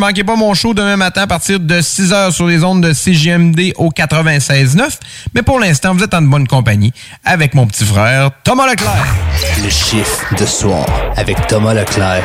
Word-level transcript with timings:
Manquez 0.00 0.24
pas 0.24 0.34
mon 0.34 0.54
show 0.54 0.72
demain 0.72 0.96
matin 0.96 1.24
à 1.24 1.26
partir 1.26 1.60
de 1.60 1.74
6h 1.74 2.32
sur 2.32 2.46
les 2.46 2.64
ondes 2.64 2.82
de 2.82 2.94
CGMD 2.94 3.74
au 3.76 3.90
96.9. 3.90 4.98
Mais 5.34 5.42
pour 5.42 5.60
l'instant, 5.60 5.94
vous 5.94 6.02
êtes 6.02 6.14
en 6.14 6.22
bonne 6.22 6.48
compagnie 6.48 6.90
avec 7.22 7.52
mon 7.52 7.66
petit 7.66 7.84
frère 7.84 8.30
Thomas 8.42 8.66
Leclerc. 8.66 9.14
Le 9.62 9.68
chiffre 9.68 10.34
de 10.36 10.46
soir 10.46 10.86
avec 11.18 11.46
Thomas 11.48 11.74
Leclerc. 11.74 12.24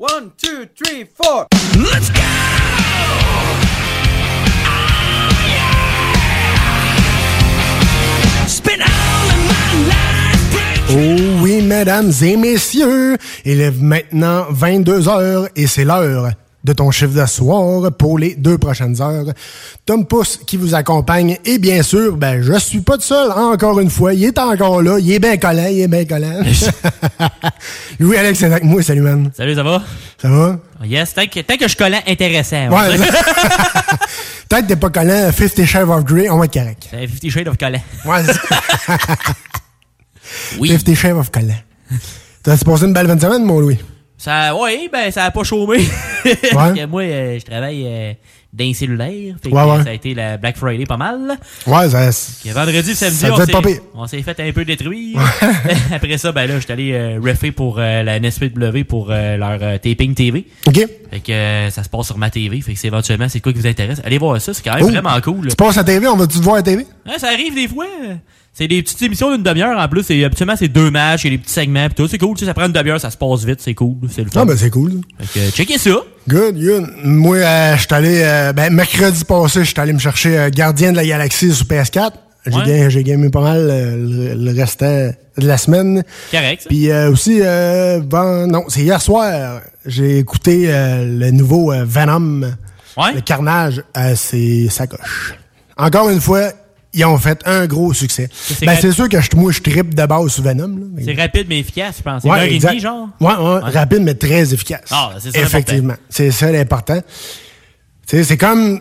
One, 0.00 0.30
two, 0.42 0.66
three, 0.74 1.06
four. 1.16 1.46
Let's 1.76 2.10
go! 2.10 2.65
Oh 10.88 10.94
oui, 11.42 11.62
mesdames 11.62 12.12
et 12.22 12.36
messieurs, 12.36 13.16
il 13.44 13.60
est 13.60 13.72
maintenant 13.72 14.46
22 14.50 15.08
heures 15.08 15.48
et 15.56 15.66
c'est 15.66 15.84
l'heure 15.84 16.30
de 16.62 16.72
ton 16.72 16.90
chiffre 16.90 17.12
de 17.12 17.26
soir 17.26 17.92
pour 17.92 18.18
les 18.18 18.34
deux 18.34 18.58
prochaines 18.58 19.00
heures. 19.00 19.26
Tom 19.84 20.06
Pousse 20.06 20.38
qui 20.46 20.56
vous 20.56 20.74
accompagne 20.74 21.38
et 21.44 21.58
bien 21.58 21.82
sûr, 21.82 22.16
ben 22.16 22.42
je 22.42 22.58
suis 22.58 22.80
pas 22.80 22.96
tout 22.96 23.02
seul 23.02 23.30
encore 23.32 23.78
une 23.80 23.90
fois, 23.90 24.14
il 24.14 24.24
est 24.24 24.38
encore 24.38 24.82
là, 24.82 24.98
il 24.98 25.12
est 25.12 25.18
bien 25.18 25.36
collant, 25.36 25.66
il 25.70 25.80
est 25.80 25.88
bien 25.88 26.04
collant. 26.04 26.40
Louis 28.00 28.16
Alex 28.16 28.42
est 28.42 28.46
avec 28.46 28.64
moi, 28.64 28.82
salut 28.82 29.02
man. 29.02 29.30
Salut, 29.36 29.54
ça 29.54 29.62
va? 29.62 29.82
Ça 30.20 30.28
va? 30.28 30.58
Yes, 30.84 31.14
tant 31.14 31.26
que, 31.26 31.40
tant 31.40 31.56
que 31.56 31.68
je 31.68 31.76
collant 31.76 32.00
intéressant. 32.06 32.68
Ouais. 32.68 32.96
Peut-être 34.48 34.62
que 34.62 34.68
t'es 34.68 34.76
pas 34.76 34.90
collant, 34.90 35.30
Fifty 35.32 35.66
Shades 35.66 35.88
of 35.88 36.04
Grey, 36.04 36.28
on 36.30 36.38
va 36.38 36.44
être 36.44 36.52
correct. 36.52 36.88
Fifty 36.90 37.30
Shades 37.30 37.48
of 37.48 37.56
collant. 37.58 37.82
Ouais. 38.04 38.22
Oui. 40.58 40.70
Fifty 40.70 40.94
Shades 40.94 41.16
of 41.16 41.30
collant. 41.30 41.54
T'as 42.42 42.56
passé 42.58 42.84
une 42.84 42.92
belle 42.92 43.06
20 43.06 43.20
semaines, 43.20 43.44
mon 43.44 43.60
Louis? 43.60 43.78
Ça, 44.18 44.54
ouais, 44.56 44.88
ben, 44.90 45.10
ça 45.10 45.24
a 45.24 45.30
pas 45.30 45.44
chômé. 45.44 45.78
Parce 46.52 46.72
que 46.78 46.86
moi, 46.86 47.02
euh, 47.02 47.38
je 47.38 47.44
travaille 47.44 47.84
euh, 47.86 48.12
d'un 48.50 48.72
cellulaire. 48.72 49.34
Fait 49.42 49.50
que, 49.50 49.54
Ouais, 49.54 49.62
ouais. 49.62 49.84
Ça 49.84 49.90
a 49.90 49.92
été 49.92 50.14
la 50.14 50.38
Black 50.38 50.56
Friday 50.56 50.86
pas 50.86 50.96
mal. 50.96 51.36
Ouais, 51.66 51.90
ça... 51.90 52.08
Que 52.42 52.54
vendredi, 52.54 52.94
samedi, 52.94 53.26
on 53.94 54.06
s'est- 54.06 54.22
fait 54.22 54.40
un 54.40 54.52
peu 54.52 54.64
détruire. 54.64 55.20
Après 55.92 56.16
ça, 56.16 56.32
ben 56.32 56.46
là, 56.46 56.58
j'étais 56.58 56.72
allé 56.72 56.92
euh, 56.94 57.20
reffer 57.22 57.52
pour 57.52 57.76
euh, 57.78 58.02
la 58.02 58.18
NSPW 58.18 58.84
pour 58.88 59.08
euh, 59.10 59.36
leur 59.36 59.58
taping 59.80 60.14
TV. 60.14 60.46
OK. 60.66 60.74
Fait 61.10 61.20
que 61.20 61.70
ça 61.70 61.82
se 61.84 61.88
passe 61.90 62.06
sur 62.06 62.16
ma 62.16 62.30
TV. 62.30 62.60
Fait 62.62 62.72
que 62.72 62.78
c'est 62.78 62.88
éventuellement, 62.88 63.28
c'est 63.28 63.40
quoi 63.40 63.52
qui 63.52 63.58
vous 63.58 63.66
intéresse? 63.66 64.00
Allez 64.02 64.16
voir 64.18 64.40
ça, 64.40 64.54
c'est 64.54 64.62
quand 64.64 64.74
même 64.76 64.84
Oh. 64.84 64.88
vraiment 64.88 65.20
cool. 65.20 65.48
Tu 65.48 65.56
passes 65.56 65.76
à 65.76 65.80
la 65.80 65.84
TV, 65.84 66.06
on 66.08 66.16
va-tu 66.16 66.38
te 66.38 66.42
voir 66.42 66.54
à 66.56 66.58
la 66.60 66.62
TV? 66.62 66.86
Ouais, 67.06 67.18
ça 67.18 67.28
arrive 67.28 67.54
des 67.54 67.68
fois. 67.68 67.84
C'est 68.58 68.68
des 68.68 68.82
petites 68.82 69.02
émissions 69.02 69.30
d'une 69.30 69.42
demi-heure 69.42 69.78
en 69.78 69.86
plus. 69.86 70.02
C'est 70.02 70.24
habituellement 70.24 70.56
c'est 70.56 70.68
deux 70.68 70.90
matchs, 70.90 71.24
il 71.24 71.30
y 71.32 71.34
a 71.34 71.36
des 71.36 71.42
petits 71.42 71.52
segments 71.52 71.86
pis 71.88 71.94
tout. 71.94 72.08
C'est 72.08 72.16
cool, 72.16 72.34
tu 72.36 72.40
sais, 72.40 72.46
ça 72.46 72.54
prend 72.54 72.64
une 72.64 72.72
demi-heure, 72.72 72.98
ça 72.98 73.10
se 73.10 73.16
passe 73.18 73.44
vite, 73.44 73.60
c'est 73.60 73.74
cool, 73.74 73.96
c'est 74.10 74.22
le 74.24 74.30
fun. 74.30 74.40
Ah, 74.40 74.44
ben 74.46 74.56
c'est 74.56 74.70
cool. 74.70 75.02
Fait 75.20 75.40
que 75.50 75.50
checkez 75.54 75.76
ça. 75.76 75.90
Good, 76.26 76.56
good. 76.58 76.86
Moi, 77.04 77.36
euh, 77.36 77.76
je 77.76 77.80
suis 77.82 77.88
allé, 77.94 78.22
euh, 78.24 78.52
ben, 78.54 78.72
mercredi 78.72 79.24
passé, 79.24 79.60
je 79.60 79.70
suis 79.70 79.78
allé 79.80 79.92
me 79.92 79.98
chercher 79.98 80.38
euh, 80.38 80.48
Gardien 80.50 80.92
de 80.92 80.96
la 80.96 81.04
Galaxie 81.04 81.52
sur 81.52 81.66
PS4. 81.66 82.12
J'ai 82.46 82.52
Ouais. 82.56 82.64
gagné, 82.64 82.90
j'ai 82.90 83.02
gagné 83.04 83.28
pas 83.28 83.42
mal 83.42 83.58
euh, 83.58 83.96
le, 84.34 84.52
le 84.52 84.58
restant 84.58 85.10
de 85.36 85.46
la 85.46 85.58
semaine. 85.58 86.02
Correct. 86.30 86.62
ça. 86.62 86.68
Puis 86.70 86.90
euh, 86.90 87.10
aussi, 87.10 87.40
euh, 87.42 88.00
ben, 88.00 88.46
non, 88.46 88.62
c'est 88.68 88.80
hier 88.82 89.02
soir, 89.02 89.60
j'ai 89.84 90.18
écouté 90.18 90.66
euh, 90.68 91.04
le 91.04 91.30
nouveau 91.30 91.74
Venom, 91.84 92.52
Ouais. 92.96 93.12
le 93.14 93.20
Carnage, 93.20 93.82
c'est 94.14 94.68
sa 94.70 94.86
coche. 94.86 95.34
Encore 95.76 96.08
une 96.08 96.20
fois, 96.22 96.52
ils 96.96 97.04
ont 97.04 97.18
fait 97.18 97.40
un 97.46 97.66
gros 97.66 97.92
succès. 97.92 98.28
c'est 98.32 98.64
Ben, 98.66 98.76
sûr 98.92 99.08
que 99.08 99.20
je, 99.20 99.28
moi, 99.36 99.52
je 99.52 99.60
trippe 99.60 99.94
de 99.94 100.06
base 100.06 100.28
sur 100.32 100.42
Venom. 100.42 100.76
C'est 101.04 101.14
rapide 101.14 101.46
mais 101.48 101.60
efficace, 101.60 101.96
je 101.98 102.02
pense. 102.02 102.22
C'est 102.22 102.28
Ouais, 102.30 102.58
demie, 102.58 102.80
genre? 102.80 103.08
Ouais, 103.20 103.34
ouais, 103.36 103.60
rapide, 103.70 104.00
mais 104.02 104.14
très 104.14 104.52
efficace. 104.52 104.82
Ah, 104.90 105.12
c'est 105.20 105.30
ça 105.32 105.40
Effectivement. 105.40 105.94
C'est 106.08 106.30
ça 106.32 106.50
l'important. 106.50 107.00
C'est 108.06 108.36
comme. 108.36 108.80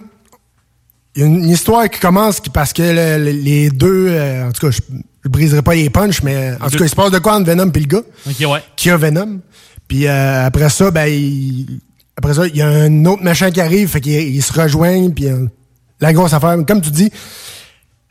Il 1.16 1.22
y 1.22 1.24
a 1.24 1.28
une 1.28 1.50
histoire 1.50 1.90
qui 1.90 2.00
commence 2.00 2.42
parce 2.54 2.74
que 2.74 2.82
le- 2.84 3.24
le- 3.24 3.32
les 3.32 3.70
deux. 3.70 4.08
euh, 4.10 4.50
en 4.50 4.52
tout 4.52 4.68
cas, 4.68 4.72
je, 4.72 4.82
je 5.24 5.30
briserai 5.30 5.62
pas 5.62 5.74
les 5.74 5.90
punchs, 5.90 6.22
mais 6.24 6.52
en 6.62 6.70
tout 6.70 6.78
cas, 6.78 6.84
il 6.86 6.90
se 6.90 6.96
passe 6.96 7.12
de 7.12 7.20
quoi 7.20 7.36
entre 7.36 7.46
Venom 7.50 7.72
et 7.74 7.80
le 7.80 7.86
gars? 7.86 8.02
Ok, 8.28 8.36
ouais. 8.52 8.60
qui 8.76 8.90
a 8.90 8.98
Venom. 8.98 9.40
Puis 9.88 10.08
euh, 10.08 10.46
après 10.46 10.70
ça, 10.70 10.92
ben, 10.92 11.06
il- 11.08 11.80
après 12.18 12.34
ça, 12.34 12.46
il 12.48 12.56
y 12.56 12.62
a 12.62 12.68
un 12.68 13.06
autre 13.06 13.24
machin 13.24 13.50
qui 13.50 13.62
arrive, 13.62 13.88
fait 13.90 14.02
qu'ils 14.02 14.36
ils 14.36 14.42
se 14.44 14.52
rejoignent, 14.54 15.12
puis 15.14 15.28
euh, 15.28 15.46
la 16.02 16.12
grosse 16.12 16.34
affaire, 16.34 16.58
comme 16.68 16.82
tu 16.82 16.92
dis, 16.92 17.10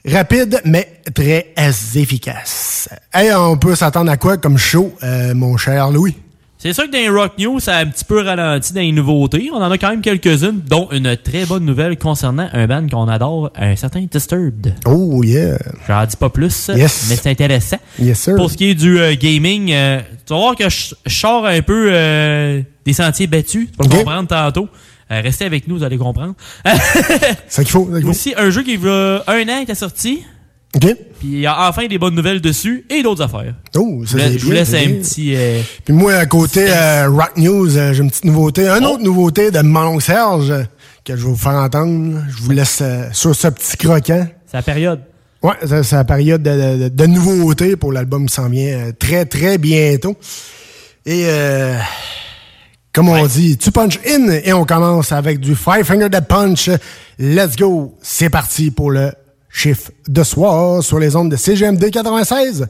rapide, 0.06 0.60
mais 0.64 1.00
très 1.14 1.52
efficace. 1.96 2.88
Hey, 3.12 3.32
on 3.34 3.56
peut 3.56 3.74
s'attendre 3.74 4.10
à 4.10 4.16
quoi 4.16 4.36
comme 4.36 4.58
show, 4.58 4.92
euh, 5.02 5.34
mon 5.34 5.56
cher 5.56 5.90
Louis? 5.90 6.16
C'est 6.58 6.72
sûr 6.72 6.84
que 6.84 6.92
dans 6.92 6.98
les 6.98 7.10
Rock 7.10 7.32
News, 7.38 7.60
ça 7.60 7.76
a 7.76 7.80
un 7.80 7.86
petit 7.86 8.06
peu 8.06 8.22
ralenti 8.22 8.72
dans 8.72 8.80
les 8.80 8.90
nouveautés. 8.92 9.50
On 9.52 9.56
en 9.58 9.70
a 9.70 9.76
quand 9.76 9.90
même 9.90 10.00
quelques-unes, 10.00 10.62
dont 10.66 10.88
une 10.92 11.14
très 11.14 11.44
bonne 11.44 11.66
nouvelle 11.66 11.98
concernant 11.98 12.48
un 12.54 12.66
band 12.66 12.86
qu'on 12.88 13.06
adore, 13.06 13.50
un 13.54 13.76
certain 13.76 14.06
Disturbed. 14.10 14.74
Oh 14.86 15.22
yeah! 15.22 15.58
J'en 15.86 16.06
dis 16.06 16.16
pas 16.16 16.30
plus, 16.30 16.70
Yes. 16.74 17.06
mais 17.10 17.16
c'est 17.16 17.28
intéressant. 17.28 17.76
Yes, 17.98 18.18
sir. 18.18 18.36
Pour 18.36 18.50
ce 18.50 18.56
qui 18.56 18.70
est 18.70 18.74
du 18.74 18.98
euh, 18.98 19.14
gaming, 19.14 19.72
euh, 19.72 20.00
tu 20.26 20.32
vas 20.32 20.38
voir 20.40 20.56
que 20.56 20.70
je, 20.70 20.94
sors 21.06 21.44
un 21.44 21.60
peu 21.60 21.88
euh, 21.92 22.62
des 22.86 22.94
sentiers 22.94 23.26
battus. 23.26 23.68
Tu 23.70 23.76
vas 23.76 23.84
le 23.84 23.90
Ok. 23.92 23.98
comprendre 23.98 24.28
tantôt. 24.28 24.68
Euh, 25.10 25.20
restez 25.20 25.44
avec 25.44 25.68
nous, 25.68 25.78
vous 25.78 25.84
allez 25.84 25.98
comprendre. 25.98 26.34
C'est 26.64 27.36
ça 27.48 27.62
qu'il 27.62 27.70
faut. 27.72 27.86
faut. 27.86 28.08
Aussi, 28.08 28.34
un 28.36 28.50
jeu 28.50 28.62
qui, 28.62 28.74
il 28.74 28.82
y 28.82 28.88
a 28.88 29.22
un 29.26 29.48
an, 29.48 29.60
était 29.62 29.74
sorti. 29.74 30.24
OK? 30.74 30.82
Puis 31.20 31.28
il 31.28 31.38
y 31.40 31.46
a 31.46 31.68
enfin 31.68 31.86
des 31.86 31.98
bonnes 31.98 32.14
nouvelles 32.16 32.40
dessus 32.40 32.84
et 32.90 33.02
d'autes 33.02 33.20
affaires. 33.20 33.54
Oh, 33.76 34.00
Je 34.04 34.08
ça, 34.08 34.16
vous 34.16 34.18
c'est 34.18 34.28
laisse- 34.30 34.40
je 34.40 34.44
vous 34.46 34.50
laisse 34.52 34.74
un 34.74 34.88
petit... 34.94 35.36
euh, 35.36 35.60
Puis 35.84 35.94
moi, 35.94 36.14
à 36.14 36.26
côté 36.26 36.66
euh, 36.68 37.08
Rock 37.10 37.36
News, 37.36 37.68
j'ai 37.70 37.98
une 37.98 38.10
petite 38.10 38.24
nouveauté. 38.24 38.66
Une 38.66 38.84
Oh. 38.84 38.94
autre 38.94 39.02
nouveauté 39.04 39.50
de 39.52 39.60
mon 39.60 40.00
Serge 40.00 40.52
que 41.04 41.14
je 41.16 41.22
vais 41.22 41.28
vous 41.30 41.36
faire 41.36 41.52
entendre. 41.52 42.22
Je 42.36 42.42
vous 42.42 42.50
laisse 42.50 42.82
sur 43.12 43.36
ce 43.36 43.48
petit 43.48 43.76
croquant. 43.76 44.26
c'est 44.46 44.56
la 44.56 44.62
période. 44.62 45.00
Ouais, 45.42 45.52
c'est 45.62 45.92
la 45.92 46.04
période 46.04 46.42
de, 46.42 46.84
de, 46.84 46.88
de 46.88 47.06
nouveautés 47.06 47.76
pour 47.76 47.92
l'album 47.92 48.26
qui 48.26 48.34
s'en 48.34 48.48
vient 48.48 48.90
très, 48.98 49.26
très 49.26 49.58
bientôt. 49.58 50.16
Et 51.06 51.24
euh, 51.26 51.76
comme 52.94 53.08
on 53.08 53.26
dit, 53.26 53.58
tu 53.58 53.72
punch 53.72 53.98
in 54.06 54.28
et 54.30 54.52
on 54.52 54.64
commence 54.64 55.10
avec 55.10 55.40
du 55.40 55.56
Five 55.56 55.82
Finger 55.84 56.08
Dead 56.08 56.26
Punch. 56.26 56.70
Let's 57.18 57.56
go! 57.56 57.98
C'est 58.00 58.30
parti 58.30 58.70
pour 58.70 58.92
le 58.92 59.12
chiffre 59.50 59.90
de 60.06 60.22
soir 60.22 60.80
sur 60.82 61.00
les 61.00 61.16
ondes 61.16 61.30
de 61.30 61.36
CGMD 61.36 61.84
96.9. 61.86 62.64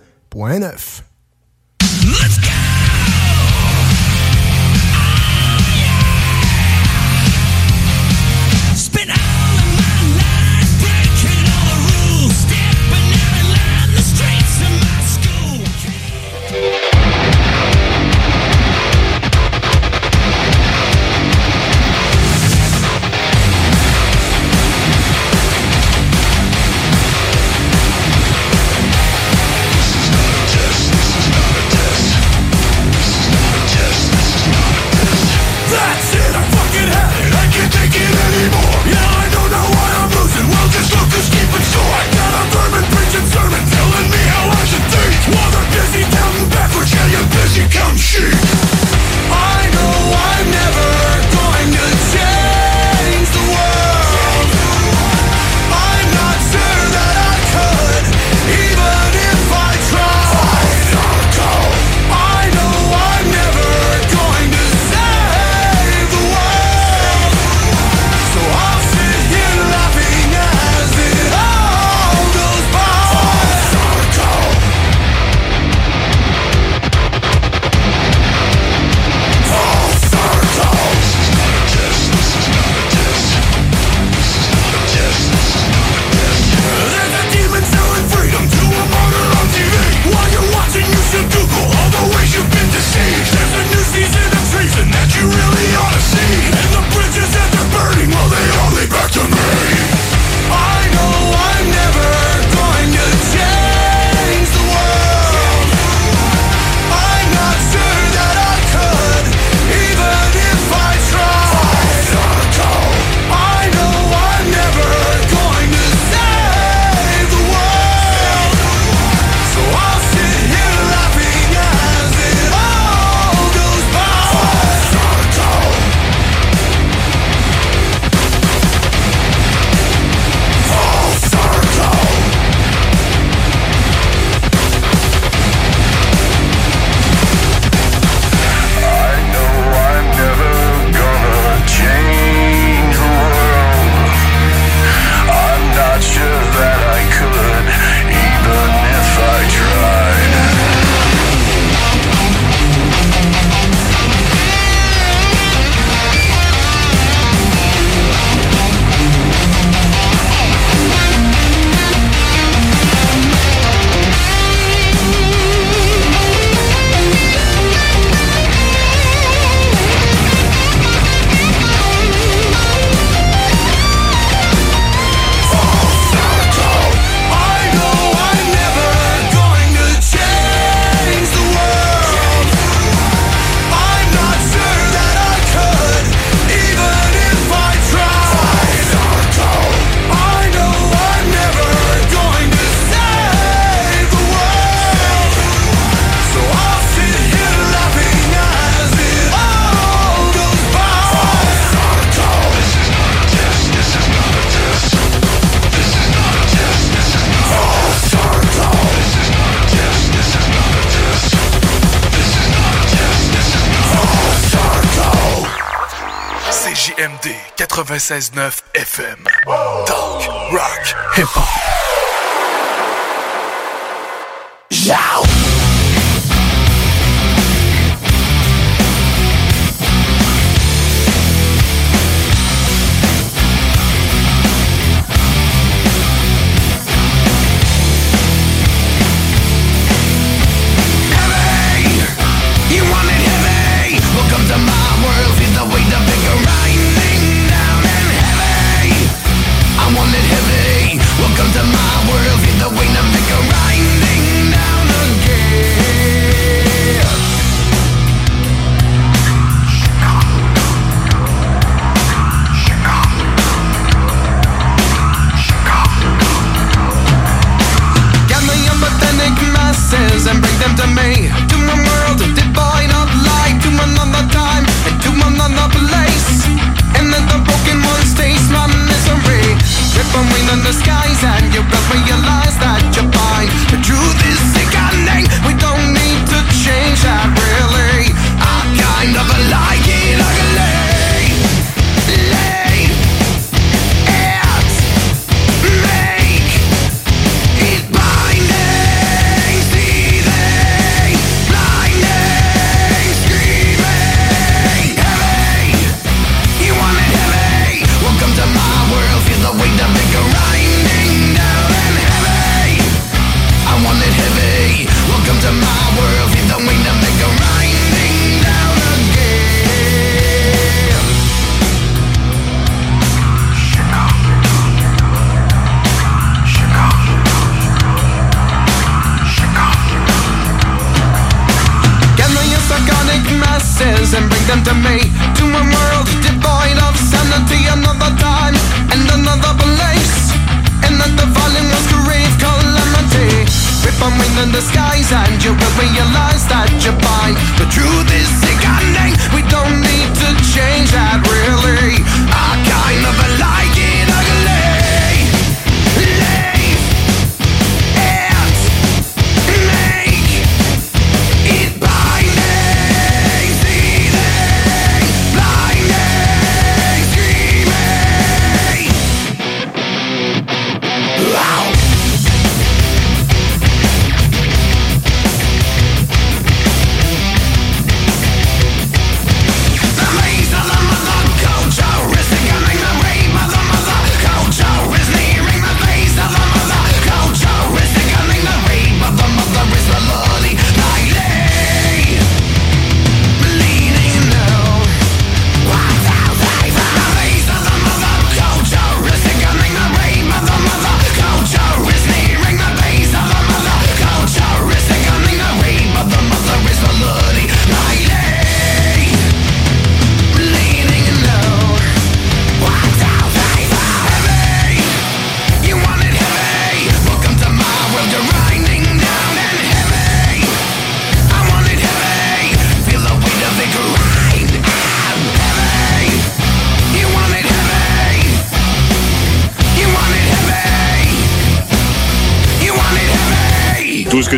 says, 218.04 218.33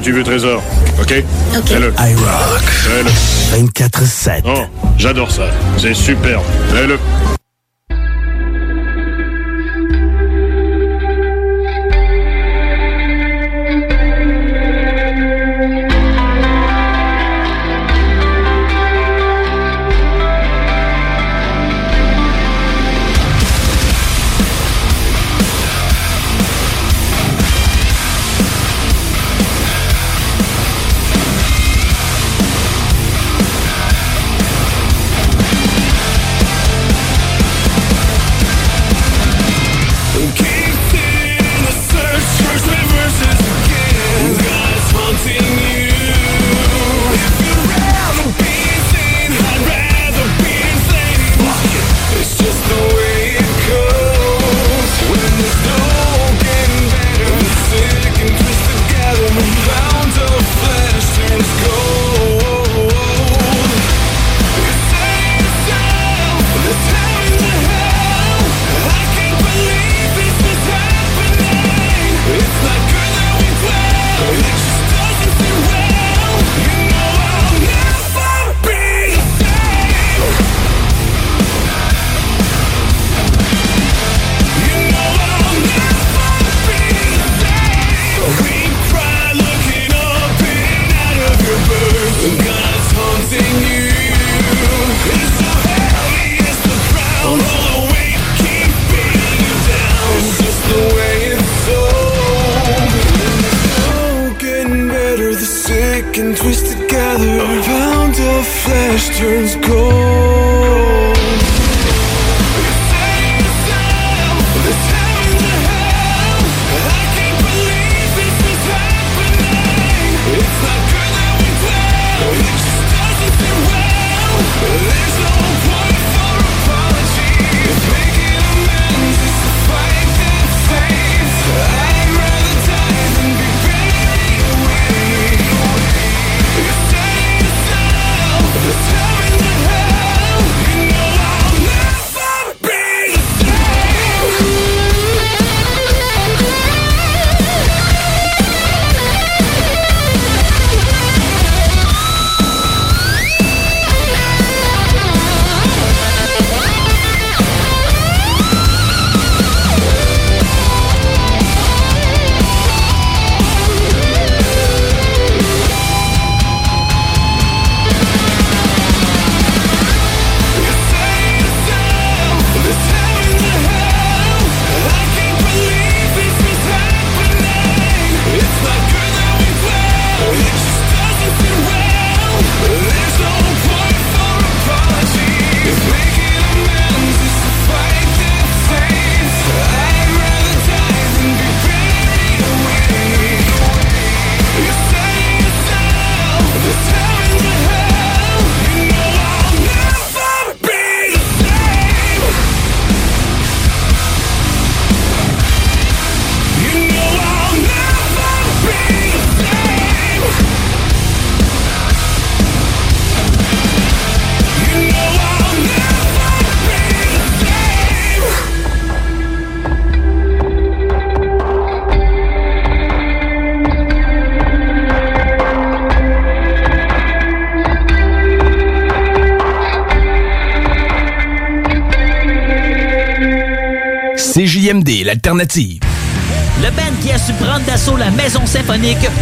du 0.07 0.13
vieux 0.13 0.23
trésor. 0.23 0.63
OK? 1.01 1.25
OK. 1.57 1.67
Fais-le. 1.67 1.93
iRock. 1.99 2.63
Fais-le. 2.63 3.65
24-7. 3.65 4.43
Oh, 4.47 4.63
j'adore 4.97 5.31
ça. 5.33 5.49
C'est 5.79 5.95
superbe. 5.95 6.45
Fais-le. 6.73 6.97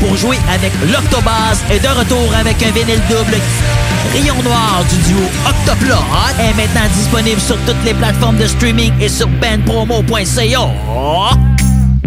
Pour 0.01 0.17
jouer 0.17 0.39
avec 0.51 0.73
l'Octobase 0.91 1.63
est 1.71 1.81
de 1.81 1.89
retour 1.89 2.35
avec 2.35 2.63
un 2.63 2.71
vinyle 2.71 3.01
double. 3.11 3.37
Rayon 4.13 4.43
Noir 4.43 4.83
du 4.89 5.13
duo 5.13 5.21
Octoplot 5.47 6.03
est 6.41 6.55
maintenant 6.55 6.89
disponible 6.95 7.41
sur 7.41 7.57
toutes 7.67 7.85
les 7.85 7.95
plateformes 7.95 8.39
de 8.39 8.47
streaming 8.47 8.93
et 9.01 9.09
sur 9.09 9.29
bandpromo.ca. 9.29 11.54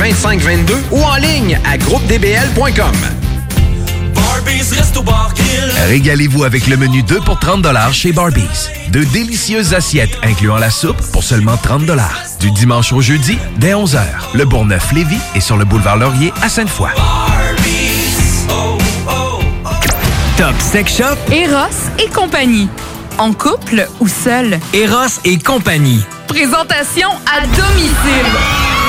2522 0.00 0.82
ou 0.92 1.02
en 1.02 1.16
ligne 1.16 1.60
à 1.70 1.76
groupedbl.com. 1.76 2.94
Régalez-vous 5.88 6.44
avec 6.44 6.66
le 6.68 6.78
menu 6.78 7.02
2 7.02 7.20
pour 7.20 7.38
30 7.38 7.66
chez 7.92 8.10
Barbies. 8.12 8.70
De 8.92 9.04
délicieuses 9.04 9.74
assiettes 9.74 10.16
incluant 10.22 10.56
la 10.56 10.70
soupe 10.70 11.00
pour 11.12 11.22
seulement 11.22 11.58
30 11.58 11.82
Du 12.40 12.50
dimanche 12.52 12.94
au 12.94 13.02
jeudi, 13.02 13.36
dès 13.58 13.74
11h, 13.74 14.00
le 14.32 14.46
Bourgneuf-Lévis 14.46 15.20
est 15.34 15.40
sur 15.40 15.58
le 15.58 15.66
boulevard 15.66 15.98
Laurier 15.98 16.32
à 16.40 16.48
Sainte-Foy. 16.48 16.88
Top 20.38 20.54
Sex 20.60 20.96
Shop, 20.96 21.30
Eros 21.30 21.90
et 22.02 22.08
compagnie. 22.08 22.70
En 23.18 23.34
couple 23.34 23.86
ou 24.00 24.08
seul. 24.08 24.58
Eros 24.72 25.20
et 25.26 25.38
compagnie. 25.38 26.02
Présentation 26.26 27.10
à 27.26 27.42
domicile. 27.46 28.79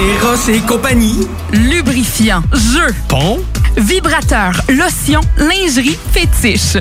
Eros 0.00 0.48
et 0.48 0.60
compagnie. 0.60 1.26
Lubrifiant, 1.52 2.42
jeu, 2.52 2.94
Pont. 3.08 3.40
vibrateur, 3.76 4.52
lotion, 4.68 5.20
lingerie, 5.36 5.98
fétiche. 6.12 6.78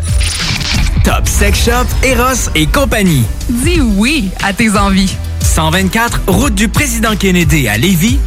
Top 1.03 1.27
Sex 1.27 1.65
Shop, 1.65 1.87
Eros 2.03 2.49
et 2.53 2.67
compagnie. 2.67 3.23
Dis 3.49 3.81
oui 3.81 4.29
à 4.43 4.53
tes 4.53 4.69
envies. 4.77 5.15
124, 5.41 6.21
route 6.27 6.53
du 6.53 6.67
président 6.67 7.15
Kennedy 7.15 7.67
à 7.67 7.77
Lévis. 7.77 8.19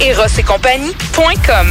Eros 0.00 0.26
et 0.38 0.42
compagnie.com 0.42 1.66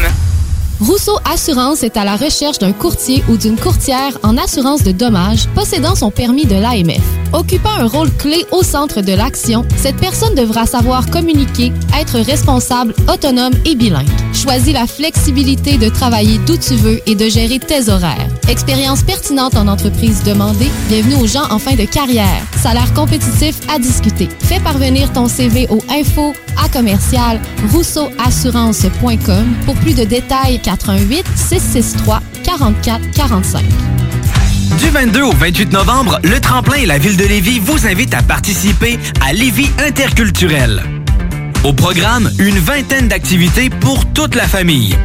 Rousseau 0.79 1.17
Assurance 1.31 1.83
est 1.83 1.97
à 1.97 2.03
la 2.03 2.15
recherche 2.15 2.59
d'un 2.59 2.73
courtier 2.73 3.23
ou 3.29 3.37
d'une 3.37 3.57
courtière 3.57 4.17
en 4.23 4.37
assurance 4.37 4.83
de 4.83 4.91
dommages 4.91 5.47
possédant 5.55 5.95
son 5.95 6.11
permis 6.11 6.45
de 6.45 6.55
l'AMF. 6.55 7.01
Occupant 7.31 7.73
un 7.79 7.87
rôle 7.87 8.11
clé 8.11 8.45
au 8.51 8.63
centre 8.63 9.01
de 9.01 9.13
l'action, 9.13 9.65
cette 9.77 9.97
personne 9.97 10.35
devra 10.35 10.65
savoir 10.65 11.09
communiquer, 11.09 11.71
être 11.99 12.19
responsable, 12.19 12.93
autonome 13.11 13.53
et 13.65 13.75
bilingue. 13.75 14.07
Choisis 14.33 14.73
la 14.73 14.87
flexibilité 14.87 15.77
de 15.77 15.89
travailler 15.89 16.37
d'où 16.45 16.57
tu 16.57 16.75
veux 16.75 17.01
et 17.07 17.15
de 17.15 17.29
gérer 17.29 17.59
tes 17.59 17.89
horaires. 17.89 18.27
Expérience 18.49 19.03
pertinente 19.03 19.55
en 19.55 19.67
entreprise 19.67 20.23
demandée, 20.23 20.69
bienvenue 20.89 21.15
aux 21.15 21.27
gens 21.27 21.49
en 21.49 21.59
fin 21.59 21.75
de 21.75 21.85
carrière. 21.85 22.43
Salaire 22.61 22.93
compétitif 22.93 23.55
à 23.73 23.79
discuter. 23.79 24.27
Fais 24.39 24.59
parvenir 24.59 25.11
ton 25.13 25.27
CV 25.27 25.67
au 25.69 25.79
info 25.89 26.33
à 26.63 26.69
commercial 26.69 27.39
rousseauassurance.com 27.71 29.55
pour 29.65 29.75
plus 29.75 29.95
de 29.95 30.03
détails 30.03 30.59
88 30.63 31.25
663 31.35 32.21
44 32.43 33.11
45. 33.11 33.63
Du 34.79 34.89
22 34.89 35.21
au 35.21 35.31
28 35.33 35.71
novembre, 35.71 36.19
le 36.23 36.39
Tremplin 36.39 36.77
et 36.77 36.85
la 36.85 36.97
Ville 36.97 37.17
de 37.17 37.25
Lévis 37.25 37.59
vous 37.59 37.85
invitent 37.85 38.13
à 38.13 38.23
participer 38.23 38.97
à 39.21 39.33
Lévis 39.33 39.69
Interculturel. 39.77 40.81
Au 41.63 41.73
programme, 41.73 42.31
une 42.39 42.57
vingtaine 42.57 43.07
d'activités 43.07 43.69
pour 43.69 44.05
toute 44.13 44.35
la 44.35 44.47
famille. 44.47 44.95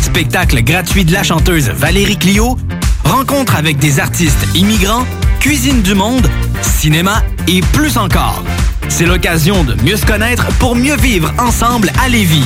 Spectacle 0.00 0.62
gratuit 0.62 1.04
de 1.04 1.12
la 1.12 1.22
chanteuse 1.22 1.68
Valérie 1.68 2.16
Clio, 2.16 2.56
rencontre 3.04 3.56
avec 3.56 3.78
des 3.78 4.00
artistes 4.00 4.46
immigrants, 4.54 5.06
cuisine 5.40 5.82
du 5.82 5.94
monde, 5.94 6.28
cinéma 6.62 7.22
et 7.46 7.60
plus 7.72 7.98
encore. 7.98 8.42
C'est 8.88 9.06
l'occasion 9.06 9.62
de 9.64 9.74
mieux 9.82 9.96
se 9.96 10.06
connaître 10.06 10.46
pour 10.58 10.74
mieux 10.74 10.96
vivre 10.96 11.32
ensemble 11.38 11.92
à 12.02 12.08
Lévis. 12.08 12.44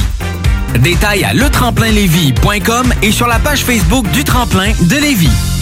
Détails 0.81 1.25
à 1.25 1.35
letremplinlévis.com 1.35 2.93
et 3.03 3.13
sur 3.13 3.27
la 3.27 3.39
page 3.39 3.65
Facebook 3.65 4.11
du 4.11 4.25
Tremplin 4.25 4.73
de 4.81 4.97
Lévis. 4.97 5.62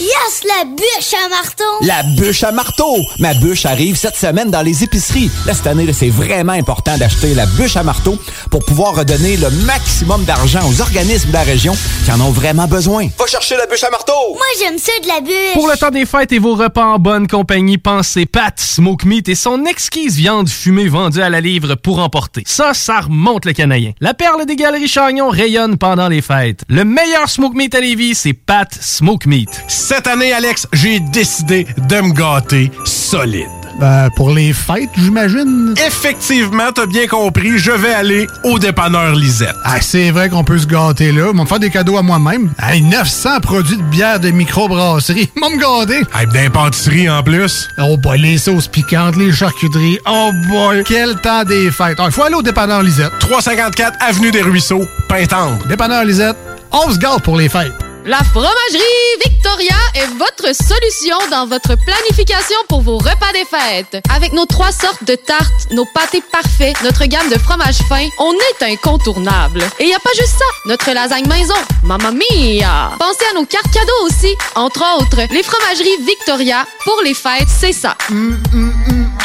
Yes, 0.00 0.44
la 0.48 0.64
bûche 0.64 1.12
à 1.12 1.28
marteau! 1.28 1.64
La 1.82 2.02
bûche 2.02 2.42
à 2.42 2.52
marteau! 2.52 3.04
Ma 3.18 3.34
bûche 3.34 3.66
arrive 3.66 3.96
cette 3.96 4.16
semaine 4.16 4.50
dans 4.50 4.62
les 4.62 4.82
épiceries. 4.82 5.30
Là, 5.44 5.52
cette 5.52 5.66
année, 5.66 5.92
c'est 5.92 6.08
vraiment 6.08 6.54
important 6.54 6.96
d'acheter 6.96 7.34
la 7.34 7.44
bûche 7.44 7.76
à 7.76 7.82
marteau 7.82 8.16
pour 8.50 8.64
pouvoir 8.64 8.94
redonner 8.94 9.36
le 9.36 9.50
maximum 9.66 10.24
d'argent 10.24 10.60
aux 10.66 10.80
organismes 10.80 11.28
de 11.28 11.34
la 11.34 11.42
région 11.42 11.76
qui 12.06 12.12
en 12.12 12.20
ont 12.22 12.30
vraiment 12.30 12.66
besoin. 12.66 13.08
Va 13.18 13.26
chercher 13.26 13.58
la 13.58 13.66
bûche 13.66 13.84
à 13.84 13.90
marteau! 13.90 14.12
Moi, 14.30 14.46
j'aime 14.58 14.78
ça 14.78 14.92
de 15.02 15.06
la 15.06 15.20
bûche! 15.20 15.52
Pour 15.52 15.68
le 15.68 15.76
temps 15.76 15.90
des 15.90 16.06
fêtes 16.06 16.32
et 16.32 16.38
vos 16.38 16.54
repas 16.54 16.86
en 16.86 16.98
bonne 16.98 17.28
compagnie, 17.28 17.76
pensez 17.76 18.24
Pat 18.24 18.58
Smoke 18.58 19.06
Meat 19.06 19.28
et 19.28 19.34
son 19.34 19.66
exquise 19.66 20.16
viande 20.16 20.48
fumée 20.48 20.88
vendue 20.88 21.20
à 21.20 21.28
la 21.28 21.42
livre 21.42 21.74
pour 21.74 21.98
emporter. 21.98 22.42
Ça, 22.46 22.72
ça 22.72 23.00
remonte 23.00 23.44
le 23.44 23.52
canadien. 23.52 23.92
La 24.00 24.14
perle 24.14 24.46
des 24.46 24.56
galeries 24.56 24.88
Chagnon 24.88 25.28
rayonne 25.28 25.76
pendant 25.76 26.08
les 26.08 26.22
fêtes. 26.22 26.62
Le 26.68 26.86
meilleur 26.86 27.28
Smoke 27.28 27.54
Meat 27.54 27.74
à 27.74 27.80
Lévis, 27.80 28.14
c'est 28.14 28.32
Pat 28.32 28.72
Smoke 28.80 29.28
Meat. 29.28 29.50
Cette 29.92 30.06
année, 30.06 30.32
Alex, 30.32 30.68
j'ai 30.72 31.00
décidé 31.00 31.66
de 31.76 31.96
me 31.96 32.12
gâter 32.12 32.70
solide. 32.84 33.48
Ben, 33.80 34.08
pour 34.14 34.30
les 34.30 34.52
fêtes, 34.52 34.88
j'imagine. 34.96 35.74
Effectivement, 35.84 36.70
t'as 36.72 36.86
bien 36.86 37.08
compris, 37.08 37.58
je 37.58 37.72
vais 37.72 37.92
aller 37.92 38.28
au 38.44 38.60
dépanneur 38.60 39.16
Lisette. 39.16 39.56
Ah, 39.64 39.80
c'est 39.80 40.12
vrai 40.12 40.28
qu'on 40.28 40.44
peut 40.44 40.58
se 40.58 40.66
gâter 40.68 41.10
là. 41.10 41.30
Ils 41.32 41.36
vont 41.36 41.42
me 41.42 41.48
faire 41.48 41.58
des 41.58 41.70
cadeaux 41.70 41.96
à 41.96 42.02
moi-même. 42.02 42.52
Hey, 42.62 42.82
900 42.82 43.40
produits 43.40 43.78
de 43.78 43.82
bière 43.82 44.20
de 44.20 44.30
microbrasserie. 44.30 45.28
Vont 45.42 45.50
me 45.50 45.58
gâter. 45.58 46.06
Hey, 46.14 46.28
d'impantisserie 46.32 47.10
en 47.10 47.24
plus. 47.24 47.66
Oh 47.78 47.96
boy, 47.96 48.20
les 48.20 48.38
sauces 48.38 48.68
piquantes, 48.68 49.16
les 49.16 49.32
charcuteries. 49.32 49.98
Oh 50.08 50.30
boy, 50.48 50.84
quel 50.86 51.16
temps 51.16 51.42
des 51.42 51.72
fêtes. 51.72 51.98
Il 51.98 52.12
faut 52.12 52.22
aller 52.22 52.36
au 52.36 52.42
dépanneur 52.42 52.84
Lisette. 52.84 53.10
354 53.18 53.98
Avenue 54.00 54.30
des 54.30 54.42
Ruisseaux, 54.42 54.84
Pintendre. 55.08 55.66
Dépanneur 55.66 56.04
Lisette, 56.04 56.36
on 56.70 56.92
se 56.92 56.98
gâte 56.98 57.24
pour 57.24 57.36
les 57.36 57.48
fêtes. 57.48 57.89
La 58.06 58.18
fromagerie 58.24 58.80
Victoria 59.24 59.74
est 59.94 60.06
votre 60.16 60.54
solution 60.54 61.16
dans 61.30 61.46
votre 61.46 61.76
planification 61.84 62.56
pour 62.68 62.80
vos 62.80 62.96
repas 62.96 63.32
des 63.32 63.44
fêtes. 63.44 64.02
Avec 64.14 64.32
nos 64.32 64.46
trois 64.46 64.72
sortes 64.72 65.04
de 65.04 65.14
tartes, 65.14 65.70
nos 65.70 65.84
pâtés 65.84 66.22
parfaits, 66.32 66.80
notre 66.82 67.04
gamme 67.04 67.28
de 67.28 67.38
fromages 67.38 67.78
fins, 67.88 68.08
on 68.18 68.32
est 68.32 68.72
incontournable. 68.72 69.62
Et 69.78 69.86
y 69.86 69.94
a 69.94 69.98
pas 69.98 70.10
juste 70.16 70.38
ça, 70.38 70.44
notre 70.66 70.90
lasagne 70.92 71.26
maison, 71.28 71.54
mamma 71.84 72.10
mia! 72.10 72.92
Pensez 72.98 73.24
à 73.30 73.34
nos 73.34 73.44
cartes 73.44 73.72
cadeaux 73.72 74.06
aussi. 74.06 74.34
Entre 74.54 74.82
autres, 74.98 75.20
les 75.30 75.42
fromageries 75.42 76.04
Victoria, 76.06 76.64
pour 76.84 77.00
les 77.04 77.14
fêtes, 77.14 77.48
c'est 77.48 77.72
ça. 77.72 77.96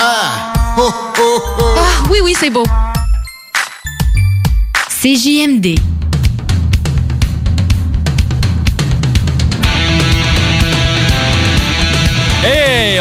Ah! 0.02 0.54
Ah, 0.78 1.82
oui, 2.10 2.20
oui, 2.22 2.36
c'est 2.38 2.50
beau. 2.50 2.66
CJMD. 5.02 5.95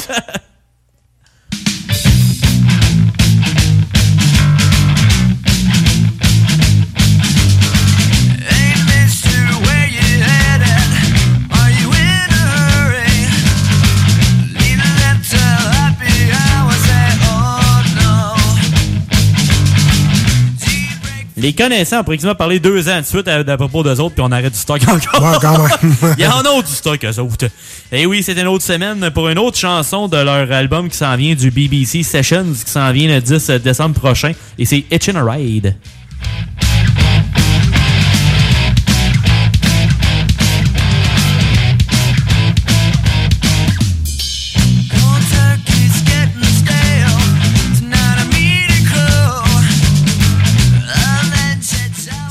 Les 21.47 21.53
connaissants 21.53 22.01
ont 22.01 22.03
pratiquement 22.03 22.35
parlé 22.35 22.59
deux 22.59 22.89
ans 22.89 22.99
de 22.99 23.05
suite 23.05 23.25
à, 23.29 23.35
à 23.35 23.57
propos 23.57 23.81
d'eux 23.81 24.01
autres, 24.01 24.15
puis 24.15 24.21
on 24.21 24.33
arrête 24.33 24.51
du 24.51 24.59
stock 24.59 24.81
encore. 24.81 25.23
Ouais, 25.23 25.37
quand 25.39 25.57
même. 25.57 25.95
Il 26.17 26.21
y 26.25 26.27
en 26.27 26.41
a 26.41 26.61
du 26.61 26.69
stock, 26.69 27.01
eux 27.05 27.19
autres. 27.21 27.47
Et 27.89 28.05
oui, 28.05 28.21
c'est 28.21 28.33
une 28.33 28.47
autre 28.47 28.65
semaine 28.65 29.09
pour 29.11 29.29
une 29.29 29.39
autre 29.39 29.57
chanson 29.57 30.09
de 30.09 30.17
leur 30.17 30.51
album 30.51 30.89
qui 30.89 30.97
s'en 30.97 31.15
vient 31.15 31.35
du 31.35 31.49
BBC 31.49 32.03
Sessions, 32.03 32.47
qui 32.65 32.69
s'en 32.69 32.91
vient 32.91 33.07
le 33.07 33.21
10 33.21 33.49
décembre 33.63 33.97
prochain. 33.97 34.33
Et 34.59 34.65
c'est 34.65 34.83
Itchin' 34.91 35.15
a 35.15 35.23
Ride. 35.23 35.73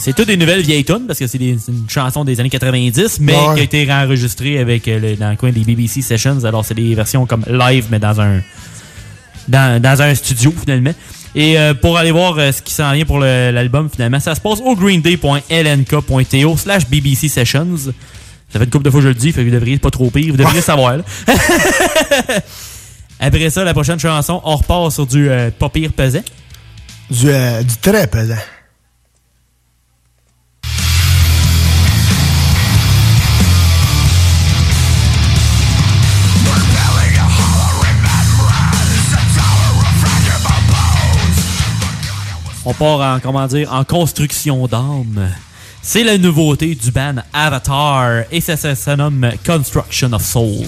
C'est 0.06 0.14
toutes 0.14 0.28
des 0.28 0.36
nouvelles 0.36 0.60
vieilles 0.62 0.84
tunes 0.84 1.02
parce 1.08 1.18
que 1.18 1.26
c'est 1.26 1.36
une 1.38 1.58
chanson 1.88 2.24
des 2.24 2.38
années 2.38 2.48
90, 2.48 3.18
mais 3.18 3.32
Ouais. 3.34 3.54
qui 3.54 3.60
a 3.60 3.64
été 3.64 3.82
réenregistrée 3.82 4.56
avec 4.60 4.86
euh, 4.86 5.00
le- 5.00 5.16
dans 5.16 5.30
le 5.30 5.36
coin 5.36 5.50
des 5.50 5.64
BBC 5.64 6.00
Sessions. 6.00 6.44
Alors 6.44 6.64
c'est 6.64 6.74
des 6.74 6.94
versions 6.94 7.26
comme 7.26 7.42
live, 7.48 7.86
mais 7.90 7.98
dans 7.98 8.20
un 8.20 8.40
dans, 9.48 9.82
dans 9.82 10.02
un 10.02 10.14
studio 10.14 10.54
finalement. 10.60 10.92
Et 11.34 11.58
euh, 11.58 11.74
pour 11.74 11.98
aller 11.98 12.12
voir 12.12 12.38
euh, 12.38 12.52
ce 12.52 12.62
qui 12.62 12.72
s'en 12.72 12.92
vient 12.92 13.04
pour 13.04 13.18
l'album 13.18 13.90
finalement, 13.92 14.20
ça 14.20 14.36
se 14.36 14.40
passe 14.40 14.60
au 14.64 14.76
greenday.lnk.to 14.76 16.56
slash 16.56 16.86
BBC 16.88 17.28
Sessions. 17.28 17.76
Ça 18.48 18.60
fait 18.60 18.64
une 18.64 18.70
couple 18.70 18.84
de 18.84 18.90
fois 18.90 19.00
que 19.00 19.04
je 19.06 19.08
le 19.08 19.14
dis, 19.14 19.32
fait 19.32 19.40
que 19.40 19.46
vous 19.48 19.54
devriez 19.54 19.78
pas 19.78 19.90
trop 19.90 20.08
pire, 20.10 20.30
vous 20.30 20.36
devriez 20.38 20.60
savoir. 20.60 20.98
là. 20.98 21.02
Après 23.18 23.50
ça, 23.50 23.64
la 23.64 23.74
prochaine 23.74 23.98
chanson, 23.98 24.40
on 24.44 24.54
repart 24.54 24.92
sur 24.92 25.04
du 25.04 25.28
euh, 25.28 25.50
pas 25.50 25.68
pire 25.68 25.92
pesant. 25.92 26.22
Du, 27.10 27.28
euh, 27.28 27.62
du 27.64 27.74
très 27.82 28.06
pesant. 28.06 28.36
On 42.68 42.74
part 42.74 43.00
en, 43.00 43.20
comment 43.20 43.46
dire, 43.46 43.72
en 43.72 43.84
construction 43.84 44.66
d'âme. 44.66 45.30
C'est 45.82 46.02
la 46.02 46.18
nouveauté 46.18 46.74
du 46.74 46.90
band 46.90 47.14
Avatar 47.32 48.24
et 48.32 48.40
ça, 48.40 48.56
ça 48.56 48.96
nomme 48.96 49.30
Construction 49.46 50.12
of 50.12 50.24
Souls. 50.24 50.66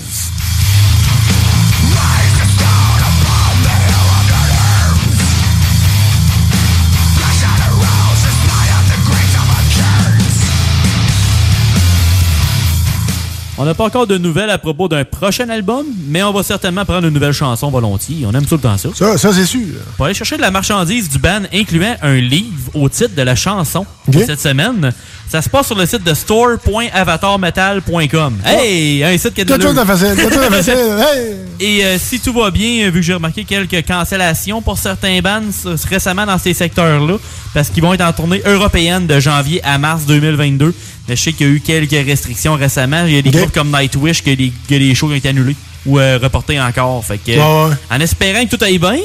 On 13.61 13.65
n'a 13.65 13.75
pas 13.75 13.83
encore 13.85 14.07
de 14.07 14.17
nouvelles 14.19 14.51
à 14.51 14.59
propos 14.59 14.87
d'un 14.87 15.05
prochain 15.05 15.49
album, 15.49 15.85
mais 16.07 16.23
on 16.23 16.33
va 16.33 16.45
certainement 16.45 16.85
prendre 16.85 17.09
une 17.09 17.15
nouvelle 17.15 17.33
chanson 17.33 17.71
volontiers. 17.71 18.25
On 18.25 18.33
aime 18.33 18.47
tout 18.47 18.55
le 18.55 18.61
temps 18.61 18.79
ça. 18.79 18.91
Ça, 18.95 19.19
ça 19.19 19.33
c'est 19.33 19.47
sûr. 19.47 19.67
Pour 19.97 20.07
aller 20.07 20.15
chercher 20.15 20.37
de 20.37 20.43
la 20.43 20.53
marchandise 20.53 21.09
du 21.09 21.19
band, 21.19 21.41
incluant 21.53 21.97
un 22.03 22.21
livre 22.21 22.71
au 22.75 22.89
titre 22.89 23.17
de 23.17 23.23
la 23.23 23.35
chanson 23.35 23.85
de 24.07 24.21
cette 24.21 24.39
semaine, 24.39 24.93
ça 25.29 25.43
se 25.43 25.51
passe 25.51 25.67
sur 25.67 25.77
le 25.77 25.87
site 25.87 26.05
de 26.05 26.15
store.avatarmetal.com. 26.15 28.35
Hey, 28.47 29.03
un 29.03 29.19
site 29.19 29.35
qui 29.35 29.41
a 29.41 29.45
de 29.45 29.61
chose 29.61 29.75
facile. 29.85 30.15
Facile. 30.17 30.75
Hey! 30.99 31.35
Et 31.61 31.85
euh, 31.85 31.99
si 31.99 32.21
tout 32.21 32.33
va 32.33 32.53
bien, 32.53 32.89
vu 32.91 33.01
que 33.01 33.07
j'ai 33.07 33.15
remarqué 33.15 33.43
quelques 33.45 33.85
cancellations 33.85 34.63
pour 34.63 34.79
certains 34.79 35.19
bands 35.21 35.43
euh, 35.67 35.77
récemment 35.89 36.25
dans 36.25 36.39
ces 36.39 36.55
secteurs-là, 36.55 37.17
parce 37.53 37.71
qu'ils 37.71 37.83
vont 37.83 37.93
être 37.93 38.05
en 38.05 38.13
tournée 38.13 38.41
européenne 38.47 39.09
de 39.09 39.19
janvier 39.19 39.61
à 39.65 39.79
mars 39.79 40.05
2022. 40.07 40.73
Mais 41.09 41.17
je 41.17 41.23
sais 41.23 41.33
qu'il 41.33 41.47
y 41.47 41.51
a 41.51 41.53
eu 41.55 41.61
quelques 41.61 42.07
restrictions 42.07 42.55
récemment. 42.55 43.05
Il 43.07 43.15
y 43.15 43.19
a 43.19 43.23
des 43.23 43.31
groupes 43.31 43.53
comme 43.53 43.71
Nightwish 43.71 44.23
que 44.23 44.31
des, 44.35 44.53
que 44.69 44.75
des 44.75 44.95
shows 44.95 45.09
ont 45.11 45.15
été 45.15 45.29
annulés 45.31 45.57
ou 45.87 45.99
euh, 45.99 46.19
reportés 46.23 46.61
encore. 46.61 47.05
Fait 47.05 47.19
que, 47.19 47.31
Ouais, 47.33 47.71
ouais. 47.71 47.77
en 47.91 48.01
espérant 48.01 48.45
que 48.45 48.55
tout 48.57 48.63
aille 48.65 48.79
bien, 48.79 48.99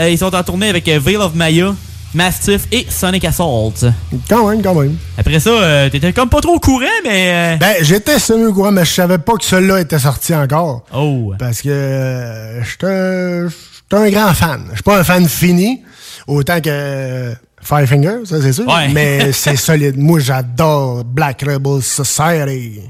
euh, 0.00 0.10
ils 0.10 0.18
sont 0.18 0.34
en 0.34 0.42
tournée 0.42 0.68
avec 0.68 0.88
euh, 0.88 0.98
Veil 0.98 1.16
of 1.16 1.34
Maya, 1.34 1.74
Mastiff 2.14 2.62
et 2.72 2.86
Sonic 2.88 3.24
Assault. 3.26 3.74
Quand 4.28 4.48
même, 4.48 4.62
quand 4.62 4.74
même. 4.74 4.96
Après 5.18 5.38
ça, 5.38 5.50
euh, 5.50 5.88
t'étais 5.90 6.12
comme 6.12 6.28
pas 6.30 6.40
trop 6.40 6.54
au 6.54 6.60
courant, 6.60 6.84
mais... 7.04 7.54
euh, 7.54 7.56
Ben, 7.58 7.76
j'étais 7.82 8.18
semi 8.18 8.46
au 8.46 8.52
courant, 8.54 8.72
mais 8.72 8.84
je 8.84 8.92
savais 8.92 9.18
pas 9.18 9.34
que 9.34 9.44
celui-là 9.44 9.80
était 9.80 9.98
sorti 9.98 10.34
encore. 10.34 10.84
Oh. 10.94 11.32
Parce 11.38 11.62
que 11.62 11.68
euh, 11.68 12.64
j'étais 12.64 12.86
un, 12.86 13.48
j'étais 13.48 14.02
un 14.02 14.10
grand 14.10 14.34
fan. 14.34 14.62
Je 14.70 14.74
suis 14.76 14.82
pas 14.82 14.98
un 14.98 15.04
fan 15.04 15.28
fini, 15.28 15.82
autant 16.26 16.60
que 16.60 16.70
euh, 16.72 17.34
Five 17.66 17.86
Finger, 17.86 18.18
ça 18.24 18.40
c'est 18.40 18.52
sûr. 18.52 18.64
Ouais. 18.68 18.88
Mais 18.92 19.32
c'est 19.32 19.56
solide. 19.56 19.98
Moi, 19.98 20.20
j'adore 20.20 21.02
Black 21.04 21.42
Rebel 21.42 21.82
Society. 21.82 22.80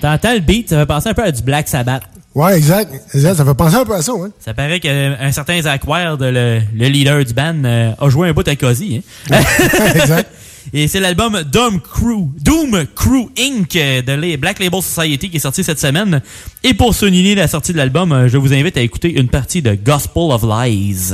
T'entends 0.00 0.34
le 0.34 0.40
beat, 0.40 0.68
ça 0.68 0.80
fait 0.80 0.86
penser 0.86 1.08
un 1.10 1.14
peu 1.14 1.22
à 1.22 1.30
du 1.30 1.42
Black 1.42 1.68
Sabbath. 1.68 2.02
Ouais, 2.34 2.56
exact. 2.56 2.92
exact. 3.14 3.36
Ça 3.36 3.44
fait 3.44 3.54
penser 3.54 3.76
un 3.76 3.84
peu 3.84 3.94
à 3.94 4.02
ça, 4.02 4.12
hein. 4.12 4.30
Ça 4.40 4.54
paraît 4.54 4.80
qu'un 4.80 5.30
certain 5.30 5.60
Zach 5.62 5.82
Wild, 5.86 6.20
le, 6.20 6.60
le 6.74 6.88
leader 6.88 7.24
du 7.24 7.32
band, 7.32 7.62
euh, 7.64 7.92
a 7.98 8.08
joué 8.08 8.28
un 8.28 8.32
bout 8.32 8.46
à 8.48 8.56
Cozy. 8.56 9.02
Hein? 9.30 9.40
exact. 9.94 10.30
Et 10.72 10.88
c'est 10.88 10.98
l'album 10.98 11.42
Doom 11.44 11.80
Crew, 11.80 12.30
Doom 12.40 12.86
Crew 12.94 13.28
Inc. 13.38 13.76
euh, 13.76 14.02
de 14.02 14.12
la 14.12 14.36
Black 14.36 14.58
Label 14.58 14.82
Society 14.82 15.30
qui 15.30 15.36
est 15.36 15.40
sorti 15.40 15.62
cette 15.62 15.78
semaine. 15.78 16.22
Et 16.64 16.74
pour 16.74 16.94
souligner 16.94 17.34
la 17.34 17.46
sortie 17.48 17.72
de 17.72 17.76
l'album, 17.76 18.12
euh, 18.12 18.28
je 18.28 18.38
vous 18.38 18.52
invite 18.52 18.76
à 18.78 18.80
écouter 18.80 19.12
une 19.12 19.28
partie 19.28 19.62
de 19.62 19.74
Gospel 19.74 20.30
of 20.32 20.42
Lies. 20.42 21.12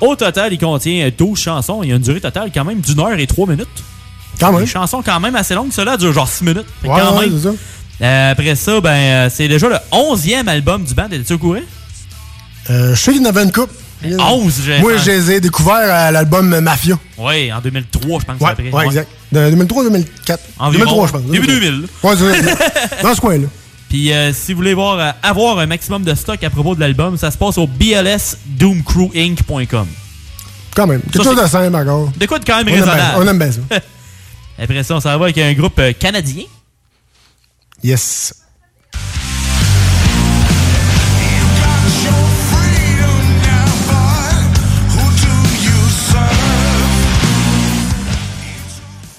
Au 0.00 0.16
total, 0.16 0.52
il 0.52 0.58
contient 0.58 1.10
12 1.16 1.38
chansons. 1.38 1.82
Il 1.82 1.90
y 1.90 1.92
a 1.92 1.96
une 1.96 2.02
durée 2.02 2.20
totale 2.20 2.50
quand 2.52 2.64
même 2.64 2.80
d'une 2.80 3.00
heure 3.00 3.18
et 3.18 3.26
trois 3.26 3.46
minutes. 3.46 3.68
Quand 4.38 4.52
même. 4.52 4.62
Des 4.62 4.66
chansons 4.66 5.02
quand 5.04 5.20
même 5.20 5.36
assez 5.36 5.54
longues. 5.54 5.72
Cela 5.72 5.96
dure 5.96 6.12
genre 6.12 6.28
6 6.28 6.44
minutes. 6.44 6.66
Fait 6.80 6.88
que 6.88 6.92
Ouais, 6.92 7.00
quand 7.00 7.18
ouais, 7.18 7.26
même. 7.26 7.38
ça. 7.40 7.50
Euh, 8.02 8.32
après 8.32 8.54
ça, 8.54 8.80
ben, 8.80 8.90
euh, 8.90 9.28
c'est 9.30 9.48
déjà 9.48 9.68
le 9.68 9.76
11e 9.92 10.48
album 10.48 10.84
du 10.84 10.94
band. 10.94 11.06
Étais-tu 11.10 11.34
au 11.34 11.38
courant? 11.38 11.58
Euh, 12.70 12.94
je 12.94 13.00
sais 13.00 13.12
qu'il 13.12 13.20
y 13.22 13.26
en 13.26 13.28
avait 13.28 13.42
une 13.44 13.52
coupe. 13.52 13.70
11, 14.02 14.62
j'ai 14.64 14.78
Moi, 14.80 14.96
je 14.96 15.10
les 15.10 15.30
ai 15.32 15.40
découverts 15.40 15.94
à 15.94 16.10
l'album 16.10 16.58
Mafia. 16.60 16.98
Oui, 17.18 17.52
en 17.52 17.60
2003, 17.60 18.20
je 18.20 18.24
pense. 18.24 18.40
Ouais, 18.40 18.50
après. 18.50 18.70
ouais, 18.70 18.86
exact. 18.86 19.08
De 19.30 19.40
2003-2004. 19.50 20.38
Environ. 20.58 20.84
2003, 20.84 21.06
je 21.06 21.12
pense. 21.12 21.22
Début 21.24 21.46
2000. 21.46 21.84
Ouais. 22.02 22.14
Dans 23.02 23.14
ce 23.14 23.20
coin-là. 23.20 23.46
Puis 23.90 24.10
euh, 24.12 24.32
si 24.32 24.52
vous 24.52 24.58
voulez 24.58 24.72
voir, 24.72 24.98
euh, 24.98 25.10
avoir 25.22 25.58
un 25.58 25.66
maximum 25.66 26.04
de 26.04 26.14
stock 26.14 26.42
à 26.42 26.48
propos 26.48 26.74
de 26.76 26.80
l'album, 26.80 27.18
ça 27.18 27.30
se 27.32 27.36
passe 27.36 27.58
au 27.58 27.66
blsdoomcrewinc.com. 27.66 29.88
Quand 30.74 30.86
même. 30.86 31.02
Quelque 31.02 31.24
Ça, 31.24 31.24
chose 31.24 31.42
de 31.42 31.46
simple 31.48 31.74
encore. 31.76 32.10
De 32.16 32.24
quoi 32.26 32.38
de 32.38 32.44
quand 32.44 32.58
même 32.58 32.68
On 32.68 32.70
aime 32.70 32.76
raisonnable? 32.80 33.14
On 33.18 33.26
aime 33.26 33.38
bien 33.38 33.50
ça. 33.50 33.60
Après 34.62 34.84
ça, 34.84 34.94
on 34.94 35.00
s'en 35.00 35.18
va 35.18 35.24
avec 35.24 35.38
un 35.38 35.52
groupe 35.54 35.76
euh, 35.80 35.92
canadien. 35.92 36.44
Yes. 37.82 38.32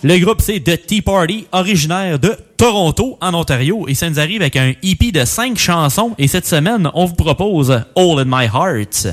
Le 0.03 0.17
groupe, 0.17 0.41
c'est 0.41 0.59
The 0.59 0.83
Tea 0.83 1.03
Party, 1.03 1.45
originaire 1.51 2.17
de 2.17 2.35
Toronto, 2.57 3.19
en 3.21 3.35
Ontario. 3.35 3.85
Et 3.87 3.93
ça 3.93 4.09
nous 4.09 4.19
arrive 4.19 4.41
avec 4.41 4.55
un 4.55 4.73
EP 4.81 5.11
de 5.11 5.23
5 5.23 5.55
chansons. 5.59 6.15
Et 6.17 6.27
cette 6.27 6.47
semaine, 6.47 6.89
on 6.95 7.05
vous 7.05 7.13
propose 7.13 7.69
All 7.95 8.19
in 8.19 8.25
My 8.25 8.45
Heart. 8.45 9.09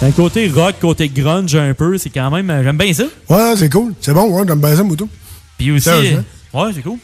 D'un 0.00 0.12
côté 0.12 0.48
rock, 0.48 0.76
côté 0.80 1.08
grunge 1.08 1.56
un 1.56 1.74
peu, 1.74 1.98
c'est 1.98 2.10
quand 2.10 2.30
même... 2.30 2.48
euh, 2.50 2.62
J'aime 2.62 2.76
bien 2.76 2.92
ça. 2.92 3.04
Ouais, 3.28 3.54
c'est 3.56 3.68
cool. 3.68 3.94
C'est 4.00 4.12
bon, 4.14 4.26
ouais, 4.30 4.44
j'aime 4.46 4.60
bien 4.60 4.76
ça, 4.76 4.82
Moutou. 4.84 5.08
Puis 5.56 5.72
aussi... 5.72 5.84
Sérieux, 5.84 6.24
Ouais, 6.54 6.70
c'est 6.74 6.82
cool. 6.82 6.98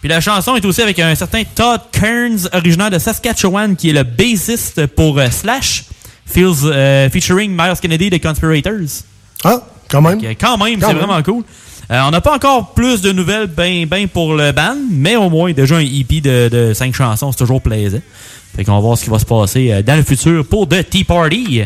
Puis 0.00 0.08
la 0.08 0.20
chanson 0.20 0.56
est 0.56 0.64
aussi 0.64 0.82
avec 0.82 0.98
un 0.98 1.14
certain 1.14 1.42
Todd 1.54 1.80
Kearns, 1.92 2.48
originaire 2.52 2.90
de 2.90 2.98
Saskatchewan, 2.98 3.76
qui 3.76 3.90
est 3.90 3.92
le 3.92 4.02
bassiste 4.02 4.86
pour 4.88 5.18
euh, 5.18 5.28
Slash, 5.30 5.84
feels, 6.26 6.64
euh, 6.64 7.08
featuring 7.08 7.52
Miles 7.52 7.78
Kennedy 7.80 8.10
de 8.10 8.16
Conspirators. 8.18 9.04
Ah, 9.44 9.62
quand 9.88 10.02
même. 10.02 10.20
Quand 10.38 10.58
même, 10.58 10.80
c'est 10.80 10.92
vraiment 10.94 11.22
cool. 11.22 11.44
Euh, 11.90 12.00
on 12.06 12.10
n'a 12.10 12.20
pas 12.20 12.34
encore 12.34 12.74
plus 12.74 13.00
de 13.00 13.12
nouvelles 13.12 13.46
ben, 13.46 13.86
ben 13.86 14.08
pour 14.08 14.34
le 14.34 14.50
band, 14.50 14.76
mais 14.90 15.14
au 15.14 15.30
moins 15.30 15.52
déjà 15.52 15.76
un 15.76 15.80
EP 15.80 16.20
de, 16.20 16.48
de 16.48 16.74
5 16.74 16.94
chansons, 16.94 17.30
c'est 17.30 17.38
toujours 17.38 17.62
plaisant. 17.62 17.98
Fait 18.56 18.64
qu'on 18.64 18.74
va 18.74 18.80
voir 18.80 18.98
ce 18.98 19.04
qui 19.04 19.10
va 19.10 19.18
se 19.20 19.24
passer 19.24 19.70
euh, 19.70 19.82
dans 19.82 19.94
le 19.96 20.02
futur 20.02 20.44
pour 20.44 20.68
The 20.68 20.88
Tea 20.88 21.04
Party. 21.04 21.62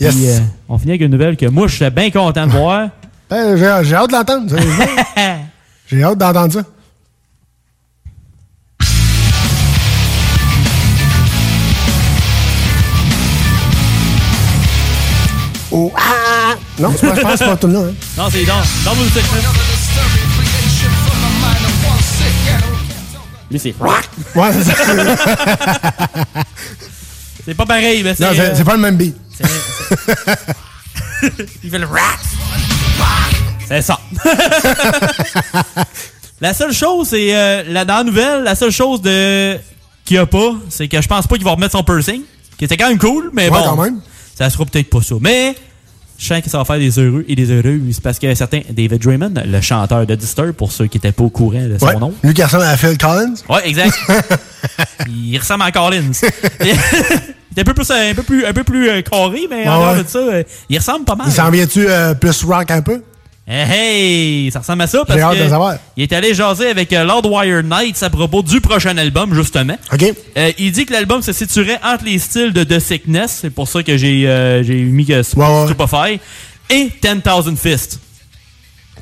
Yes. 0.00 0.14
Puis, 0.14 0.28
euh, 0.28 0.38
on 0.68 0.78
finit 0.78 0.92
avec 0.92 1.02
une 1.02 1.10
nouvelle 1.10 1.36
que 1.36 1.46
moi, 1.46 1.66
je 1.66 1.74
suis 1.74 1.90
bien 1.90 2.10
content 2.10 2.46
de 2.46 2.52
voir. 2.52 2.88
Ben, 3.30 3.58
j'ai 3.58 3.94
hâte 3.94 4.08
de 4.08 4.12
l'entendre. 4.14 4.56
J'ai 5.90 6.02
hâte 6.02 6.16
d'entendre 6.16 6.50
ça. 6.50 6.62
Oh, 15.70 15.92
ah! 15.94 16.54
Non, 16.78 16.94
c'est 16.98 17.06
pas, 17.06 17.14
je 17.14 17.20
pense 17.20 17.36
c'est 17.36 17.44
pas 17.44 17.56
tout 17.58 17.66
le 17.66 17.74
long. 17.74 17.84
Hein. 17.84 17.94
Non, 18.16 18.30
c'est 18.30 18.46
dans, 18.46 18.54
dans 18.86 18.94
vos. 18.94 19.04
Lui, 23.50 23.58
c'est 23.58 23.74
rock. 23.78 24.08
Ouais, 24.34 24.48
c'est 24.54 24.64
ça. 24.64 24.74
C'est 27.48 27.54
pas 27.54 27.64
pareil, 27.64 28.02
mais 28.02 28.14
c'est. 28.14 28.24
Non, 28.24 28.30
c'est 28.34 28.40
euh, 28.40 28.54
c'est 28.54 28.64
pas 28.64 28.74
le 28.74 28.82
même 28.82 28.96
beat. 28.96 29.16
Il 31.64 31.70
fait 31.70 31.78
le 31.78 31.86
rap. 31.86 32.18
C'est 33.68 33.82
ça. 33.82 33.98
la 36.40 36.54
seule 36.54 36.72
chose, 36.72 37.08
c'est 37.08 37.34
euh, 37.36 37.62
la, 37.68 37.84
dans 37.84 37.96
la 37.98 38.04
nouvelle, 38.04 38.42
la 38.44 38.54
seule 38.54 38.70
chose 38.70 39.02
de 39.02 39.58
qu'il 40.04 40.16
y 40.16 40.18
a 40.18 40.26
pas, 40.26 40.52
c'est 40.70 40.88
que 40.88 41.00
je 41.02 41.06
pense 41.08 41.26
pas 41.26 41.34
qu'il 41.36 41.44
va 41.44 41.50
remettre 41.52 41.72
son 41.72 41.82
piercing. 41.82 42.22
Qui 42.56 42.64
était 42.64 42.76
quand 42.76 42.88
même 42.88 42.98
cool, 42.98 43.30
mais 43.32 43.44
Ouais, 43.48 43.58
bon. 43.58 43.64
quand 43.64 43.82
même. 43.82 44.00
Ça 44.34 44.48
sera 44.50 44.64
peut-être 44.64 44.88
pas 44.90 45.02
ça. 45.02 45.14
Mais 45.20 45.54
je 46.18 46.26
sens 46.26 46.42
que 46.42 46.50
ça 46.50 46.58
va 46.58 46.64
faire 46.64 46.78
des 46.78 46.98
heureux 46.98 47.24
et 47.28 47.36
des 47.36 47.50
heureuses 47.50 48.00
parce 48.00 48.18
que 48.18 48.34
certains 48.34 48.60
David 48.70 49.00
Draymond, 49.00 49.32
le 49.46 49.60
chanteur 49.60 50.04
de 50.04 50.14
Disturb, 50.16 50.52
pour 50.52 50.72
ceux 50.72 50.86
qui 50.86 50.98
étaient 50.98 51.12
pas 51.12 51.22
au 51.22 51.30
courant 51.30 51.62
de 51.66 51.78
son 51.78 51.86
Ouais. 51.86 51.96
nom. 51.96 52.12
Lui 52.24 52.34
qui 52.34 52.42
ressemble 52.42 52.64
à 52.64 52.76
Phil 52.76 52.98
Collins? 52.98 53.34
Ouais, 53.48 53.68
exact. 53.68 53.96
il 55.08 55.38
ressemble 55.38 55.62
à 55.62 55.70
Collins. 55.70 56.10
il 56.60 56.68
est 57.56 57.60
un 57.60 57.64
peu 57.64 57.72
plus, 57.74 57.90
un 57.90 58.14
peu 58.14 58.22
plus, 58.24 58.44
un 58.44 58.52
peu 58.52 58.64
plus 58.64 58.88
euh, 58.90 59.02
carré, 59.02 59.46
mais 59.48 59.68
en 59.68 59.78
dehors 59.78 59.94
ouais. 59.96 60.02
de 60.02 60.08
ça, 60.08 60.18
euh, 60.18 60.42
il 60.68 60.78
ressemble 60.78 61.04
pas 61.04 61.14
mal. 61.14 61.28
Il 61.28 61.32
s'en 61.32 61.50
vient-tu 61.50 61.86
euh, 61.88 62.14
plus 62.14 62.42
rock 62.44 62.70
un 62.70 62.82
peu? 62.82 63.00
Hey, 63.50 64.44
hey, 64.44 64.50
ça 64.50 64.58
ressemble 64.58 64.82
à 64.82 64.86
ça 64.86 65.04
parce 65.06 65.18
hâte 65.18 65.38
que 65.38 65.44
de 65.44 65.48
savoir. 65.48 65.76
il 65.96 66.02
est 66.02 66.12
allé 66.12 66.34
jaser 66.34 66.68
avec 66.68 66.92
euh, 66.92 67.02
Lord 67.02 67.24
Wire 67.24 67.62
Knights 67.62 68.02
à 68.02 68.10
propos 68.10 68.42
du 68.42 68.60
prochain 68.60 68.98
album 68.98 69.34
justement. 69.34 69.76
OK. 69.90 70.04
Euh, 70.36 70.52
il 70.58 70.70
dit 70.70 70.84
que 70.84 70.92
l'album 70.92 71.22
se 71.22 71.32
situerait 71.32 71.80
entre 71.82 72.04
les 72.04 72.18
styles 72.18 72.52
de 72.52 72.62
The 72.62 72.78
Sickness, 72.78 73.38
c'est 73.40 73.50
pour 73.50 73.66
ça 73.66 73.82
que 73.82 73.96
j'ai 73.96 74.28
euh, 74.28 74.62
j'ai 74.62 74.82
mis 74.82 75.06
que 75.06 75.22
Stupefy 75.22 76.20
et 76.68 76.90
10,000 77.02 77.56
Fist. 77.56 78.00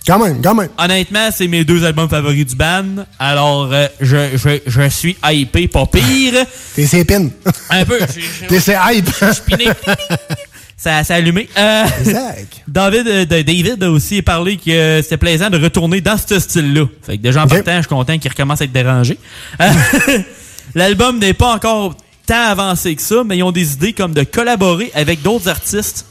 Quand 0.06 0.20
même, 0.20 0.40
quand 0.40 0.54
même. 0.54 0.68
Honnêtement, 0.78 1.30
c'est 1.34 1.48
mes 1.48 1.64
deux 1.64 1.84
albums 1.84 2.08
favoris 2.08 2.46
du 2.46 2.54
band. 2.54 3.04
Alors, 3.18 3.70
euh, 3.72 3.88
je, 4.00 4.36
je, 4.36 4.60
je 4.64 4.88
suis 4.88 5.16
hypé, 5.24 5.66
pas 5.66 5.86
pire. 5.86 6.34
T'es 6.76 6.86
ses 6.86 7.04
pins. 7.04 7.28
Un 7.70 7.84
peu. 7.84 7.98
T'es 8.48 8.60
ses 8.60 8.76
hype. 8.88 9.10
Ça, 10.76 11.02
ça 11.04 11.14
a 11.14 11.16
allumé. 11.16 11.48
Euh, 11.56 11.84
David, 12.68 13.08
euh, 13.08 13.24
David 13.24 13.82
a 13.82 13.90
aussi 13.90 14.20
parlé 14.20 14.58
que 14.58 15.00
c'était 15.02 15.16
plaisant 15.16 15.48
de 15.48 15.58
retourner 15.58 16.02
dans 16.02 16.18
ce 16.18 16.38
style-là. 16.38 16.84
Fait 17.02 17.16
que 17.16 17.22
déjà 17.22 17.42
en 17.42 17.46
partant, 17.46 17.76
je 17.76 17.80
suis 17.80 17.88
content 17.88 18.18
qu'il 18.18 18.30
recommence 18.30 18.60
à 18.60 18.64
être 18.64 18.72
dérangé. 18.72 19.18
Euh, 19.60 19.70
L'album 20.74 21.18
n'est 21.18 21.32
pas 21.32 21.54
encore 21.54 21.94
tant 22.26 22.50
avancé 22.50 22.94
que 22.94 23.02
ça, 23.02 23.22
mais 23.24 23.38
ils 23.38 23.42
ont 23.42 23.52
des 23.52 23.72
idées 23.72 23.94
comme 23.94 24.12
de 24.12 24.24
collaborer 24.24 24.90
avec 24.94 25.22
d'autres 25.22 25.48
artistes. 25.48 26.04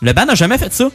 Le 0.00 0.12
band 0.12 0.24
n'a 0.24 0.34
jamais 0.34 0.58
fait 0.58 0.72
ça. 0.72 0.88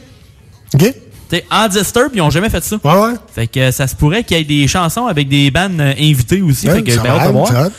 OK. 0.74 0.94
T'sais, 1.28 1.44
en 1.50 1.68
Disturb, 1.68 2.10
ils 2.14 2.20
ont 2.20 2.30
jamais 2.30 2.50
fait 2.50 2.62
ça. 2.62 2.76
Ouais, 2.82 2.92
ouais. 2.92 3.14
Fait 3.34 3.46
que 3.46 3.70
ça 3.70 3.86
se 3.86 3.94
pourrait 3.94 4.24
qu'il 4.24 4.36
y 4.36 4.40
ait 4.40 4.44
des 4.44 4.66
chansons 4.66 5.06
avec 5.06 5.28
des 5.28 5.50
bands 5.50 5.70
euh, 5.78 5.92
invités 5.98 6.42
aussi. 6.42 6.66
Ouais, 6.66 6.76
fait 6.76 6.82
que 6.82 6.92
ça 6.92 7.02
ben, 7.02 7.10
hâte 7.10 7.28
de 7.28 7.32
va, 7.32 7.32
voir. 7.32 7.70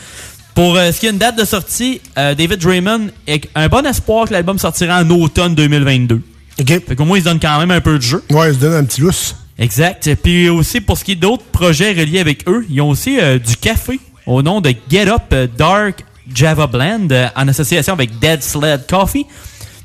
Pour 0.54 0.76
euh, 0.76 0.92
ce 0.92 1.00
qui 1.00 1.06
est 1.06 1.10
une 1.10 1.18
date 1.18 1.36
de 1.36 1.44
sortie, 1.44 2.00
euh, 2.16 2.34
David 2.34 2.60
Draymond 2.60 3.08
a 3.28 3.60
un 3.60 3.68
bon 3.68 3.84
espoir 3.86 4.28
que 4.28 4.32
l'album 4.32 4.58
sortira 4.58 5.00
en 5.00 5.10
automne 5.10 5.54
2022. 5.54 6.20
OK. 6.60 6.66
Fait 6.66 6.96
qu'au 6.96 7.04
moins, 7.04 7.18
il 7.18 7.20
se 7.22 7.28
donne 7.28 7.40
quand 7.40 7.58
même 7.58 7.70
un 7.70 7.80
peu 7.80 7.96
de 7.96 8.02
jeu. 8.02 8.22
Ouais, 8.30 8.50
il 8.50 8.54
se 8.54 8.60
donne 8.60 8.74
un 8.74 8.84
petit 8.84 9.00
lousse. 9.00 9.34
Exact. 9.58 10.14
Puis 10.22 10.48
aussi, 10.48 10.80
pour 10.80 10.98
ce 10.98 11.04
qui 11.04 11.12
est 11.12 11.16
d'autres 11.16 11.44
projets 11.44 11.92
reliés 11.92 12.20
avec 12.20 12.48
eux, 12.48 12.66
ils 12.68 12.80
ont 12.80 12.88
aussi 12.88 13.18
euh, 13.20 13.38
du 13.38 13.56
café 13.56 14.00
au 14.26 14.42
nom 14.42 14.60
de 14.60 14.74
Get 14.90 15.08
Up 15.08 15.22
euh, 15.32 15.46
Dark 15.56 16.04
Java 16.32 16.66
Blend 16.66 17.08
euh, 17.10 17.28
en 17.36 17.46
association 17.48 17.92
avec 17.92 18.18
Dead 18.18 18.42
Sled 18.42 18.86
Coffee. 18.88 19.26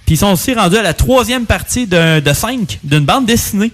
Puis 0.05 0.15
ils 0.15 0.17
sont 0.17 0.31
aussi 0.31 0.53
rendus 0.53 0.77
à 0.77 0.81
la 0.81 0.93
troisième 0.93 1.45
partie 1.45 1.85
de, 1.85 2.19
de 2.19 2.33
cinq 2.33 2.79
d'une 2.83 3.05
bande 3.05 3.25
dessinée 3.25 3.71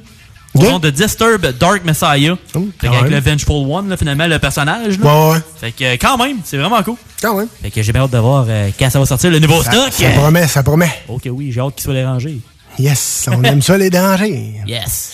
au 0.56 0.64
nom 0.64 0.80
de 0.80 0.90
Disturb 0.90 1.46
Dark 1.60 1.84
Messiah. 1.86 2.36
Fait 2.48 2.60
Oh, 2.60 2.68
quand 2.82 2.92
avec 2.94 3.12
le 3.12 3.20
Vengeful 3.20 3.70
One, 3.70 3.90
là, 3.90 3.98
finalement, 3.98 4.28
le 4.28 4.40
personnage. 4.40 4.98
là. 5.00 5.06
Ouais, 5.28 5.34
ouais. 5.34 5.40
Fait 5.60 5.72
que 5.72 5.84
euh, 5.84 5.98
quand 6.00 6.18
même, 6.18 6.38
c'est 6.44 6.58
vraiment 6.58 6.82
cool. 6.84 6.96
Quand 7.22 7.36
même. 7.38 7.48
Fait 7.62 7.70
que 7.72 7.82
j'ai 7.82 7.92
bien 7.92 8.02
hâte 8.04 8.12
de 8.12 8.18
voir 8.18 8.46
euh, 8.48 8.70
quand 8.78 8.90
ça 8.90 9.00
va 9.00 9.06
sortir 9.06 9.32
le 9.32 9.40
nouveau 9.40 9.62
Ça, 9.64 9.72
stock. 9.72 9.94
ça 9.94 10.10
promet, 10.12 10.48
ça 10.48 10.64
promet. 10.64 10.92
Ok, 11.08 11.24
oui, 11.32 11.52
j'ai 11.52 11.60
hâte 11.62 11.76
qu'il 11.76 11.84
soit 11.84 11.94
dérangé. 11.94 12.40
Yes, 12.80 13.28
on 13.32 13.42
aime 13.44 13.62
ça 13.62 13.78
les 13.78 13.90
dangers. 13.90 14.62
Yes. 14.68 15.12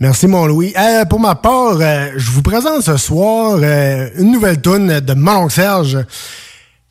Merci 0.00 0.28
mon 0.28 0.46
Louis. 0.46 0.72
Euh, 0.78 1.04
pour 1.06 1.18
ma 1.18 1.34
part, 1.34 1.76
euh, 1.80 2.10
je 2.16 2.30
vous 2.30 2.42
présente 2.42 2.82
ce 2.82 2.96
soir 2.96 3.58
euh, 3.60 4.08
une 4.16 4.30
nouvelle 4.30 4.60
tune 4.62 5.00
de 5.00 5.12
oncle 5.28 5.52
Serge. 5.52 5.98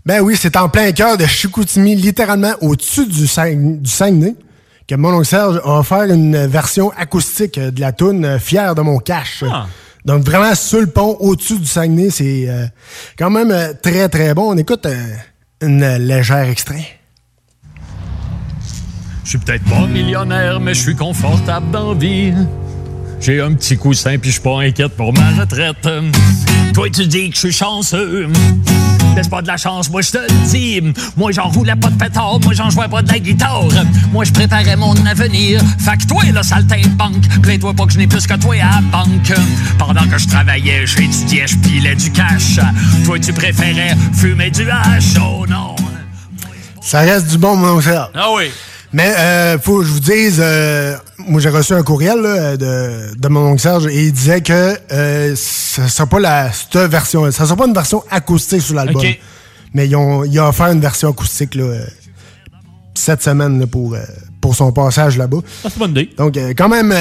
Ben 0.06 0.20
oui, 0.22 0.36
c'est 0.38 0.58
en 0.58 0.68
plein 0.68 0.92
cœur 0.92 1.18
de 1.18 1.26
Chicoutimi, 1.26 1.96
littéralement 1.96 2.54
au-dessus 2.62 3.06
du 3.06 3.26
Saguenay, 3.26 4.36
que 4.88 4.96
mon 4.96 5.14
oncle 5.14 5.26
Serge 5.26 5.60
a 5.64 5.80
offert 5.80 6.04
une 6.04 6.48
version 6.48 6.92
acoustique 6.98 7.60
de 7.60 7.82
la 7.82 7.92
tune 7.92 8.24
euh, 8.24 8.40
Fier 8.40 8.74
de 8.74 8.82
mon 8.82 9.00
cash. 9.00 9.44
Donc 10.06 10.24
vraiment 10.24 10.56
sur 10.56 10.80
le 10.80 10.88
pont, 10.88 11.18
au-dessus 11.20 11.60
du 11.60 11.66
Saguenay, 11.66 12.10
c'est 12.10 12.46
euh, 12.48 12.66
quand 13.20 13.30
même 13.30 13.52
euh, 13.52 13.74
très 13.74 14.08
très 14.08 14.34
bon. 14.34 14.54
On 14.54 14.58
écoute 14.58 14.86
euh, 14.86 14.96
une 15.62 15.84
euh, 15.84 15.98
légère 15.98 16.48
extrait. 16.48 16.88
Je 19.26 19.32
suis 19.32 19.38
peut-être 19.40 19.66
pas 19.66 19.86
millionnaire, 19.86 20.62
mais 20.62 20.74
je 20.74 20.80
suis 20.80 20.96
confortable 20.96 21.70
dans 21.72 21.92
la 21.92 22.00
vie. 22.00 22.34
J'ai 23.20 23.42
un 23.42 23.54
petit 23.56 23.76
coussin, 23.76 24.18
puis 24.18 24.30
je 24.30 24.36
suis 24.36 24.44
pas 24.44 24.62
inquiète 24.62 24.96
pour 24.96 25.12
ma 25.12 25.32
retraite. 25.32 25.86
Toi, 26.74 26.90
tu 26.90 27.08
dis 27.08 27.30
que 27.30 27.36
je 27.36 27.40
suis 27.40 27.52
chanceux. 27.52 28.30
Laisse 29.18 29.30
pas 29.30 29.42
de 29.42 29.48
la 29.48 29.58
chance, 29.58 29.90
moi 29.90 30.04
je 30.04 30.12
te 30.12 30.18
le 30.20 30.48
dis. 30.48 30.80
Moi 31.16 31.32
j'en 31.32 31.50
roulais 31.50 31.76
pas 31.76 31.90
de 31.90 31.96
pétard, 31.96 32.40
moi 32.40 32.54
j'en 32.54 32.70
jouais 32.70 32.88
pas 32.88 33.02
de 33.02 33.12
la 33.12 33.18
guitare. 33.18 33.66
Moi 34.12 34.24
je 34.24 34.32
préparais 34.32 34.76
mon 34.76 34.94
avenir. 35.08 35.60
Fait 35.80 35.98
que 35.98 36.06
toi, 36.06 36.22
le 36.32 36.44
saltimbanque, 36.44 37.28
plains-toi 37.42 37.74
pas 37.74 37.88
que 37.88 37.94
je 37.94 37.98
n'ai 37.98 38.06
plus 38.06 38.28
que 38.28 38.36
toi 38.36 38.54
à 38.54 38.76
la 38.76 38.82
banque. 38.92 39.34
Pendant 39.80 40.08
que 40.08 40.20
je 40.20 40.28
travaillais, 40.28 40.86
j'étudiais, 40.86 41.48
je 41.48 41.58
pilais 41.58 41.96
du 41.96 42.12
cash. 42.12 42.60
Toi, 43.06 43.18
tu 43.18 43.34
préférais 43.34 43.98
fumer 44.14 44.52
du 44.52 44.70
hash, 44.70 45.16
oh 45.20 45.48
non. 45.50 45.76
Ça 46.80 47.00
reste 47.00 47.28
du 47.32 47.40
bon, 47.40 47.56
mon 47.56 47.82
Serge. 47.82 48.12
Ah 48.14 48.28
oui. 48.36 48.52
Mais 48.94 49.16
euh, 49.18 49.58
faut 49.58 49.80
que 49.80 49.86
je 49.86 49.94
vous 49.94 50.00
dise, 50.00 50.38
euh, 50.40 50.96
moi 51.20 51.42
j'ai 51.42 51.50
reçu 51.50 51.74
un 51.74 51.84
courriel 51.84 52.20
là, 52.22 52.58
de, 52.58 53.16
de 53.18 53.28
mon 53.28 53.48
oncle 53.52 53.62
Serge 53.62 53.88
et 53.88 54.06
il 54.06 54.14
disait 54.14 54.42
que 54.42 54.78
euh, 54.92 55.34
ça 55.36 55.88
sera 55.88 56.06
pas 56.08 56.20
la 56.20 56.52
cette 56.52 56.78
version, 56.78 57.30
ça 57.32 57.46
sera 57.46 57.56
pas 57.56 57.66
une 57.68 57.74
version 57.74 58.04
acoustique 58.10 58.62
sur 58.62 58.76
l'album. 58.76 58.98
Ok. 59.02 59.20
Mais 59.74 59.88
ils 59.88 59.96
ont, 59.96 60.24
il 60.24 60.38
a 60.40 60.50
offert 60.50 60.68
une 60.68 60.80
version 60.82 61.10
acoustique 61.10 61.56
là, 61.56 61.64
euh, 61.64 61.86
cette 62.94 63.22
semaine 63.24 63.60
là, 63.60 63.68
pour, 63.68 63.94
euh, 63.96 64.00
pour 64.42 64.56
son 64.56 64.72
passage 64.72 65.18
là-bas. 65.18 65.40
Ah, 65.64 65.70
c'est 65.72 65.78
bonne 65.80 65.92
idée. 65.92 66.10
Donc 66.18 66.38
euh, 66.38 66.54
quand 66.58 66.70
même, 66.70 66.94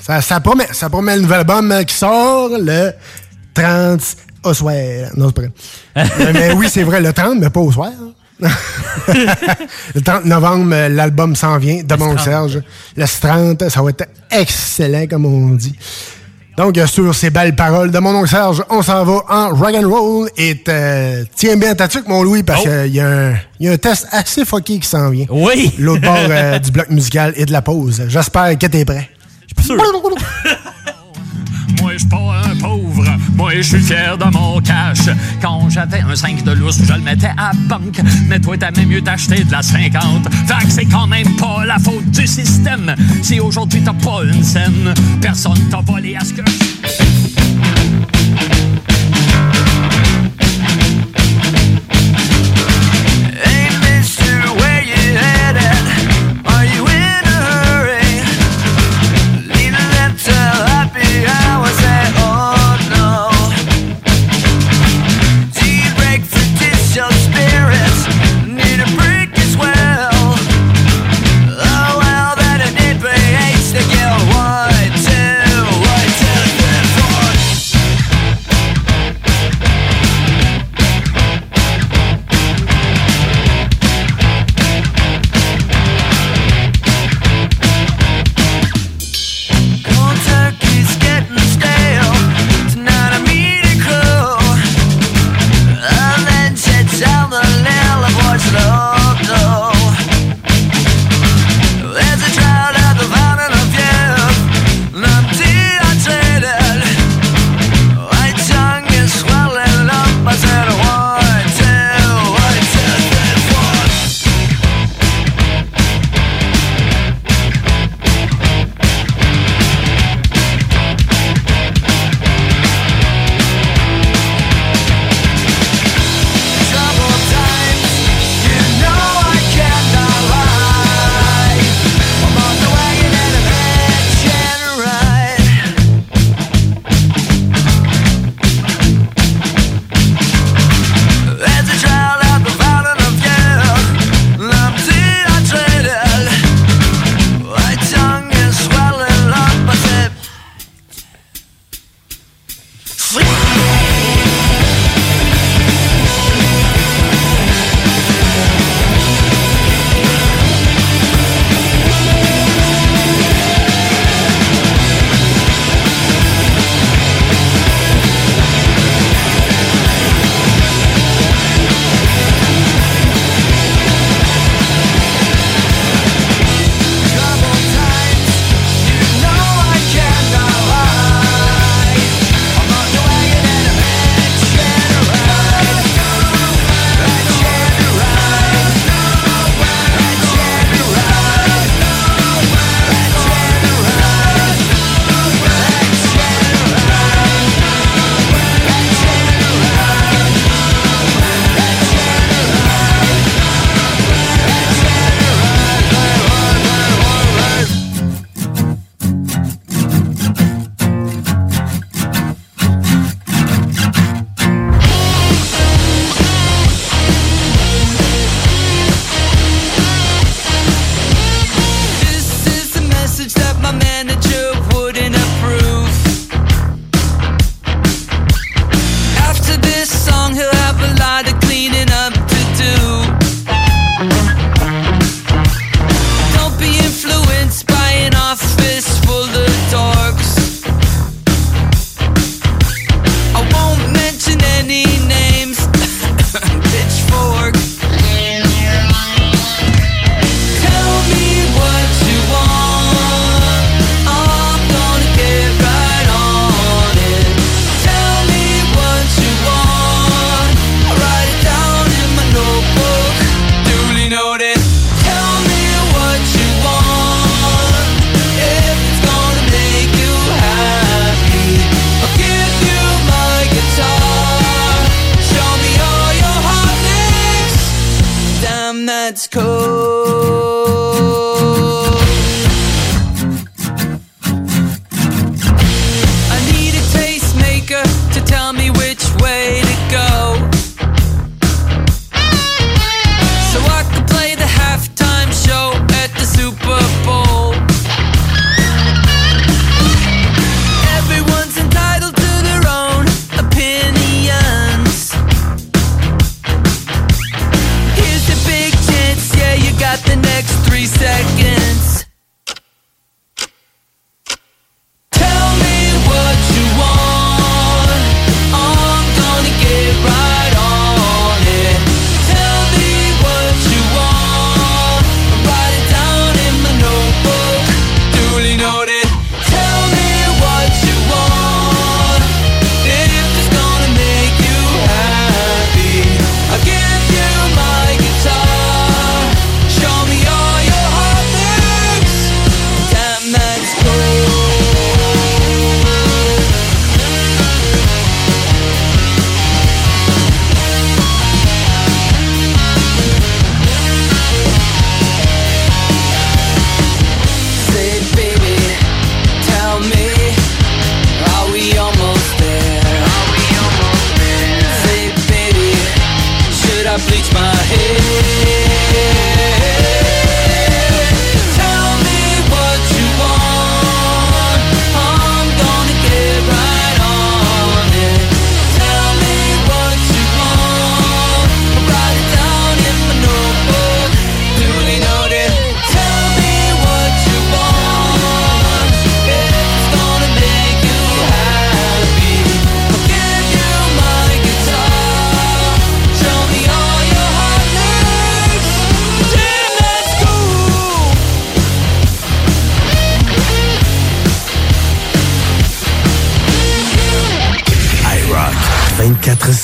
ça, 0.00 0.20
ça 0.20 0.40
promet, 0.40 0.66
ça 0.72 0.88
promet 0.88 1.16
le 1.16 1.22
nouvel 1.22 1.40
album 1.40 1.74
qui 1.86 1.94
sort 1.94 2.50
le 2.58 2.92
30 3.54 4.00
au 4.44 4.54
soir. 4.54 4.74
Non, 5.16 5.26
c'est 5.28 5.34
pas 5.34 5.42
vrai. 5.42 5.52
mais, 6.18 6.32
mais 6.32 6.52
oui, 6.52 6.68
c'est 6.70 6.82
vrai, 6.84 7.00
le 7.00 7.12
30, 7.12 7.38
mais 7.38 7.50
pas 7.50 7.60
au 7.60 7.70
soir. 7.72 7.90
hein. 7.90 8.12
le 9.94 10.00
30 10.00 10.24
novembre, 10.24 10.70
euh, 10.74 10.88
l'album 10.88 11.34
s'en 11.36 11.58
vient 11.58 11.82
de 11.82 11.94
mon 11.96 12.14
30. 12.14 12.20
Serge. 12.20 12.60
Le 12.96 13.04
30, 13.06 13.68
ça 13.68 13.82
va 13.82 13.90
être 13.90 14.08
excellent, 14.30 15.06
comme 15.08 15.26
on 15.26 15.50
dit. 15.50 15.74
Donc, 16.56 16.76
euh, 16.76 16.86
sur 16.86 17.14
ces 17.14 17.30
belles 17.30 17.54
paroles 17.56 17.90
de 17.90 17.98
mon 18.00 18.14
oncle 18.14 18.28
Serge, 18.28 18.62
on 18.68 18.82
s'en 18.82 19.04
va 19.04 19.22
en 19.28 19.48
rock 19.54 19.74
and 19.74 19.88
roll. 19.88 20.28
Et 20.36 20.62
euh, 20.68 21.24
tiens 21.34 21.56
bien 21.56 21.74
ta 21.74 21.88
tuque, 21.88 22.06
mon 22.08 22.22
Louis, 22.22 22.42
parce 22.42 22.60
Oh. 22.62 22.68
qu'il 22.68 22.94
y, 22.94 23.00
a 23.00 23.08
un- 23.08 23.34
il 23.58 23.66
y 23.66 23.68
a 23.68 23.72
un 23.72 23.78
test 23.78 24.06
assez 24.12 24.44
fucké 24.44 24.78
qui 24.78 24.88
s'en 24.88 25.08
vient. 25.10 25.26
Oui! 25.30 25.72
L'autre 25.78 26.02
bord 26.02 26.16
euh, 26.18 26.58
du 26.60 26.70
bloc 26.70 26.90
musical 26.90 27.32
et 27.36 27.46
de 27.46 27.52
la 27.52 27.62
pause. 27.62 28.02
J'espère 28.08 28.58
que 28.58 28.66
t'es 28.66 28.84
prêt. 28.84 29.08
Je 29.56 29.62
suis 29.62 29.72
sûr. 29.72 29.82
Moi, 31.80 31.92
je 31.94 31.98
suis 31.98 32.08
pas 32.08 32.42
un 32.44 32.56
pauvre. 32.56 33.04
Moi, 33.36 33.52
je 33.56 33.62
suis 33.62 33.80
fier 33.80 34.16
de 34.18 34.24
mon 34.24 34.60
cash. 34.60 35.08
Quand 35.40 35.68
j'avais 35.70 36.00
un 36.00 36.14
5 36.14 36.44
de 36.44 36.52
lousse, 36.52 36.80
je 36.84 36.92
le 36.92 37.00
mettais 37.00 37.32
à 37.36 37.52
banque. 37.68 38.00
Mais 38.28 38.38
toi, 38.38 38.56
t'aimais 38.56 38.86
mieux 38.86 39.02
t'acheter 39.02 39.44
de 39.44 39.52
la 39.52 39.62
50. 39.62 40.28
Fait 40.46 40.66
que 40.66 40.70
c'est 40.70 40.84
quand 40.84 41.06
même 41.06 41.36
pas 41.36 41.64
la 41.64 41.78
faute 41.78 42.10
du 42.10 42.26
système. 42.26 42.94
Si 43.22 43.40
aujourd'hui 43.40 43.82
t'as 43.82 43.94
pas 43.94 44.22
une 44.24 44.42
scène, 44.42 44.94
personne 45.20 45.58
t'a 45.70 45.80
volé 45.80 46.16
à 46.16 46.24
ce 46.24 46.34
que 46.34 46.42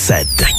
24-7. 0.07 0.56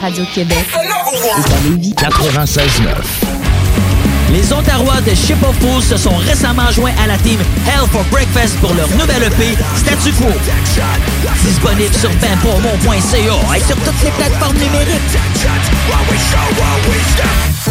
La 0.00 0.10
meilleure 0.10 0.24
radio 0.24 0.24
de 0.24 0.30
Québec 0.30 0.58
est 0.74 1.52
à 1.52 1.68
Lévis. 1.68 1.94
96.9. 1.94 2.58
Les 4.32 4.52
Ontarois 4.52 5.00
de 5.00 5.14
Ship 5.14 5.36
of 5.42 5.56
Fools 5.58 5.82
se 5.82 5.96
sont 5.96 6.16
récemment 6.16 6.70
joints 6.70 6.92
à 7.02 7.06
la 7.06 7.16
team 7.18 7.40
Hell 7.66 7.88
for 7.90 8.04
Breakfast 8.10 8.58
pour 8.60 8.74
leur 8.74 8.88
nouvelle 8.90 9.22
EP 9.24 9.56
Statu 9.76 10.12
Quo. 10.12 10.26
Disponible 11.44 11.94
sur 11.94 12.10
benpourmont.ca 12.10 13.56
et 13.56 13.60
sur 13.60 13.76
toutes 13.76 14.02
les 14.04 14.10
plateformes 14.10 14.56
numériques. 14.56 15.18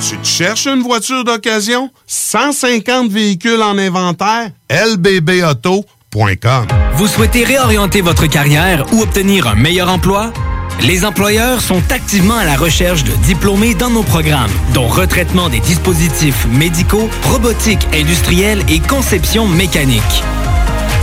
Tu 0.00 0.16
te 0.16 0.26
cherches 0.26 0.66
une 0.66 0.82
voiture 0.82 1.24
d'occasion? 1.24 1.90
150 2.06 3.10
véhicules 3.10 3.60
en 3.62 3.76
inventaire? 3.76 4.50
lbbauto.com 4.70 6.66
Vous 6.94 7.06
souhaitez 7.06 7.44
réorienter 7.44 8.00
votre 8.00 8.26
carrière 8.26 8.86
ou 8.94 9.02
obtenir 9.02 9.46
un 9.46 9.56
meilleur 9.56 9.90
emploi? 9.90 10.32
Les 10.80 11.04
employeurs 11.04 11.60
sont 11.60 11.82
activement 11.90 12.36
à 12.36 12.46
la 12.46 12.56
recherche 12.56 13.04
de 13.04 13.12
diplômés 13.26 13.74
dans 13.74 13.90
nos 13.90 14.02
programmes, 14.02 14.50
dont 14.72 14.88
retraitement 14.88 15.50
des 15.50 15.60
dispositifs 15.60 16.46
médicaux, 16.46 17.10
robotique 17.24 17.86
industrielle 17.92 18.62
et 18.70 18.80
conception 18.80 19.46
mécanique. 19.46 20.24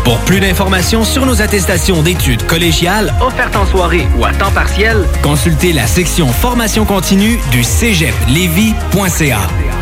Pour 0.08 0.20
plus 0.20 0.40
d'informations 0.40 1.04
sur 1.04 1.26
nos 1.26 1.42
attestations 1.42 2.02
d'études 2.02 2.48
collégiales 2.48 3.14
offertes 3.20 3.58
en 3.58 3.66
soirée 3.66 4.08
ou 4.18 4.24
à 4.24 4.32
temps 4.32 4.54
partiel, 4.54 5.06
consultez 5.22 5.74
la 5.74 5.86
section 5.86 6.28
formation 6.28 6.86
continue 6.86 7.38
du 7.52 7.62
cégeplevy.ca. 7.62 9.42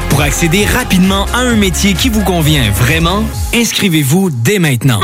Pour 0.09 0.21
accéder 0.21 0.65
rapidement 0.65 1.27
à 1.31 1.41
un 1.41 1.55
métier 1.55 1.93
qui 1.93 2.09
vous 2.09 2.23
convient 2.23 2.71
vraiment, 2.71 3.23
inscrivez-vous 3.53 4.31
dès 4.31 4.57
maintenant. 4.57 5.01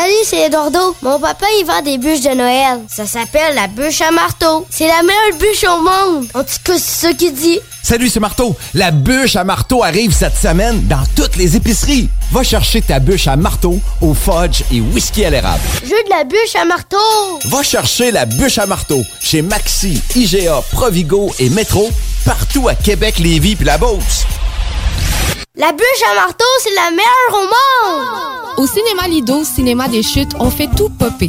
Salut, 0.00 0.14
c'est 0.24 0.46
Eduardo. 0.46 0.96
Mon 1.02 1.20
papa, 1.20 1.44
il 1.60 1.66
vend 1.66 1.82
des 1.82 1.98
bûches 1.98 2.22
de 2.22 2.34
Noël. 2.34 2.80
Ça 2.88 3.04
s'appelle 3.04 3.54
la 3.54 3.66
bûche 3.66 4.00
à 4.00 4.10
marteau. 4.10 4.66
C'est 4.70 4.86
la 4.86 5.02
meilleure 5.02 5.38
bûche 5.38 5.62
au 5.64 5.82
monde. 5.82 6.26
En 6.32 6.42
tout 6.42 6.56
cas, 6.64 6.78
c'est 6.78 7.08
ça 7.08 7.12
qu'il 7.12 7.34
dit. 7.34 7.60
Salut, 7.82 8.08
c'est 8.08 8.18
Marteau. 8.18 8.56
La 8.72 8.92
bûche 8.92 9.36
à 9.36 9.44
marteau 9.44 9.82
arrive 9.84 10.14
cette 10.14 10.38
semaine 10.38 10.86
dans 10.86 11.02
toutes 11.16 11.36
les 11.36 11.54
épiceries. 11.54 12.08
Va 12.32 12.42
chercher 12.42 12.80
ta 12.80 12.98
bûche 12.98 13.28
à 13.28 13.36
marteau 13.36 13.78
au 14.00 14.14
fudge 14.14 14.62
et 14.72 14.80
whisky 14.80 15.22
à 15.26 15.28
l'érable. 15.28 15.60
Je 15.82 15.90
veux 15.90 16.02
de 16.04 16.08
la 16.08 16.24
bûche 16.24 16.56
à 16.58 16.64
marteau. 16.64 16.96
Va 17.50 17.62
chercher 17.62 18.10
la 18.10 18.24
bûche 18.24 18.56
à 18.56 18.64
marteau 18.64 19.02
chez 19.20 19.42
Maxi, 19.42 20.00
IGA, 20.16 20.62
Provigo 20.72 21.30
et 21.38 21.50
Métro, 21.50 21.90
partout 22.24 22.68
à 22.68 22.74
Québec, 22.74 23.18
Lévis 23.18 23.54
puis 23.54 23.66
la 23.66 23.76
Beauce. 23.76 24.24
La 25.56 25.72
bûche 25.72 26.02
à 26.08 26.14
marteau, 26.14 26.44
c'est 26.60 26.72
la 26.74 26.92
meilleure 26.92 27.32
au 27.32 27.42
monde. 27.42 28.06
Au 28.58 28.66
cinéma 28.68 29.08
Lido, 29.08 29.42
cinéma 29.42 29.88
des 29.88 30.04
chutes, 30.04 30.30
on 30.38 30.48
fait 30.48 30.68
tout 30.76 30.88
popper. 30.90 31.28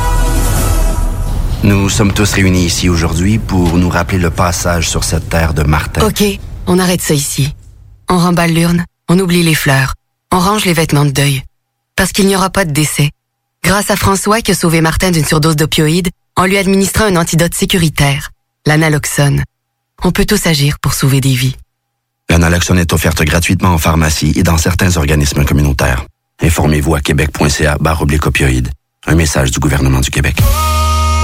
Nous 1.63 1.89
sommes 1.89 2.11
tous 2.11 2.33
réunis 2.33 2.65
ici 2.65 2.89
aujourd'hui 2.89 3.37
pour 3.37 3.77
nous 3.77 3.89
rappeler 3.89 4.17
le 4.17 4.31
passage 4.31 4.89
sur 4.89 5.03
cette 5.03 5.29
terre 5.29 5.53
de 5.53 5.61
Martin. 5.61 6.05
OK, 6.07 6.23
on 6.65 6.79
arrête 6.79 7.01
ça 7.01 7.13
ici. 7.13 7.53
On 8.09 8.17
remballe 8.17 8.51
l'urne, 8.51 8.83
on 9.09 9.19
oublie 9.19 9.43
les 9.43 9.53
fleurs, 9.53 9.93
on 10.31 10.39
range 10.39 10.65
les 10.65 10.73
vêtements 10.73 11.05
de 11.05 11.11
deuil. 11.11 11.43
Parce 11.95 12.11
qu'il 12.13 12.25
n'y 12.25 12.35
aura 12.35 12.49
pas 12.49 12.65
de 12.65 12.71
décès. 12.71 13.11
Grâce 13.63 13.91
à 13.91 13.95
François 13.95 14.41
qui 14.41 14.51
a 14.51 14.55
sauvé 14.55 14.81
Martin 14.81 15.11
d'une 15.11 15.23
surdose 15.23 15.55
d'opioïdes 15.55 16.09
en 16.35 16.45
lui 16.45 16.57
administrant 16.57 17.05
un 17.05 17.15
antidote 17.15 17.53
sécuritaire, 17.53 18.31
l'analoxone. 18.65 19.43
On 20.03 20.11
peut 20.11 20.25
tous 20.25 20.47
agir 20.47 20.79
pour 20.81 20.95
sauver 20.95 21.21
des 21.21 21.35
vies. 21.35 21.55
L'analoxone 22.27 22.79
est 22.79 22.91
offerte 22.91 23.21
gratuitement 23.21 23.69
en 23.69 23.77
pharmacie 23.77 24.33
et 24.35 24.41
dans 24.41 24.57
certains 24.57 24.97
organismes 24.97 25.45
communautaires. 25.45 26.05
Informez-vous 26.41 26.95
à 26.95 27.01
québec.ca 27.01 27.77
barre 27.79 28.01
oblique 28.01 28.25
opioïdes. 28.25 28.71
Un 29.05 29.13
message 29.13 29.51
du 29.51 29.59
gouvernement 29.59 29.99
du 29.99 30.09
Québec. 30.09 30.41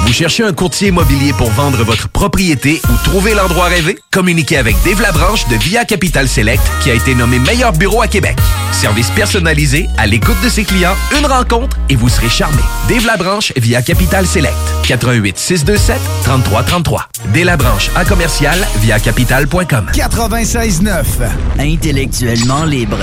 Vous 0.07 0.13
cherchez 0.13 0.41
un 0.41 0.53
courtier 0.53 0.87
immobilier 0.87 1.33
pour 1.33 1.51
vendre 1.51 1.83
votre 1.83 2.07
propriété 2.07 2.81
ou 2.89 2.95
trouver 3.03 3.33
l'endroit 3.33 3.65
rêvé? 3.65 3.99
Communiquez 4.09 4.55
avec 4.55 4.77
Dave 4.85 5.01
Labranche 5.01 5.45
de 5.49 5.57
Via 5.57 5.83
Capital 5.83 6.29
Select 6.29 6.63
qui 6.81 6.89
a 6.89 6.93
été 6.93 7.13
nommé 7.13 7.39
meilleur 7.39 7.73
bureau 7.73 8.01
à 8.01 8.07
Québec. 8.07 8.37
Service 8.71 9.09
personnalisé, 9.09 9.89
à 9.97 10.07
l'écoute 10.07 10.37
de 10.41 10.47
ses 10.47 10.63
clients, 10.63 10.95
une 11.19 11.25
rencontre 11.25 11.75
et 11.89 11.97
vous 11.97 12.07
serez 12.07 12.29
charmé. 12.29 12.61
Dave 12.87 13.05
Labranche 13.05 13.51
via 13.57 13.81
Capital 13.81 14.25
Select. 14.25 14.55
88 14.87 15.37
627 15.37 15.99
3333. 16.23 17.09
Dave 17.33 17.43
Labranche 17.43 17.89
à 17.93 18.05
commercial 18.05 18.65
via 18.79 19.01
capital.com. 19.01 19.87
96.9. 19.93 21.03
Intellectuellement 21.59 22.63
libre. 22.63 22.99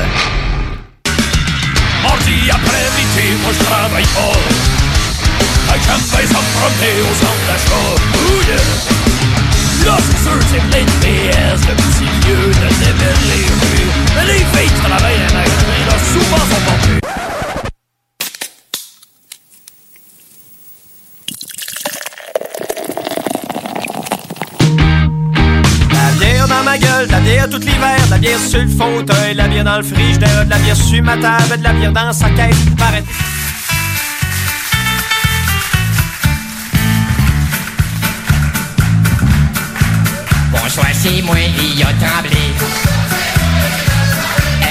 Mardi 2.02 2.50
après-midi, 2.50 3.42
moi 3.42 3.52
je 3.52 3.64
travaille 3.64 4.04
pas. 4.04 4.83
Quand 5.74 5.98
je 5.98 6.16
vais 6.16 6.22
me 6.22 6.38
promener 6.54 7.02
au 7.02 7.14
centre 7.18 7.44
d'achat. 7.48 7.84
Oh 8.14 8.40
yeah! 8.48 8.62
Plein 10.70 10.84
de 10.84 10.90
PS, 11.02 11.60
le 11.68 11.74
petit 11.74 12.08
lieu 12.26 12.42
de 12.46 12.68
les 13.28 13.44
rues. 13.44 13.90
Mais 14.14 14.24
les 14.26 14.38
filles 14.38 14.74
travaillent 14.82 15.14
à 15.14 15.30
un 15.30 15.34
magasin, 15.34 15.78
là, 15.88 15.96
souvent 16.12 16.44
sont 16.48 16.62
La 25.92 26.46
dans 26.46 26.62
ma 26.64 26.78
gueule, 26.78 27.06
de 27.08 27.12
la 27.12 27.20
bière 27.20 27.50
tout 27.50 27.58
l'hiver, 27.58 27.96
de 28.06 28.10
la 28.10 28.18
bière 28.18 28.38
sur 28.38 28.60
le 28.60 28.68
fauteuil, 28.68 29.32
de 29.32 29.38
la 29.38 29.48
bière 29.48 29.64
dans 29.64 29.78
le 29.78 29.82
frigidaire, 29.82 30.44
de 30.44 30.50
la 30.50 30.58
bière 30.58 30.76
sur 30.76 31.02
ma 31.02 31.16
table, 31.16 31.58
de 31.58 31.64
la 31.64 31.72
bière 31.72 31.92
dans 31.92 32.12
sa 32.12 32.30
caisse. 32.30 32.56
Paraît- 32.78 33.04
Bonsoir, 40.76 40.92
c'est 41.00 41.22
moi, 41.22 41.36
il 41.38 41.82
a 41.82 41.86
tremblé. 42.04 42.36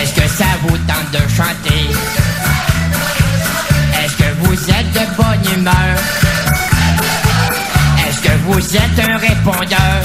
Est-ce 0.01 0.13
que 0.13 0.27
ça 0.27 0.43
vous 0.63 0.77
tente 0.79 1.11
de 1.13 1.29
chanter? 1.29 1.87
Est-ce 4.03 4.17
que 4.17 4.23
vous 4.41 4.53
êtes 4.69 4.91
de 4.91 5.15
bonne 5.15 5.59
humeur? 5.59 5.97
Est-ce 8.05 8.21
que 8.21 8.31
vous 8.47 8.75
êtes 8.75 8.99
un 9.07 9.15
répondeur? 9.17 10.01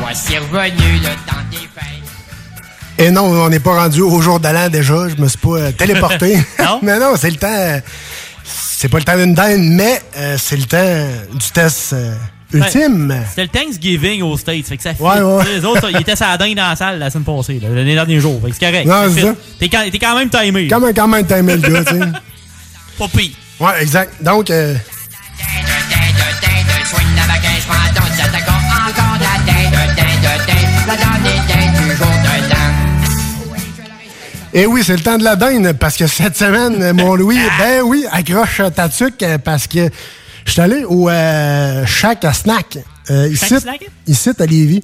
Voici 0.00 0.38
revenu 0.38 0.98
le 1.00 1.08
temps 1.26 1.42
des 1.50 1.56
fêtes. 1.56 2.98
Et 2.98 3.10
non, 3.10 3.24
on 3.24 3.48
n'est 3.48 3.58
pas 3.58 3.80
rendu 3.82 4.02
au 4.02 4.20
jour 4.20 4.38
de 4.38 4.46
l'an 4.48 4.68
déjà. 4.68 5.08
Je 5.08 5.20
me 5.20 5.26
suis 5.26 5.38
pas 5.38 5.48
euh, 5.56 5.72
téléporté. 5.76 6.38
mais 6.82 7.00
non, 7.00 7.14
c'est 7.16 7.30
le 7.30 7.36
temps. 7.36 7.48
euh, 7.50 7.80
c'est 8.44 8.88
pas 8.88 8.98
le 8.98 9.04
temps 9.04 9.16
d'une 9.16 9.34
dinde, 9.34 9.58
mais 9.60 10.00
euh, 10.16 10.36
c'est 10.40 10.56
le 10.56 10.62
temps 10.66 11.36
du 11.36 11.50
test 11.50 11.94
euh, 11.94 12.14
ultime. 12.52 13.10
Ouais, 13.10 13.22
C'était 13.28 13.42
le 13.42 13.48
Thanksgiving 13.48 14.22
aux 14.22 14.36
States. 14.36 14.66
Fait 14.66 14.76
que 14.76 14.82
ça 14.82 14.94
fit. 14.94 15.02
Ouais, 15.02 15.20
ouais. 15.20 15.44
Les 15.56 15.64
autres, 15.64 15.90
ils 15.90 16.00
étaient 16.00 16.14
dinde 16.14 16.54
dans 16.54 16.68
la 16.68 16.76
salle 16.76 16.98
la 16.98 17.10
semaine 17.10 17.24
passée, 17.24 17.60
là, 17.60 17.68
les 17.70 17.94
derniers 17.94 18.20
jours. 18.20 18.40
Fait 18.42 18.50
que 18.50 18.56
c'est 18.58 18.66
correct. 18.66 18.86
Non, 18.86 19.12
c'est 19.14 19.22
ça. 19.22 19.34
T'es 19.58 19.68
quand, 19.68 19.84
t'es 19.90 19.98
quand 19.98 20.16
même 20.16 20.30
timé. 20.30 20.68
Quand 20.68 20.80
même, 20.80 20.94
quand 20.94 21.08
même 21.08 21.26
timé 21.26 21.56
le 21.56 21.68
gars, 21.68 21.84
tu 21.84 21.98
sais. 21.98 22.04
Pas 22.98 23.08
pire. 23.08 23.30
Ouais, 23.60 23.82
exact. 23.82 24.22
Donc, 24.22 24.50
euh. 24.50 24.74
Et 34.54 34.66
oui, 34.66 34.82
c'est 34.84 34.96
le 34.96 35.02
temps 35.02 35.18
de 35.18 35.24
la 35.24 35.36
dinde 35.36 35.72
parce 35.78 35.96
que 35.96 36.06
cette 36.06 36.36
semaine, 36.36 36.92
mon 36.92 37.14
Louis, 37.14 37.38
ben 37.58 37.82
oui, 37.84 38.06
accroche 38.10 38.62
ta 38.74 38.88
tuque 38.88 39.24
parce 39.44 39.66
que 39.66 39.90
je 40.48 40.52
suis 40.52 40.60
allé 40.62 40.84
au 40.84 41.08
euh, 41.08 41.84
Shack 41.86 42.24
à 42.24 42.32
Snack. 42.32 42.78
Euh, 43.10 43.28
ici, 43.28 43.58
Snack? 43.60 43.86
ici, 44.06 44.30
à 44.38 44.46
Lévis. 44.46 44.82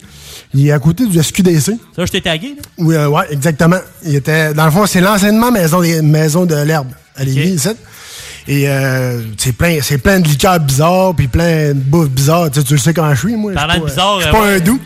Il 0.52 0.68
est 0.68 0.72
à 0.72 0.78
côté 0.78 1.06
du 1.06 1.20
SQDC. 1.22 1.72
Ça, 1.96 2.04
je 2.04 2.12
t'ai 2.12 2.20
tagué, 2.20 2.48
là. 2.56 2.62
Oui, 2.78 2.94
euh, 2.94 3.08
ouais, 3.08 3.24
exactement. 3.30 3.78
Il 4.04 4.14
était, 4.14 4.54
dans 4.54 4.66
le 4.66 4.70
fond, 4.70 4.86
c'est 4.86 5.00
l'enseignement 5.00 5.50
maison, 5.50 5.80
des- 5.80 6.00
maison 6.02 6.44
de 6.46 6.54
l'herbe 6.54 6.88
à 7.16 7.24
Lévis, 7.24 7.54
ici. 7.54 7.70
Et 8.46 8.68
euh, 8.68 9.22
c'est 9.38 9.52
plein, 9.52 9.78
c'est 9.80 9.96
plein 9.98 10.20
de 10.20 10.28
liqueurs 10.28 10.60
bizarres, 10.60 11.14
puis 11.16 11.28
plein 11.28 11.68
de 11.68 11.72
bouffe 11.72 12.10
bizarre. 12.10 12.50
Tu, 12.50 12.60
sais, 12.60 12.66
tu 12.66 12.74
le 12.74 12.78
sais 12.78 12.92
quand 12.92 13.12
je 13.14 13.20
suis, 13.20 13.36
moi. 13.36 13.52
Parlant 13.54 13.78
de 13.80 13.86
bizarre, 13.86 14.18
Je 14.20 14.24
suis 14.24 14.32
pas 14.32 14.42
ouais. 14.42 14.54
un 14.56 14.60
doux. 14.60 14.78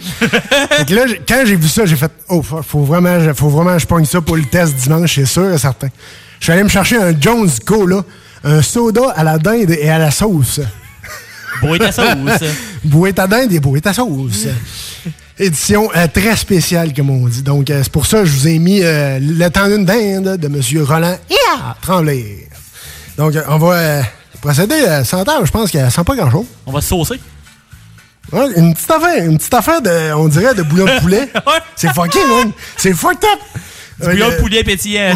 Que 0.87 0.95
là, 0.95 1.03
quand 1.29 1.43
j'ai 1.45 1.57
vu 1.57 1.69
ça, 1.69 1.85
j'ai 1.85 1.97
fait 1.97 2.13
Oh, 2.29 2.41
faut, 2.41 2.63
faut 2.63 2.85
vraiment, 2.85 3.19
faut 3.35 3.49
vraiment 3.49 3.73
que 3.75 3.81
je 3.81 3.87
pogne 3.87 4.05
ça 4.05 4.21
pour 4.21 4.37
le 4.37 4.45
test 4.45 4.75
dimanche, 4.77 5.13
c'est 5.17 5.27
sûr 5.27 5.53
et 5.53 5.59
certain. 5.59 5.89
Je 6.39 6.45
suis 6.45 6.53
allé 6.53 6.63
me 6.63 6.69
chercher 6.69 6.99
un 7.03 7.13
Jones 7.21 7.51
Cola, 7.67 8.05
un 8.45 8.63
soda 8.63 9.11
à 9.17 9.25
la 9.25 9.39
dinde 9.39 9.71
et 9.71 9.89
à 9.89 9.99
la 9.99 10.11
sauce. 10.11 10.61
Bois 11.61 11.79
ta 11.79 11.93
sauce. 11.93 12.07
Bouée 12.85 13.13
ta 13.13 13.27
dinde 13.27 13.53
et 13.53 13.59
bouée 13.61 13.81
ta 13.81 13.93
sauce. 13.93 14.47
Édition 15.41 15.89
euh, 15.95 16.07
très 16.13 16.37
spéciale, 16.37 16.93
comme 16.93 17.11
on 17.11 17.29
dit. 17.29 17.43
Donc, 17.43 17.71
euh, 17.71 17.81
c'est 17.83 17.93
pour 17.93 18.07
ça 18.07 18.19
que 18.21 18.25
je 18.27 18.33
vous 18.33 18.49
ai 18.49 18.59
mis 18.59 18.81
euh, 18.83 19.19
le 19.21 19.49
temps 19.51 19.69
d'une 19.69 19.85
dinde 19.85 20.37
de 20.37 20.47
M. 20.47 20.85
Roland 20.85 21.17
yeah! 21.31 21.77
Tremblay. 21.81 22.49
Donc, 23.17 23.37
euh, 23.37 23.43
on 23.49 23.59
va 23.59 23.73
euh, 23.75 24.03
procéder 24.41 24.81
à 24.85 25.05
100 25.05 25.29
heures. 25.29 25.47
Je 25.47 25.51
pense 25.53 25.71
qu'elle 25.71 25.91
sent 25.91 26.03
pas 26.05 26.17
grand-chose. 26.17 26.47
On 26.67 26.73
va 26.73 26.81
se 26.81 26.89
saucer. 26.89 27.21
Ouais, 28.33 28.47
une 28.57 28.75
petite 28.75 28.91
affaire, 28.91 29.25
une 29.25 29.39
petite 29.39 29.55
affaire 29.55 29.81
de, 29.81 30.13
on 30.15 30.29
dirait, 30.29 30.55
de 30.55 30.63
bouillon 30.63 30.87
de 30.87 31.01
poulet. 31.01 31.29
C'est 31.77 31.93
fucké, 31.95 32.19
man. 32.27 32.51
C'est 32.77 32.93
fucked 32.93 33.25
up. 33.25 33.41
Du 34.01 34.07
bouillon 34.09 34.29
de 34.29 34.33
Euh, 34.35 34.41
poulet 34.41 34.65
pétillant. 34.65 35.15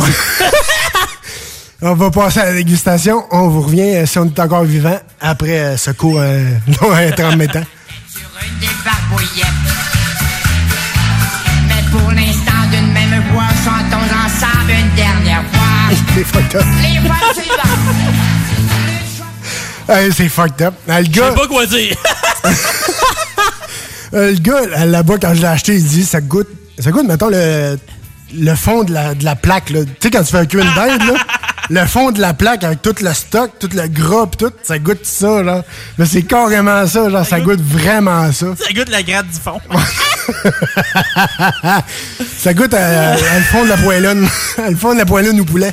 On 1.84 1.94
va 1.94 2.10
passer 2.10 2.40
à 2.40 2.44
la 2.46 2.52
dégustation. 2.54 3.24
On 3.30 3.48
vous 3.48 3.62
revient 3.62 3.96
euh, 3.96 4.06
si 4.06 4.18
on 4.18 4.26
est 4.26 4.38
encore 4.38 4.64
vivant 4.64 4.98
après 5.20 5.58
euh, 5.58 5.76
ce 5.76 5.90
cours 5.90 6.20
euh, 6.20 6.44
long 6.80 6.92
intermittent. 6.92 7.56
Une 7.56 8.58
des 8.60 8.68
barbouillettes. 8.84 9.46
Mais 11.66 11.90
pour 11.90 12.10
l'instant, 12.12 12.52
d'une 12.70 12.92
même 12.92 13.22
voix, 13.32 13.48
chantons 13.64 14.04
ensemble 14.04 14.70
une 14.70 14.94
dernière 14.94 15.42
fois. 15.52 16.22
Fucked 16.24 16.56
up. 16.56 16.66
Les 16.82 16.98
voix 17.00 17.16
suivantes. 17.34 17.96
Hey, 19.88 20.12
c'est 20.12 20.28
fucked 20.28 20.62
up. 20.62 20.74
Euh, 20.88 20.98
le 21.00 21.04
Je 21.04 21.10
gars, 21.10 21.30
sais 21.30 21.34
pas 21.34 21.46
quoi 21.48 21.66
dire. 21.66 21.96
euh, 24.14 24.30
le 24.30 24.38
gars 24.38 24.60
là, 24.70 24.86
là-bas, 24.86 25.14
quand 25.20 25.34
je 25.34 25.40
l'ai 25.40 25.48
acheté, 25.48 25.74
il 25.74 25.84
dit 25.84 26.04
ça 26.04 26.20
goûte. 26.20 26.46
Ça 26.78 26.92
goûte, 26.92 27.04
mettons, 27.06 27.28
le, 27.28 27.76
le 28.32 28.54
fond 28.54 28.84
de 28.84 28.92
la, 28.94 29.14
de 29.14 29.24
la 29.24 29.34
plaque. 29.34 29.70
là. 29.70 29.80
Tu 29.84 29.90
sais, 30.00 30.10
quand 30.10 30.22
tu 30.22 30.30
fais 30.30 30.38
un 30.38 30.46
cuir 30.46 30.64
une 30.64 30.72
dinde, 30.74 31.02
là, 31.02 31.14
le 31.72 31.86
fond 31.86 32.10
de 32.10 32.20
la 32.20 32.34
plaque 32.34 32.64
avec 32.64 32.82
tout 32.82 32.94
le 33.00 33.14
stock, 33.14 33.50
tout 33.58 33.70
le 33.72 33.88
gras, 33.88 34.26
pis 34.26 34.36
tout, 34.36 34.52
ça 34.62 34.78
goûte 34.78 35.04
ça, 35.04 35.42
genre. 35.42 35.62
Mais 35.96 36.04
c'est 36.04 36.22
carrément 36.22 36.86
ça, 36.86 37.08
genre, 37.08 37.24
ça 37.24 37.40
goûte 37.40 37.62
vraiment 37.62 38.30
ça. 38.30 38.48
Ça 38.58 38.70
goûte 38.74 38.90
la 38.90 39.02
gratte 39.02 39.28
du 39.28 39.40
fond. 39.40 39.58
Ça 42.38 42.54
goûte 42.54 42.74
à, 42.74 43.12
à 43.12 43.16
le 43.16 43.42
fond 43.44 43.64
de 43.64 43.68
la 43.68 43.76
poêlonne. 43.76 44.28
à 44.58 44.70
le 44.70 44.76
fond 44.76 44.92
de 44.92 44.98
la 44.98 45.04
poêlonne 45.04 45.40
au 45.40 45.44
poulet. 45.44 45.72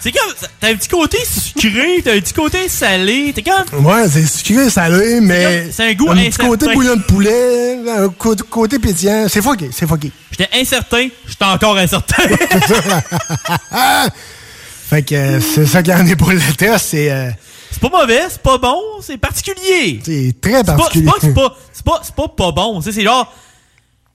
C'est 0.00 0.12
comme. 0.12 0.32
T'as 0.58 0.68
un 0.68 0.76
petit 0.76 0.88
côté 0.88 1.18
sucré, 1.24 2.00
t'as 2.02 2.14
un 2.14 2.20
petit 2.20 2.32
côté 2.32 2.68
salé. 2.68 3.32
T'es 3.34 3.42
comme. 3.42 3.84
Ouais, 3.84 4.08
c'est 4.08 4.26
sucré, 4.26 4.70
salé, 4.70 5.20
mais. 5.20 5.70
c'est 5.70 5.90
un 5.90 5.94
goût 5.94 6.10
Un 6.10 6.16
petit 6.16 6.38
côté 6.38 6.72
bouillon 6.72 6.96
de 6.96 7.02
poulet, 7.02 7.78
un 7.88 8.08
côté, 8.08 8.42
côté 8.48 8.78
pétillant. 8.78 9.26
C'est 9.28 9.42
fucké, 9.42 9.70
c'est 9.72 9.86
fucké. 9.86 10.10
J'étais 10.30 10.48
incertain, 10.58 11.08
j'étais 11.26 11.44
encore 11.44 11.76
incertain. 11.76 12.22
Fait 14.90 15.02
que 15.02 15.14
euh, 15.14 15.40
c'est 15.40 15.66
ça 15.66 15.82
qu'il 15.82 15.92
y 15.92 15.96
en 15.96 16.04
est 16.06 16.16
pour 16.16 16.30
le 16.32 16.40
test, 16.56 16.86
c'est. 16.90 17.10
euh, 17.10 17.30
c'est 17.70 17.80
pas 17.80 17.88
mauvais, 18.00 18.22
c'est 18.28 18.42
pas 18.42 18.58
bon, 18.58 18.76
c'est 19.00 19.16
particulier. 19.18 20.00
C'est 20.04 20.34
très 20.40 20.64
pas, 20.64 20.72
c'est 20.72 20.76
particulier. 20.76 21.04
pas, 21.06 21.14
c'est 21.20 21.32
pas, 21.34 21.56
c'est 21.72 21.84
pas, 21.84 22.00
c'est 22.02 22.14
pas 22.14 22.28
pas 22.28 22.50
bon. 22.50 22.80
C'est 22.80 23.00
genre. 23.00 23.32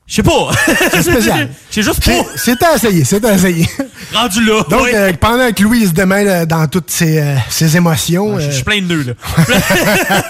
Je 0.08 0.16
sais 0.16 0.24
pas. 0.24 0.52
C'est 0.92 1.02
spécial. 1.02 1.50
C'est 1.72 1.82
juste 1.82 2.06
pas 2.06 2.12
C'est 2.36 2.62
à 2.62 2.76
essayer, 2.76 3.04
c'est 3.04 3.26
à 3.26 3.34
essayer. 3.34 3.68
rendu 4.14 4.46
là. 4.46 4.62
Donc, 4.70 4.82
ouais. 4.84 4.96
euh, 4.96 5.14
pendant 5.20 5.52
que 5.52 5.64
Louis 5.64 5.88
se 5.88 5.94
démêle 5.94 6.28
euh, 6.28 6.46
dans 6.46 6.68
toutes 6.68 6.92
ses, 6.92 7.18
euh, 7.20 7.36
ses 7.50 7.76
émotions, 7.76 8.40
Je 8.40 8.46
euh, 8.46 8.52
suis 8.52 8.64
plein 8.64 8.82
de 8.84 8.86
nœuds, 8.86 9.04
là. 9.04 10.22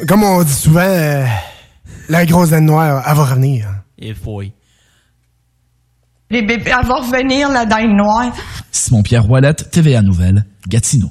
comme 0.08 0.22
on 0.24 0.42
dit 0.42 0.52
souvent, 0.54 0.80
euh, 0.80 1.26
la 2.08 2.24
grosse 2.24 2.48
dinde 2.48 2.64
noire, 2.64 3.02
elle 3.06 3.14
va 3.14 3.24
revenir. 3.24 3.66
Et 3.98 4.14
foi. 4.14 4.44
Les 6.30 6.42
bébés, 6.42 6.70
elle 6.78 6.86
va 6.86 6.96
revenir, 6.96 7.48
la 7.50 7.64
dinde 7.64 7.96
noire. 7.96 8.32
Simon-Pierre 8.70 9.24
Roilette, 9.24 9.70
TVA 9.70 10.02
Nouvelle, 10.02 10.44
Gatineau. 10.68 11.10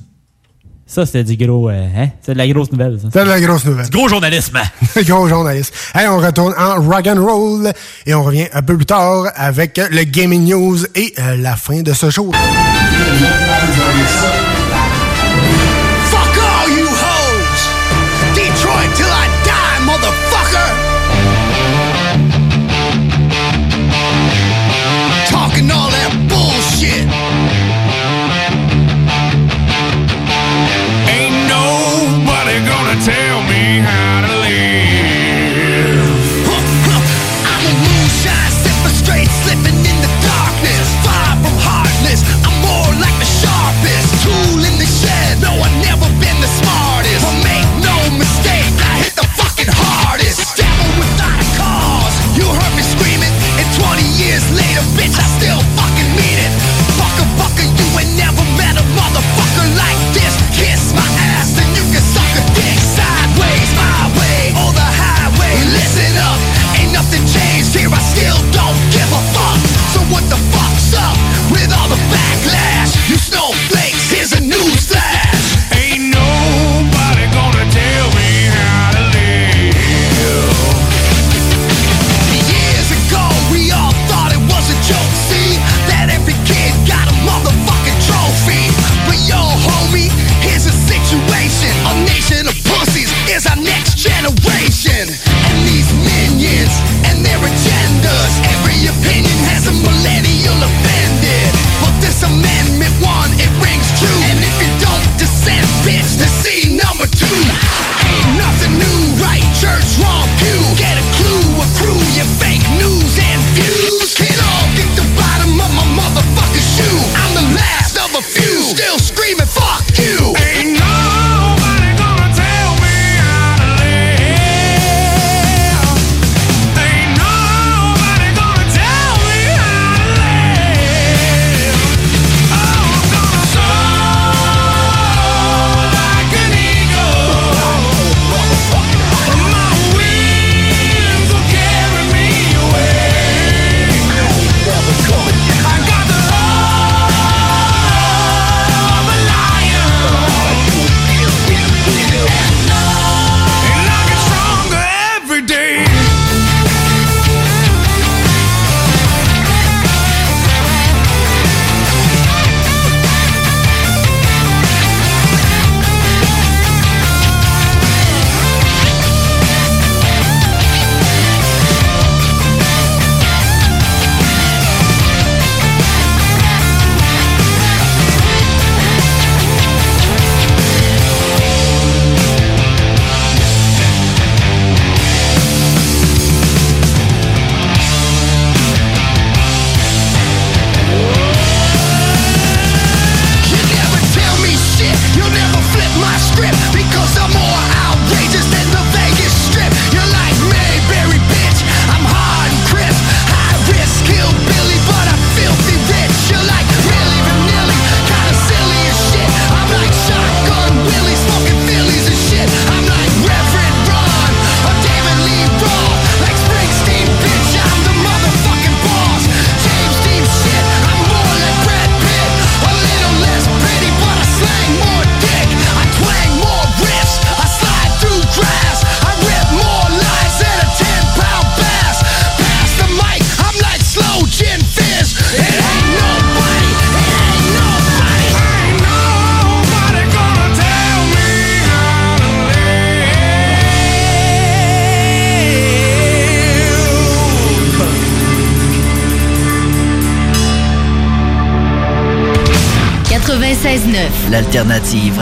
Ça, 0.85 1.05
c'était 1.05 1.23
du 1.23 1.35
gros. 1.35 1.69
euh, 1.69 1.87
hein? 1.97 2.09
C'est 2.21 2.33
de 2.33 2.37
la 2.37 2.47
grosse 2.47 2.71
nouvelle, 2.71 2.97
ça. 3.01 3.09
C'est 3.11 3.23
de 3.25 3.29
la 3.29 3.41
grosse 3.41 3.65
nouvelle. 3.65 3.89
Du 3.89 3.97
gros 3.97 4.07
journalisme. 4.07 4.59
gros 5.05 5.27
journaliste. 5.27 5.73
Hey, 5.93 6.07
on 6.07 6.17
retourne 6.19 6.53
en 6.57 6.81
rock 6.81 7.07
and 7.07 7.21
roll 7.25 7.73
et 8.05 8.13
on 8.13 8.23
revient 8.23 8.47
un 8.53 8.61
peu 8.61 8.77
plus 8.77 8.85
tard 8.85 9.25
avec 9.35 9.81
le 9.91 10.03
gaming 10.03 10.47
news 10.47 10.77
et 10.95 11.13
euh, 11.19 11.35
la 11.37 11.55
fin 11.57 11.81
de 11.81 11.91
ce 11.93 12.09
show. 12.09 12.31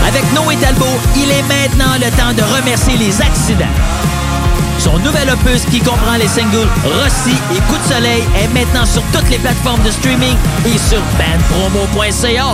Avec 0.07 0.23
Noé 0.33 0.55
Talbot, 0.57 0.85
il 1.15 1.31
est 1.31 1.43
maintenant 1.43 1.95
le 1.95 2.09
temps 2.17 2.33
de 2.33 2.43
remercier 2.55 2.97
les 2.97 3.21
accidents. 3.21 3.65
Son 4.79 4.99
nouvel 4.99 5.29
opus 5.29 5.63
qui 5.71 5.79
comprend 5.79 6.15
les 6.19 6.27
singles 6.27 6.67
Rossi 6.83 7.35
et 7.51 7.59
Coup 7.69 7.77
de 7.77 7.93
soleil 7.93 8.23
est 8.37 8.47
maintenant 8.53 8.85
sur 8.85 9.01
toutes 9.13 9.29
les 9.29 9.39
plateformes 9.39 9.81
de 9.83 9.91
streaming 9.91 10.35
et 10.65 10.77
sur 10.77 11.01
bandpromo.ca. 11.17 12.45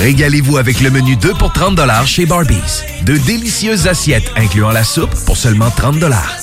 Régalez-vous 0.00 0.56
avec 0.56 0.80
le 0.80 0.90
menu 0.90 1.16
2 1.16 1.34
pour 1.34 1.52
30 1.52 1.80
chez 2.06 2.26
Barbies. 2.26 2.82
De 3.02 3.16
délicieuses 3.16 3.86
assiettes 3.86 4.30
incluant 4.36 4.70
la 4.70 4.84
soupe 4.84 5.14
pour 5.26 5.36
seulement 5.36 5.70
30 5.70 5.96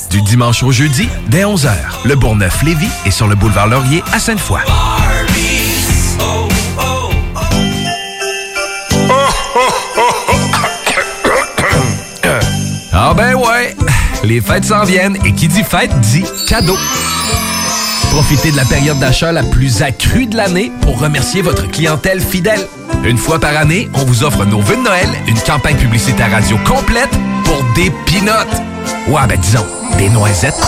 Du 0.09 0.21
dimanche 0.21 0.63
au 0.63 0.71
jeudi, 0.71 1.09
dès 1.27 1.43
11h. 1.43 1.71
Le 2.05 2.15
Bourgneuf-Lévis 2.15 2.89
est 3.05 3.11
sur 3.11 3.27
le 3.27 3.36
boulevard 3.36 3.67
Laurier 3.67 4.03
à 4.13 4.19
Sainte-Foy. 4.19 4.61
Ah 13.08 13.14
ben 13.14 13.36
ouais, 13.36 13.76
les 14.24 14.41
fêtes 14.41 14.66
s'en 14.66 14.84
viennent 14.84 15.16
et 15.24 15.32
qui 15.32 15.47
dit 15.47 15.62
fête 15.62 15.91
dit 15.99 16.26
cadeau. 16.47 16.76
Profitez 18.10 18.49
de 18.49 18.58
la 18.58 18.66
période 18.66 18.97
d'achat 18.97 19.32
la 19.32 19.43
plus 19.43 19.84
accrue 19.84 20.26
de 20.26 20.36
l'année 20.36 20.72
pour 20.82 20.99
remercier 20.99 21.43
votre 21.43 21.70
clientèle 21.70 22.20
fidèle. 22.20 22.66
Une 23.03 23.20
fois 23.20 23.39
par 23.39 23.56
année, 23.56 23.88
on 23.93 24.06
vous 24.06 24.24
offre 24.24 24.43
nos 24.45 24.60
vœux 24.60 24.78
de 24.78 24.82
Noël, 24.82 25.08
une 25.28 25.39
campagne 25.39 25.76
publicitaire 25.76 26.32
radio 26.32 26.58
complète 26.66 27.12
pour 27.43 27.64
des 27.76 27.91
pinottes. 28.08 28.64
Ouais, 29.08 29.22
ben 29.30 29.39
disons, 29.39 29.68
des 29.99 30.10
noisettes. 30.10 30.60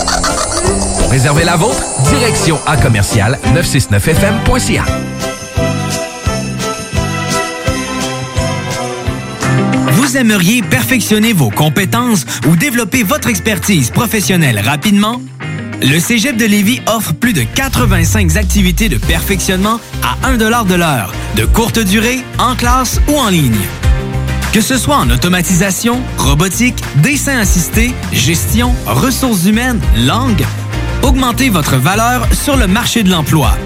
Pour 1.00 1.10
réserver 1.10 1.42
la 1.42 1.56
vôtre, 1.56 1.82
direction 2.04 2.60
à 2.68 2.76
commercial 2.76 3.36
969fm.ca. 3.52 4.84
Vous 10.08 10.16
aimeriez 10.16 10.62
perfectionner 10.62 11.34
vos 11.34 11.50
compétences 11.50 12.24
ou 12.46 12.56
développer 12.56 13.02
votre 13.02 13.28
expertise 13.28 13.90
professionnelle 13.90 14.58
rapidement? 14.58 15.20
Le 15.82 15.98
Cégep 15.98 16.34
de 16.34 16.46
Lévis 16.46 16.80
offre 16.86 17.12
plus 17.12 17.34
de 17.34 17.42
85 17.42 18.36
activités 18.36 18.88
de 18.88 18.96
perfectionnement 18.96 19.78
à 20.02 20.26
1 20.26 20.38
de 20.38 20.46
l'heure, 20.74 21.12
de 21.36 21.44
courte 21.44 21.78
durée, 21.78 22.20
en 22.38 22.56
classe 22.56 23.02
ou 23.08 23.18
en 23.18 23.28
ligne. 23.28 23.60
Que 24.54 24.62
ce 24.62 24.78
soit 24.78 24.96
en 24.96 25.10
automatisation, 25.10 26.00
robotique, 26.16 26.82
dessin 27.02 27.36
assisté, 27.36 27.92
gestion, 28.10 28.74
ressources 28.86 29.44
humaines, 29.44 29.80
langue, 30.06 30.46
augmentez 31.02 31.50
votre 31.50 31.76
valeur 31.76 32.26
sur 32.32 32.56
le 32.56 32.66
marché 32.66 33.02
de 33.02 33.10
l'emploi. 33.10 33.58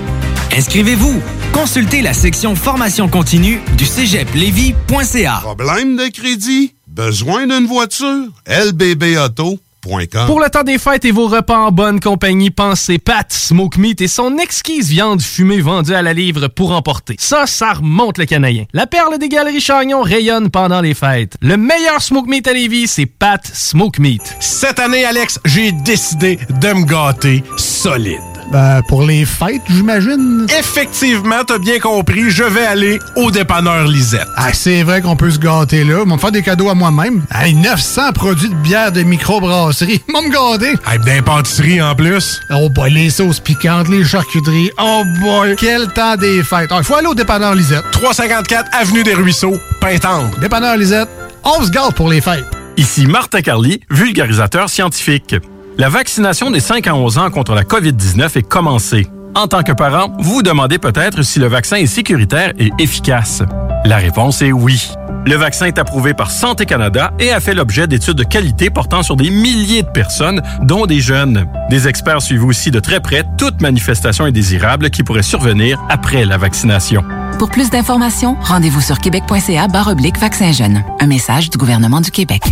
Inscrivez-vous. 0.57 1.22
Consultez 1.53 2.00
la 2.03 2.14
section 2.14 2.57
formation 2.57 3.09
continue 3.09 3.61
du 3.76 3.84
cégeplevy.ca. 3.84 5.40
Problème 5.42 5.96
de 5.96 6.09
crédit? 6.09 6.74
Besoin 6.88 7.46
d'une 7.46 7.66
voiture? 7.66 8.26
LBBauto.com 8.46 10.26
Pour 10.26 10.40
le 10.40 10.48
temps 10.48 10.62
des 10.62 10.78
fêtes 10.78 11.05
et 11.05 11.11
vos 11.11 11.28
repas 11.28 11.59
en 11.59 11.70
bonne 11.70 12.00
compagnie, 12.00 12.50
pensez 12.50 12.98
Pat 12.98 13.30
Smoke 13.30 13.78
Meat 13.78 14.00
et 14.00 14.09
son 14.09 14.38
exquise 14.38 14.88
viande 14.88 15.20
fumée 15.20 15.61
vendue 15.61 15.94
à 15.94 16.03
la 16.03 16.14
livre 16.14 16.48
pour 16.48 16.72
emporter. 16.72 17.16
Ça, 17.18 17.46
ça 17.46 17.74
remonte 17.74 18.18
le 18.18 18.24
canadien. 18.24 18.64
La 18.72 18.86
perle 18.86 19.18
des 19.18 19.28
galeries 19.28 19.61
Chagnon 19.61 20.03
rayonne 20.03 20.50
pendant 20.50 20.80
les 20.80 20.94
fêtes. 20.94 21.36
Le 21.42 21.57
meilleur 21.59 22.00
Smoke 22.00 22.28
Meat 22.28 22.48
à 22.48 22.55
Lévis, 22.55 22.88
c'est 22.88 23.07
Pat 23.07 23.46
Smoke 23.46 24.00
Meat. 24.00 24.36
Cette 24.40 24.78
année, 24.80 25.05
Alex, 25.05 25.38
j'ai 25.44 25.70
décidé 25.72 26.38
de 26.61 26.72
me 26.72 26.84
gâter 26.84 27.44
solide. 27.57 28.32
Ben, 28.53 28.82
pour 28.86 29.03
les 29.03 29.24
fêtes, 29.24 29.62
j'imagine. 29.70 30.46
Effectivement, 30.59 31.42
t'as 31.46 31.57
bien 31.57 31.78
compris, 31.78 32.30
je 32.30 32.44
vais 32.44 32.66
aller 32.66 32.98
au 33.16 33.30
dépanneur 33.30 33.86
Lisette. 33.86 34.28
Ah, 34.36 34.53
c'est 34.53 34.82
vrai 34.82 35.00
qu'on 35.00 35.16
peut 35.16 35.30
se 35.30 35.38
gâter 35.38 35.84
là. 35.84 36.05
M'en 36.05 36.18
faire 36.18 36.32
des 36.32 36.42
cadeaux 36.42 36.68
à 36.68 36.74
moi-même. 36.74 37.22
Hey, 37.34 37.55
900 37.55 38.12
produits 38.12 38.50
de 38.50 38.55
bière 38.55 38.92
de 38.92 39.03
microbrasserie. 39.05 40.03
M'en 40.09 40.20
me 40.20 40.28
gâter. 40.28 40.74
Hey, 40.86 40.98
d'impantisserie 40.98 41.80
en 41.80 41.94
plus. 41.94 42.40
Oh 42.50 42.68
boy, 42.68 42.90
les 42.90 43.09
sauces 43.09 43.40
piquantes, 43.40 43.88
les 43.88 44.05
charcuteries. 44.05 44.70
Oh 44.78 45.03
boy, 45.22 45.57
quel 45.59 45.88
temps 45.88 46.16
des 46.16 46.42
fêtes. 46.42 46.70
Il 46.76 46.84
faut 46.84 46.96
aller 46.96 47.07
au 47.07 47.14
dépanneur 47.14 47.55
Lisette. 47.55 47.84
354 47.92 48.68
Avenue 48.78 49.03
des 49.03 49.14
Ruisseaux, 49.14 49.57
Pintendre. 49.80 50.38
Dépanneur 50.40 50.76
Lisette, 50.76 51.09
on 51.42 51.64
se 51.64 51.70
gâte 51.70 51.94
pour 51.94 52.11
les 52.11 52.20
fêtes. 52.20 52.44
Ici 52.76 53.07
Martin 53.07 53.40
Carly, 53.40 53.80
vulgarisateur 53.90 54.68
scientifique. 54.68 55.36
La 55.79 55.89
vaccination 55.89 56.51
des 56.51 56.61
5 56.61 56.87
à 56.87 56.95
11 56.95 57.18
ans 57.18 57.31
contre 57.31 57.55
la 57.55 57.64
COVID-19 57.64 58.39
est 58.39 58.43
commencée. 58.43 59.07
En 59.35 59.47
tant 59.49 59.62
que 59.62 59.73
parent, 59.73 60.14
vous 60.18 60.35
vous 60.35 60.43
demandez 60.43 60.79
peut-être 60.79 61.23
si 61.23 61.39
le 61.39 61.47
vaccin 61.47 61.77
est 61.77 61.87
sécuritaire 61.87 62.53
et 62.59 62.70
efficace. 62.79 63.43
La 63.87 63.97
réponse 63.97 64.43
est 64.43 64.53
oui. 64.53 64.93
Le 65.25 65.37
vaccin 65.37 65.66
est 65.66 65.79
approuvé 65.79 66.14
par 66.14 66.31
Santé 66.31 66.66
Canada 66.66 67.12
et 67.20 67.31
a 67.33 67.39
fait 67.39 67.55
l'objet 67.55 67.87
d'études 67.87 68.16
de 68.16 68.25
qualité 68.25 68.70
portant 68.70 69.03
sur 69.03 69.16
des 69.16 69.31
milliers 69.31 69.83
de 69.83 69.89
personnes, 69.89 70.43
dont 70.62 70.87
des 70.87 71.01
jeunes. 71.01 71.47
Des 71.70 71.87
experts 71.87 72.23
suivent 72.23 72.45
aussi 72.45 72.73
de 72.73 72.81
très 72.81 73.01
près 73.01 73.25
toute 73.39 73.61
manifestation 73.61 74.25
indésirable 74.25 74.91
qui 74.91 75.05
pourrait 75.05 75.23
survenir 75.23 75.81
après 75.89 76.25
la 76.25 76.39
vaccination. 76.39 77.05
Pour 77.39 77.51
plus 77.51 77.70
d'informations, 77.70 78.37
rendez-vous 78.41 78.81
sur 78.81 78.99
québec.ca 78.99 79.68
oblique 79.89 80.18
vaccin 80.18 80.53
jeune. 80.53 80.83
Un 81.01 81.07
message 81.07 81.51
du 81.51 81.59
gouvernement 81.59 82.01
du 82.01 82.11
Québec. 82.11 82.43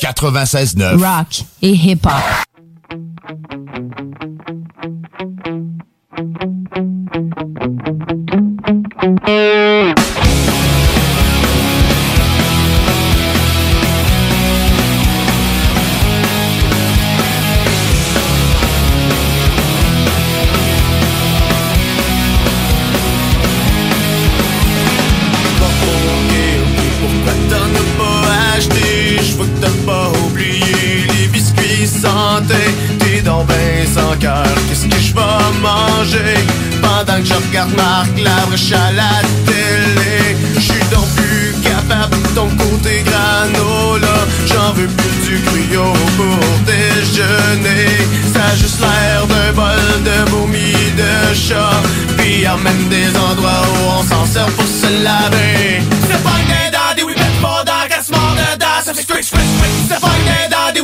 96.9. 0.00 0.96
Rock 0.96 1.44
et 1.62 1.72
hip-hop. 1.72 2.12
Pendant 37.66 38.04
que 38.04 38.16
je 38.16 38.16
regarde 38.16 38.16
Marc 38.16 38.18
Labrèche 38.18 38.72
à 38.72 38.92
la 38.92 39.22
télé. 39.44 40.36
Je 40.56 40.94
donc 40.94 41.08
plus 41.16 41.54
capable 41.62 42.22
de 42.22 42.28
ton 42.28 42.48
côté 42.56 43.02
granola. 43.04 44.26
J'en 44.46 44.72
veux 44.72 44.86
plus 44.86 45.28
du 45.28 45.42
cryo 45.42 45.92
pour 46.16 46.38
déjeuner. 46.64 47.88
Ça 48.32 48.44
a 48.52 48.56
juste 48.56 48.80
l'air 48.80 49.26
d'un 49.26 49.52
bol 49.52 50.02
de 50.04 50.30
vomi 50.30 50.72
de 50.96 51.34
chat. 51.34 51.82
Puis 52.16 52.42
y 52.42 52.44
même 52.44 52.88
des 52.88 53.08
endroits 53.18 53.62
où 53.72 54.00
on 54.00 54.02
s'en 54.02 54.26
sert 54.26 54.46
pour 54.46 54.66
se 54.66 55.02
laver. 55.02 55.82
C'est 56.08 56.22
pas 56.22 56.38
une 56.40 56.70
daddy, 56.70 57.04
bet 57.14 57.40
for 57.40 57.64
dog, 57.64 57.88
got 57.90 58.02
small 58.02 58.34
the 58.36 58.58
dog, 58.58 58.82
ça 58.84 58.94
fait 58.94 59.02
squick, 59.02 59.24
squick, 59.24 59.40
squick. 59.58 59.72
C'est 59.88 60.00
pas 60.00 60.14
une 60.18 60.50
daddy, 60.50 60.75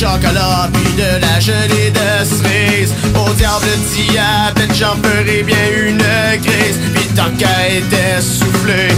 chocolat, 0.00 0.70
puis 0.72 0.92
de 0.94 1.20
la 1.20 1.38
gelée 1.40 1.90
de 1.90 2.24
cerise. 2.24 2.94
Au 3.14 3.28
diable 3.34 3.66
diabète, 3.92 4.74
j'en 4.74 4.96
ferai 5.02 5.42
bien 5.42 5.66
une 5.88 6.02
crise. 6.42 6.78
Puis 6.94 7.04
tant 7.14 7.30
qu'à 7.38 7.68
était 7.68 8.20
soufflée, 8.20 8.94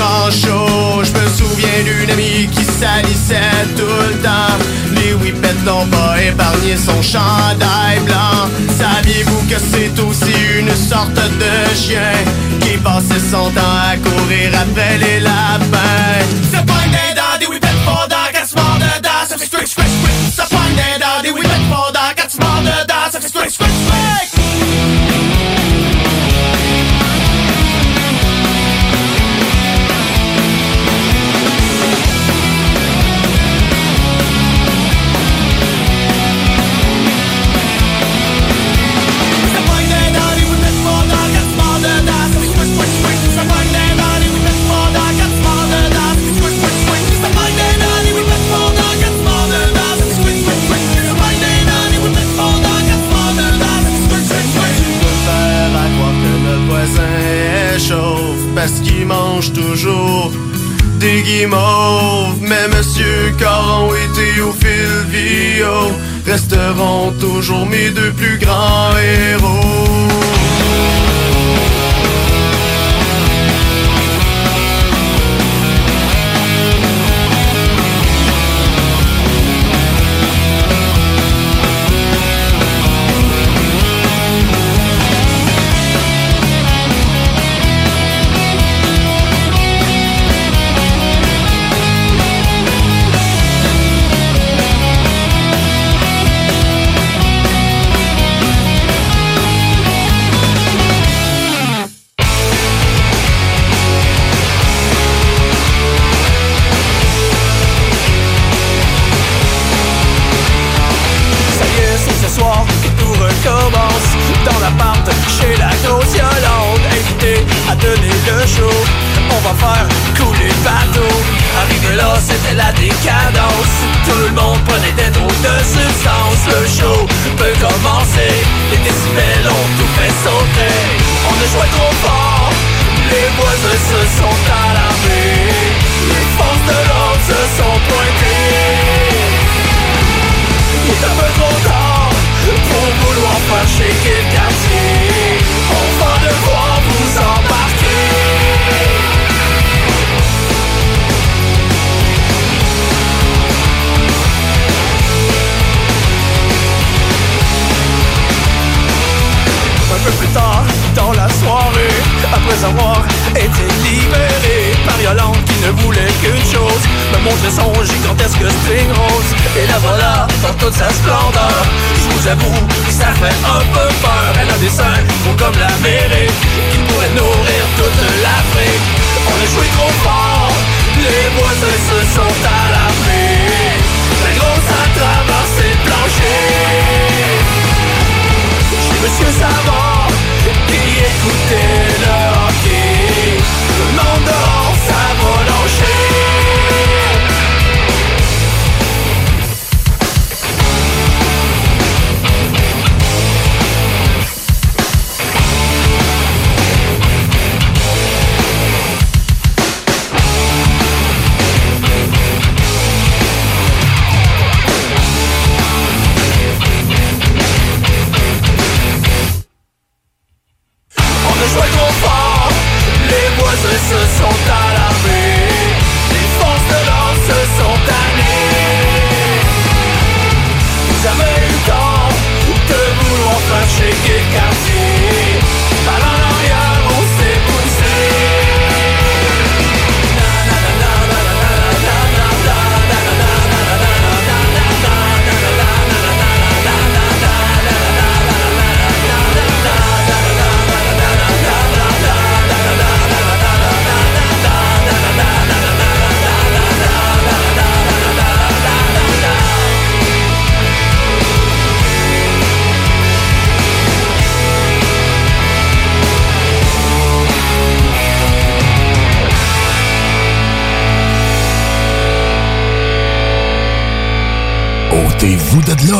en 0.00 0.30
chaud, 0.30 1.02
je 1.04 1.12
me 1.12 1.26
souviens 1.36 1.82
d'une 1.84 2.10
amie 2.10 2.48
qui 2.50 2.64
salissait 2.64 3.66
tout 3.76 4.00
le 4.08 4.16
temps. 4.22 4.56
Les 4.94 5.12
whippets 5.12 5.62
n'ont 5.66 5.86
pas 5.86 6.22
épargné 6.22 6.76
son 6.76 7.02
chandail 7.02 8.00
blanc. 8.06 8.48
Saviez-vous 8.78 9.42
que 9.50 9.58
c'est 9.70 10.00
aussi 10.00 10.34
une 10.58 10.74
sorte 10.74 11.14
de 11.14 11.76
chien 11.76 12.16
qui 12.60 12.78
passait 12.78 13.26
son 13.30 13.50
temps 13.50 13.76
à 13.90 13.96
courir 13.96 14.50
après 14.62 14.96
les 14.96 15.20
lapins? 15.20 16.81
that's 22.38 22.81
mes 67.72 67.90
deux 67.90 68.12
plus 68.12 68.31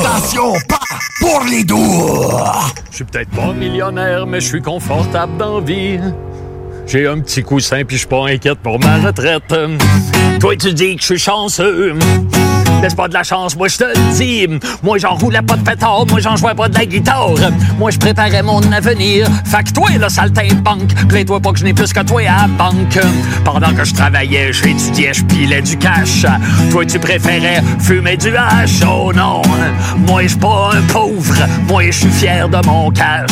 Attention, 0.01 0.53
pas 0.69 0.79
pour 1.21 1.43
les 1.51 1.65
doux. 1.65 2.31
Je 2.91 2.97
suis 2.97 3.05
peut-être 3.05 3.31
pas 3.31 3.53
millionnaire, 3.53 4.27
mais 4.27 4.41
je 4.41 4.47
suis 4.47 4.63
confortable 4.63 5.37
dans 5.37 5.61
vie. 5.61 5.99
J'ai 6.87 7.07
un 7.07 7.21
petit 7.21 7.43
coussin 7.43 7.85
puis 7.85 7.97
je 7.97 8.01
suis 8.01 8.09
pas 8.09 8.27
inquiète 8.27 8.59
pour 8.59 8.79
ma 8.81 8.97
retraite. 8.99 9.55
Toi 10.41 10.57
tu 10.57 10.73
dis 10.73 10.97
que 10.97 11.01
je 11.03 11.07
suis 11.07 11.19
chanceux, 11.19 11.95
Laisse 12.83 12.95
pas 12.97 13.07
de 13.07 13.15
la 13.15 13.23
chance, 13.23 13.55
moi 13.57 13.69
je 13.69 13.77
te 13.77 13.85
le 13.85 14.17
dis. 14.17 14.49
Moi 14.83 14.99
j'en 14.99 15.15
roulais 15.15 15.41
pas 15.41 15.55
de 15.55 15.63
pétard, 15.63 16.05
moi 16.11 16.19
j'en 16.19 16.35
jouais 16.35 16.53
pas 16.53 16.69
de 16.69 16.75
la 16.75 16.85
guitare. 16.85 17.31
Moi 17.79 17.93
je 17.93 17.99
préparais 17.99 18.43
mon 18.43 18.61
avenir. 18.73 19.29
Fait 19.45 19.63
que 19.63 19.73
toi, 19.73 19.89
le 19.97 20.09
saltimbanque, 20.09 20.93
plains-toi 21.09 21.39
pas 21.39 21.53
que 21.53 21.61
je 21.61 21.65
n'ai 21.65 21.75
plus 21.75 21.93
que 21.93 22.01
toi 22.01 22.23
à 22.23 22.49
banque. 22.49 22.99
Pendant 23.45 23.73
que 23.73 23.85
je 23.85 23.95
travaillais, 23.95 24.53
j'étudiais, 24.53 25.15
je 25.15 25.25
pilais 25.25 25.63
du 25.63 25.79
cash. 25.79 26.27
Toi 26.73 26.85
tu 26.85 26.99
préférais 26.99 27.63
fumer 27.79 28.17
du 28.17 28.35
hash, 28.37 28.83
oh 28.85 29.13
non. 29.15 29.43
Moi 29.99 30.27
je 30.27 30.37
pas 30.37 30.71
un 30.75 30.83
pauvre, 30.93 31.37
moi 31.69 31.85
je 31.85 31.93
suis 31.93 32.11
fier 32.11 32.49
de 32.49 32.67
mon 32.67 32.91
cash. 32.91 33.31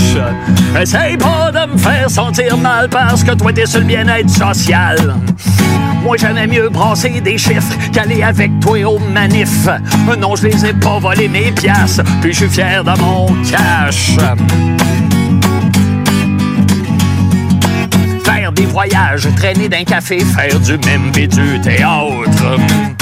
Essaye 0.81 1.17
pas 1.17 1.51
de 1.51 1.73
me 1.73 1.77
faire 1.77 2.09
sentir 2.09 2.57
mal 2.57 2.89
parce 2.89 3.25
que 3.25 3.33
toi 3.33 3.53
t'es 3.53 3.67
sur 3.67 3.81
le 3.81 3.87
bien-être 3.87 4.31
social. 4.31 5.17
Moi 6.03 6.17
j'aimais 6.17 6.47
mieux 6.47 6.69
brasser 6.71 7.21
des 7.21 7.37
chiffres 7.37 7.75
qu'aller 7.93 8.23
avec 8.23 8.59
toi 8.61 8.83
au 8.85 8.99
Non, 10.19 10.37
je 10.37 10.49
les 10.49 10.67
ai 10.67 10.73
pas 10.75 10.99
volés 10.99 11.29
mes 11.29 11.51
pièces, 11.53 12.01
puis 12.21 12.33
je 12.33 12.41
suis 12.41 12.49
fier 12.49 12.85
de 12.85 12.91
mon 13.01 13.27
cash. 13.51 14.11
Faire 18.23 18.53
des 18.53 18.67
voyages, 18.67 19.29
traîner 19.37 19.69
d'un 19.69 19.85
café, 19.85 20.21
faire 20.21 20.61
du 20.61 20.77
même 20.87 21.11
et 21.17 21.27
du 21.27 21.59
théâtre. 21.63 23.00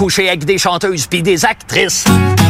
Coucher 0.00 0.28
avec 0.28 0.46
des 0.46 0.56
chanteuses 0.56 1.06
puis 1.06 1.22
des 1.22 1.44
actrices. 1.44 2.06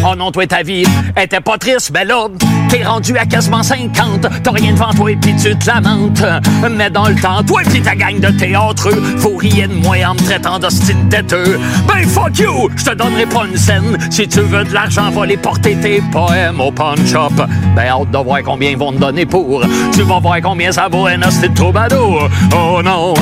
Oh 0.09 0.15
non, 0.17 0.31
toi, 0.31 0.47
ta 0.47 0.63
vie 0.63 0.85
était 1.21 1.41
pas 1.41 1.59
triste, 1.59 1.91
mais 1.93 2.05
là, 2.05 2.29
t'es 2.69 2.85
rendu 2.85 3.19
à 3.19 3.27
quasiment 3.27 3.65
50. 3.65 4.29
T'as 4.43 4.51
rien 4.53 4.73
devant 4.73 4.93
toi 4.93 5.11
et 5.11 5.17
puis 5.17 5.35
tu 5.35 5.59
te 5.59 5.67
lamentes. 5.67 6.23
Mais 6.71 6.91
dans 6.91 7.09
le 7.09 7.17
temps, 7.17 7.43
toi 7.43 7.63
et 7.63 7.81
ta 7.81 7.97
gang 7.97 8.21
de 8.21 8.29
théâtre, 8.29 8.91
vous 9.17 9.37
riez 9.37 9.67
de 9.67 9.75
moi 9.75 9.97
en 10.07 10.15
me 10.15 10.21
traitant 10.21 10.61
de 10.61 10.71
style 10.71 11.09
têteux. 11.11 11.59
Ben 11.89 12.09
fuck 12.09 12.39
you, 12.39 12.71
je 12.77 12.85
te 12.85 12.95
donnerai 12.95 13.27
pas 13.27 13.45
une 13.51 13.57
scène. 13.57 13.99
Si 14.11 14.29
tu 14.29 14.43
veux 14.43 14.63
de 14.63 14.73
l'argent, 14.73 15.11
va 15.11 15.27
les 15.27 15.37
porter 15.37 15.75
tes 15.75 16.01
poèmes 16.13 16.61
au 16.61 16.71
pawn 16.71 17.05
shop. 17.05 17.33
Ben 17.75 17.89
hâte 17.89 18.13
de 18.13 18.19
voir 18.19 18.43
combien 18.45 18.71
ils 18.71 18.79
vont 18.79 18.93
te 18.93 18.99
donner 18.99 19.27
pour. 19.27 19.65
Tu 19.93 20.03
vas 20.03 20.21
voir 20.21 20.41
combien 20.41 20.71
ça 20.71 20.87
vaut 20.89 21.07
un 21.09 21.21
hostie 21.21 21.49
de 21.49 21.55
troubadour. 21.55 22.29
Oh 22.55 22.81
non, 22.83 23.15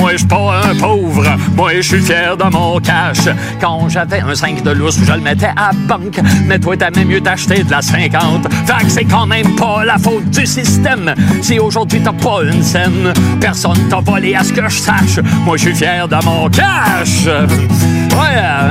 moi 0.00 0.16
je 0.16 0.24
pas 0.24 0.62
un 0.64 0.74
pauvre. 0.74 1.24
Moi 1.54 1.72
je 1.76 1.82
suis 1.82 2.00
fier 2.00 2.34
de 2.34 2.44
mon 2.44 2.80
cash. 2.80 3.28
Quand 3.60 3.88
j'avais 3.88 4.20
un 4.20 4.34
5 4.34 4.62
de 4.62 4.70
lousse, 4.70 4.98
je 5.04 5.12
le 5.12 5.20
mettais 5.20 5.50
à 5.56 5.70
banque. 5.72 6.20
Mais 6.46 6.58
toi 6.58 6.76
même 6.94 7.08
mieux 7.08 7.20
d'acheter 7.20 7.64
de 7.64 7.70
la 7.70 7.82
50. 7.82 8.46
Fait 8.66 8.84
que 8.84 8.90
c'est 8.90 9.04
quand 9.04 9.26
même 9.26 9.54
pas 9.56 9.84
la 9.84 9.98
faute 9.98 10.30
du 10.30 10.46
système. 10.46 11.14
Si 11.42 11.58
aujourd'hui 11.58 12.00
t'as 12.00 12.12
pas 12.12 12.42
une 12.44 12.62
scène, 12.62 13.12
personne 13.40 13.88
t'a 13.88 14.00
volé 14.00 14.34
à 14.34 14.44
ce 14.44 14.52
que 14.52 14.68
je 14.68 14.78
sache. 14.78 15.18
Moi 15.44 15.56
je 15.56 15.62
suis 15.62 15.74
fier 15.74 16.06
de 16.06 16.16
mon 16.24 16.48
cash. 16.48 17.26
Ouais. 17.26 18.68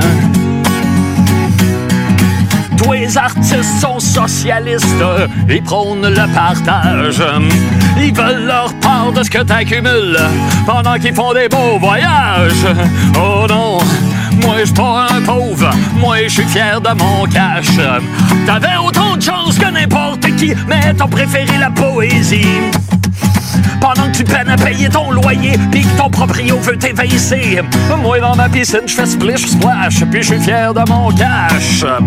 Tous 2.76 2.92
les 2.92 3.18
artistes 3.18 3.80
sont 3.80 3.98
socialistes, 3.98 4.86
ils 5.48 5.62
prônent 5.62 6.08
le 6.08 6.32
partage. 6.32 7.22
Ils 7.98 8.14
veulent 8.14 8.46
leur 8.46 8.72
part 8.74 9.12
de 9.12 9.22
ce 9.22 9.30
que 9.30 9.42
t'accumules 9.42 10.18
pendant 10.64 10.94
qu'ils 10.94 11.14
font 11.14 11.34
des 11.34 11.48
beaux 11.48 11.78
voyages. 11.80 12.66
Oh 13.16 13.46
non, 13.48 13.78
moi 14.42 14.56
je 14.64 14.72
pas 14.72 15.06
un 15.10 15.20
pauvre, 15.22 15.70
moi 15.94 16.16
je 16.24 16.28
suis 16.28 16.44
fier 16.44 16.80
de 16.80 16.90
mon 16.90 17.24
cash. 17.26 17.68
T'avais 18.46 18.76
autant 18.76 19.16
de 19.16 19.22
chance 19.22 19.58
que 19.58 19.70
n'importe 19.70 20.26
qui, 20.36 20.54
mais 20.66 20.94
t'as 20.94 21.06
préféré 21.06 21.58
la 21.58 21.70
poésie. 21.70 22.46
Pendant 23.80 24.10
que 24.10 24.16
tu 24.16 24.24
peines 24.24 24.48
à 24.48 24.56
payer 24.56 24.88
ton 24.88 25.10
loyer 25.10 25.52
Pis 25.70 25.82
que 25.82 25.96
ton 25.96 26.10
proprio 26.10 26.58
veut 26.58 26.76
t'évaisser 26.76 27.60
Moi 28.02 28.20
dans 28.20 28.34
ma 28.34 28.48
piscine 28.48 28.82
je 28.86 28.94
fais 28.94 29.06
splish 29.06 29.46
splash 29.46 30.04
Puis 30.10 30.22
je 30.22 30.34
suis 30.34 30.40
fier 30.40 30.74
de 30.74 30.80
mon 30.88 31.10
cash. 31.12 31.84
Oh 31.84 32.04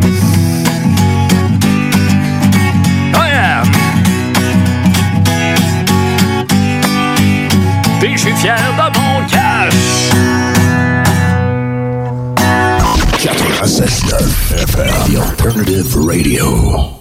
Puis 8.00 8.14
je 8.14 8.18
suis 8.18 8.34
fier 8.34 8.58
de 8.78 9.00
mon 9.00 9.28
cash 9.28 10.11
96.9 13.22 14.58
FM, 14.66 15.14
The 15.14 15.22
Alternative 15.22 15.96
Radio. 15.96 17.01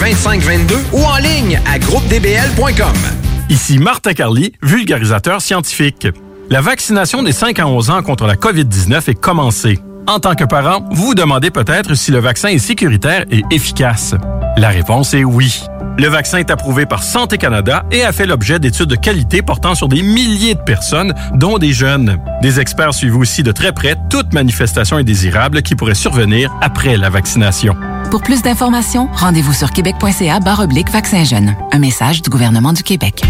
2522 0.00 0.76
ou 0.94 1.04
en 1.04 1.16
ligne 1.18 1.60
à 1.70 1.78
groupedbl.com. 1.78 2.96
Ici 3.50 3.78
Martin 3.78 4.14
Carly, 4.14 4.54
vulgarisateur 4.62 5.42
scientifique. 5.42 6.08
La 6.48 6.62
vaccination 6.62 7.22
des 7.22 7.32
5 7.32 7.58
à 7.58 7.66
11 7.66 7.90
ans 7.90 8.02
contre 8.02 8.26
la 8.26 8.36
COVID-19 8.36 9.10
est 9.10 9.14
commencée. 9.14 9.78
En 10.08 10.18
tant 10.18 10.34
que 10.34 10.44
parent, 10.44 10.88
vous 10.90 11.08
vous 11.08 11.14
demandez 11.14 11.50
peut-être 11.50 11.94
si 11.94 12.12
le 12.12 12.18
vaccin 12.18 12.48
est 12.48 12.58
sécuritaire 12.58 13.26
et 13.30 13.42
efficace. 13.50 14.14
La 14.56 14.70
réponse 14.70 15.12
est 15.12 15.22
oui. 15.22 15.62
Le 15.98 16.08
vaccin 16.08 16.38
est 16.38 16.50
approuvé 16.50 16.86
par 16.86 17.02
Santé 17.02 17.36
Canada 17.36 17.84
et 17.90 18.02
a 18.02 18.12
fait 18.12 18.24
l'objet 18.24 18.58
d'études 18.58 18.86
de 18.88 18.96
qualité 18.96 19.42
portant 19.42 19.74
sur 19.74 19.88
des 19.88 20.02
milliers 20.02 20.54
de 20.54 20.60
personnes, 20.60 21.12
dont 21.34 21.58
des 21.58 21.74
jeunes. 21.74 22.16
Des 22.40 22.58
experts 22.58 22.94
suivent 22.94 23.18
aussi 23.18 23.42
de 23.42 23.52
très 23.52 23.72
près 23.72 23.96
toute 24.08 24.32
manifestation 24.32 24.96
indésirable 24.96 25.60
qui 25.60 25.74
pourrait 25.74 25.94
survenir 25.94 26.50
après 26.62 26.96
la 26.96 27.10
vaccination. 27.10 27.76
Pour 28.10 28.22
plus 28.22 28.42
d'informations, 28.42 29.08
rendez-vous 29.12 29.52
sur 29.52 29.70
québec.ca 29.70 30.40
barre 30.40 30.60
oblique 30.60 30.90
vaccin 30.90 31.22
jeune. 31.22 31.54
Un 31.70 31.78
message 31.78 32.22
du 32.22 32.28
gouvernement 32.28 32.72
du 32.72 32.82
Québec. 32.82 33.22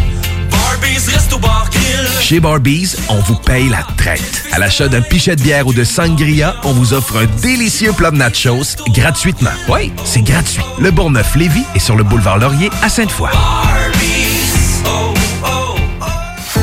Chez 2.21 2.41
Barbies, 2.41 2.97
on 3.11 3.17
vous 3.17 3.35
paye 3.35 3.69
la 3.69 3.83
traite. 3.99 4.45
À 4.53 4.59
l'achat 4.59 4.89
d'un 4.89 5.03
pichet 5.03 5.37
de 5.37 5.43
bière 5.43 5.67
ou 5.67 5.75
de 5.75 5.85
sangria, 5.85 6.57
on 6.65 6.73
vous 6.73 6.95
offre 6.95 7.19
un 7.19 7.27
délicieux 7.43 7.93
plat 7.93 8.11
de 8.11 8.17
nachos 8.17 8.77
gratuitement. 8.95 9.51
Oui, 9.69 9.93
c'est 10.05 10.23
gratuit. 10.23 10.63
Le 10.79 10.91
Bourgneuf-Lévis 10.91 11.65
est 11.75 11.81
sur 11.81 11.97
le 11.97 12.05
boulevard 12.05 12.39
Laurier 12.39 12.71
à 12.83 12.89
Sainte-Foy. 12.89 13.31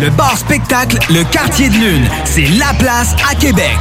Le 0.00 0.10
bar 0.10 0.36
spectacle 0.38 0.96
Le 1.10 1.24
Quartier 1.24 1.68
de 1.70 1.74
Lune, 1.74 2.08
c'est 2.24 2.46
la 2.46 2.72
place 2.78 3.16
à 3.28 3.34
Québec. 3.34 3.78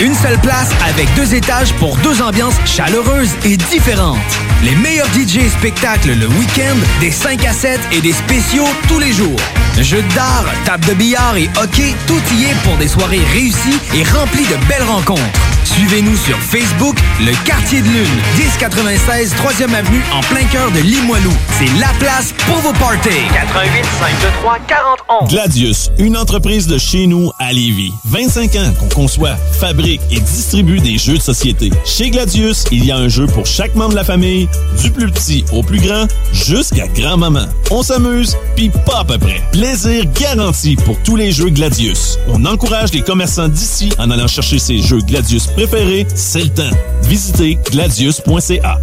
Une 0.00 0.14
seule 0.14 0.38
place 0.38 0.70
avec 0.88 1.12
deux 1.14 1.34
étages 1.34 1.72
pour 1.74 1.96
deux 1.98 2.22
ambiances 2.22 2.54
chaleureuses 2.64 3.34
et 3.44 3.56
différentes. 3.56 4.18
Les 4.62 4.76
meilleurs 4.76 5.08
DJ 5.08 5.48
spectacles 5.48 6.12
le 6.12 6.28
week-end, 6.28 6.76
des 7.00 7.10
5 7.10 7.44
à 7.46 7.52
7 7.52 7.80
et 7.90 8.00
des 8.00 8.12
spéciaux 8.12 8.68
tous 8.86 9.00
les 9.00 9.12
jours. 9.12 9.40
Jeux 9.80 10.04
d'art, 10.14 10.44
table 10.64 10.86
de 10.86 10.94
billard 10.94 11.36
et 11.36 11.50
hockey, 11.60 11.94
tout 12.06 12.22
y 12.36 12.44
est 12.44 12.62
pour 12.62 12.76
des 12.76 12.88
soirées 12.88 13.24
réussies 13.32 13.80
et 13.94 14.04
remplies 14.04 14.46
de 14.46 14.66
belles 14.68 14.84
rencontres. 14.84 15.53
Suivez-nous 15.64 16.16
sur 16.16 16.38
Facebook, 16.38 16.96
Le 17.20 17.32
Quartier 17.46 17.80
de 17.80 17.86
Lune, 17.86 18.20
1096 18.38 19.34
3e 19.34 19.74
Avenue 19.74 20.02
en 20.12 20.20
plein 20.20 20.44
cœur 20.52 20.70
de 20.70 20.80
Limoilou. 20.80 21.32
C'est 21.58 21.80
la 21.80 21.88
place 21.98 22.34
pour 22.46 22.56
vos 22.58 22.72
parties. 22.72 23.08
88 23.32 23.84
523 23.98 24.58
41. 24.68 25.26
Gladius, 25.28 25.90
une 25.98 26.16
entreprise 26.16 26.66
de 26.66 26.78
chez 26.78 27.06
nous 27.06 27.30
à 27.38 27.52
Lévis. 27.52 27.92
25 28.04 28.56
ans 28.56 28.72
qu'on 28.78 28.88
conçoit, 28.88 29.36
fabrique 29.58 30.02
et 30.10 30.20
distribue 30.20 30.80
des 30.80 30.98
jeux 30.98 31.16
de 31.16 31.22
société. 31.22 31.70
Chez 31.84 32.10
Gladius, 32.10 32.64
il 32.70 32.84
y 32.84 32.92
a 32.92 32.96
un 32.96 33.08
jeu 33.08 33.26
pour 33.26 33.46
chaque 33.46 33.74
membre 33.74 33.90
de 33.90 33.96
la 33.96 34.04
famille, 34.04 34.48
du 34.82 34.90
plus 34.90 35.10
petit 35.10 35.44
au 35.52 35.62
plus 35.62 35.80
grand, 35.80 36.06
jusqu'à 36.32 36.86
grand-maman. 36.88 37.46
On 37.70 37.82
s'amuse, 37.82 38.36
puis 38.54 38.70
pas 38.86 39.00
à 39.00 39.04
peu 39.04 39.18
près. 39.18 39.42
Plaisir 39.52 40.04
garanti 40.20 40.76
pour 40.76 40.98
tous 41.02 41.16
les 41.16 41.32
jeux 41.32 41.50
Gladius. 41.50 42.18
On 42.28 42.44
encourage 42.44 42.92
les 42.92 43.02
commerçants 43.02 43.48
d'ici 43.48 43.90
en 43.98 44.10
allant 44.10 44.28
chercher 44.28 44.58
ces 44.58 44.78
jeux 44.78 45.00
Gladius 45.00 45.46
préféré, 45.54 46.06
c'est 46.14 46.42
le 46.42 46.48
temps. 46.48 46.76
Visitez 47.02 47.58
gladius.ca. 47.70 48.78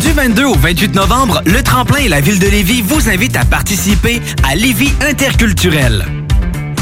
Du 0.00 0.12
22 0.12 0.44
au 0.44 0.54
28 0.54 0.94
novembre, 0.94 1.42
le 1.46 1.62
Tremplin 1.62 1.98
et 1.98 2.08
la 2.08 2.20
Ville 2.20 2.38
de 2.38 2.48
Lévis 2.48 2.82
vous 2.82 3.08
invitent 3.08 3.36
à 3.36 3.44
participer 3.44 4.20
à 4.42 4.54
Lévis 4.56 4.92
interculturel. 5.00 6.04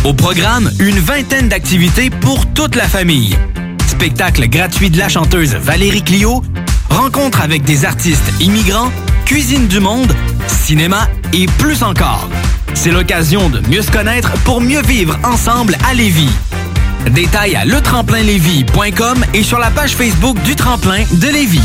Au 0.04 0.14
programme, 0.14 0.70
une 0.78 0.98
vingtaine 0.98 1.48
d'activités 1.48 2.10
pour 2.10 2.46
toute 2.46 2.76
la 2.76 2.88
famille. 2.88 3.36
Spectacle 3.86 4.48
gratuit 4.48 4.90
de 4.90 4.98
la 4.98 5.08
chanteuse 5.08 5.54
Valérie 5.54 6.02
Clio, 6.02 6.42
rencontre 6.88 7.42
avec 7.42 7.62
des 7.64 7.84
artistes 7.84 8.32
immigrants, 8.40 8.90
cuisine 9.26 9.66
du 9.66 9.80
monde, 9.80 10.14
cinéma 10.46 11.08
et 11.32 11.46
plus 11.58 11.82
encore. 11.82 12.28
C'est 12.72 12.90
l'occasion 12.90 13.50
de 13.50 13.60
mieux 13.68 13.82
se 13.82 13.90
connaître 13.90 14.32
pour 14.44 14.60
mieux 14.60 14.82
vivre 14.82 15.18
ensemble 15.24 15.76
à 15.88 15.94
Lévis. 15.94 16.30
Détails 17.12 17.56
à 17.56 17.64
letremplinlévis.com 17.64 19.24
et 19.34 19.42
sur 19.42 19.58
la 19.58 19.70
page 19.70 19.94
Facebook 19.94 20.40
du 20.42 20.56
Tremplin 20.56 21.04
de 21.12 21.28
Lévis. 21.28 21.60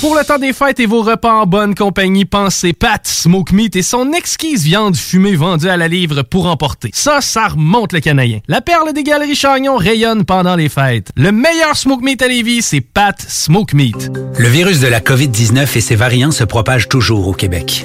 Pour 0.00 0.16
le 0.16 0.24
temps 0.24 0.38
des 0.38 0.54
fêtes 0.54 0.80
et 0.80 0.86
vos 0.86 1.02
repas 1.02 1.34
en 1.34 1.46
bonne 1.46 1.74
compagnie, 1.74 2.24
pensez 2.24 2.72
Pat 2.72 3.06
Smoke 3.06 3.54
Meat 3.54 3.76
et 3.76 3.82
son 3.82 4.12
exquise 4.12 4.64
viande 4.64 4.96
fumée 4.96 5.36
vendue 5.36 5.68
à 5.68 5.76
la 5.76 5.88
livre 5.88 6.22
pour 6.22 6.46
emporter. 6.46 6.90
Ça, 6.94 7.20
ça 7.20 7.48
remonte 7.48 7.92
le 7.92 8.00
canadien. 8.00 8.40
La 8.48 8.62
perle 8.62 8.94
des 8.94 9.02
galeries 9.02 9.34
Chagnon 9.34 9.76
rayonne 9.76 10.24
pendant 10.24 10.56
les 10.56 10.70
fêtes. 10.70 11.10
Le 11.16 11.32
meilleur 11.32 11.76
Smoke 11.76 12.02
Meat 12.02 12.22
à 12.22 12.28
Lévis, 12.28 12.62
c'est 12.62 12.80
Pat 12.80 13.20
Smoke 13.20 13.76
Meat. 13.76 14.10
Le 14.38 14.48
virus 14.48 14.80
de 14.80 14.88
la 14.88 15.00
COVID-19 15.00 15.76
et 15.76 15.80
ses 15.82 15.96
variants 15.96 16.30
se 16.30 16.44
propagent 16.44 16.88
toujours 16.88 17.28
au 17.28 17.34
Québec. 17.34 17.84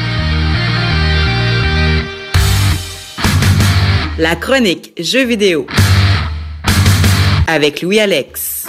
La 4.21 4.35
chronique 4.35 4.93
Jeux 4.99 5.25
vidéo 5.25 5.65
avec 7.47 7.81
Louis-Alex. 7.81 8.67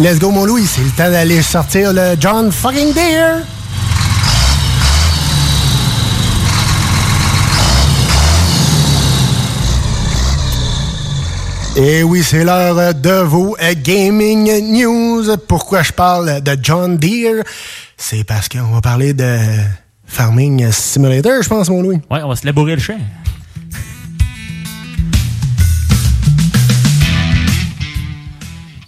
Let's 0.00 0.18
go, 0.18 0.32
mon 0.32 0.44
Louis. 0.44 0.66
C'est 0.66 0.82
le 0.82 0.90
temps 0.90 1.12
d'aller 1.12 1.42
sortir 1.42 1.92
le 1.92 2.16
John 2.18 2.50
fucking 2.50 2.92
Deere. 2.92 3.44
Et 11.76 12.02
oui, 12.02 12.22
c'est 12.22 12.44
l'heure 12.44 12.94
de 12.94 13.22
vos 13.22 13.56
euh, 13.62 13.74
gaming 13.76 14.50
news. 14.72 15.24
Pourquoi 15.48 15.82
je 15.82 15.92
parle 15.92 16.40
de 16.42 16.56
John 16.60 16.96
Deere? 16.98 17.42
C'est 17.96 18.24
parce 18.24 18.48
qu'on 18.48 18.70
va 18.72 18.80
parler 18.80 19.14
de 19.14 19.38
Farming 20.06 20.70
Simulator, 20.72 21.42
je 21.42 21.48
pense, 21.48 21.68
mon 21.70 21.82
Louis. 21.82 22.00
Ouais, 22.10 22.20
on 22.22 22.28
va 22.28 22.36
se 22.36 22.44
labourer 22.44 22.74
le 22.74 22.80
champ. 22.82 22.98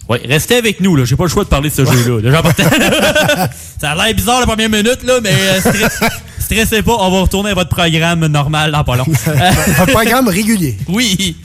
Ouais, 0.09 0.21
restez 0.27 0.57
avec 0.57 0.81
nous, 0.81 0.95
là. 0.97 1.05
J'ai 1.05 1.15
pas 1.15 1.23
le 1.23 1.29
choix 1.29 1.45
de 1.45 1.49
parler 1.49 1.69
de 1.69 1.73
ce 1.73 1.85
jeu-là. 1.85 2.21
Déjà, 2.21 2.41
ça 3.79 3.91
a 3.91 3.95
l'air 3.95 4.13
bizarre 4.13 4.41
la 4.41 4.45
première 4.45 4.69
minute, 4.69 5.01
là, 5.03 5.19
mais 5.23 5.31
euh, 5.31 5.59
stre- 5.61 6.09
stressez 6.39 6.81
pas, 6.81 6.97
on 6.99 7.09
va 7.09 7.21
retourner 7.21 7.51
à 7.51 7.53
votre 7.53 7.69
programme 7.69 8.27
normal 8.27 8.71
dans 8.73 8.83
pas 8.83 8.97
long. 8.97 9.05
Votre 9.77 9.91
programme 9.93 10.27
régulier. 10.27 10.77
Oui. 10.89 11.37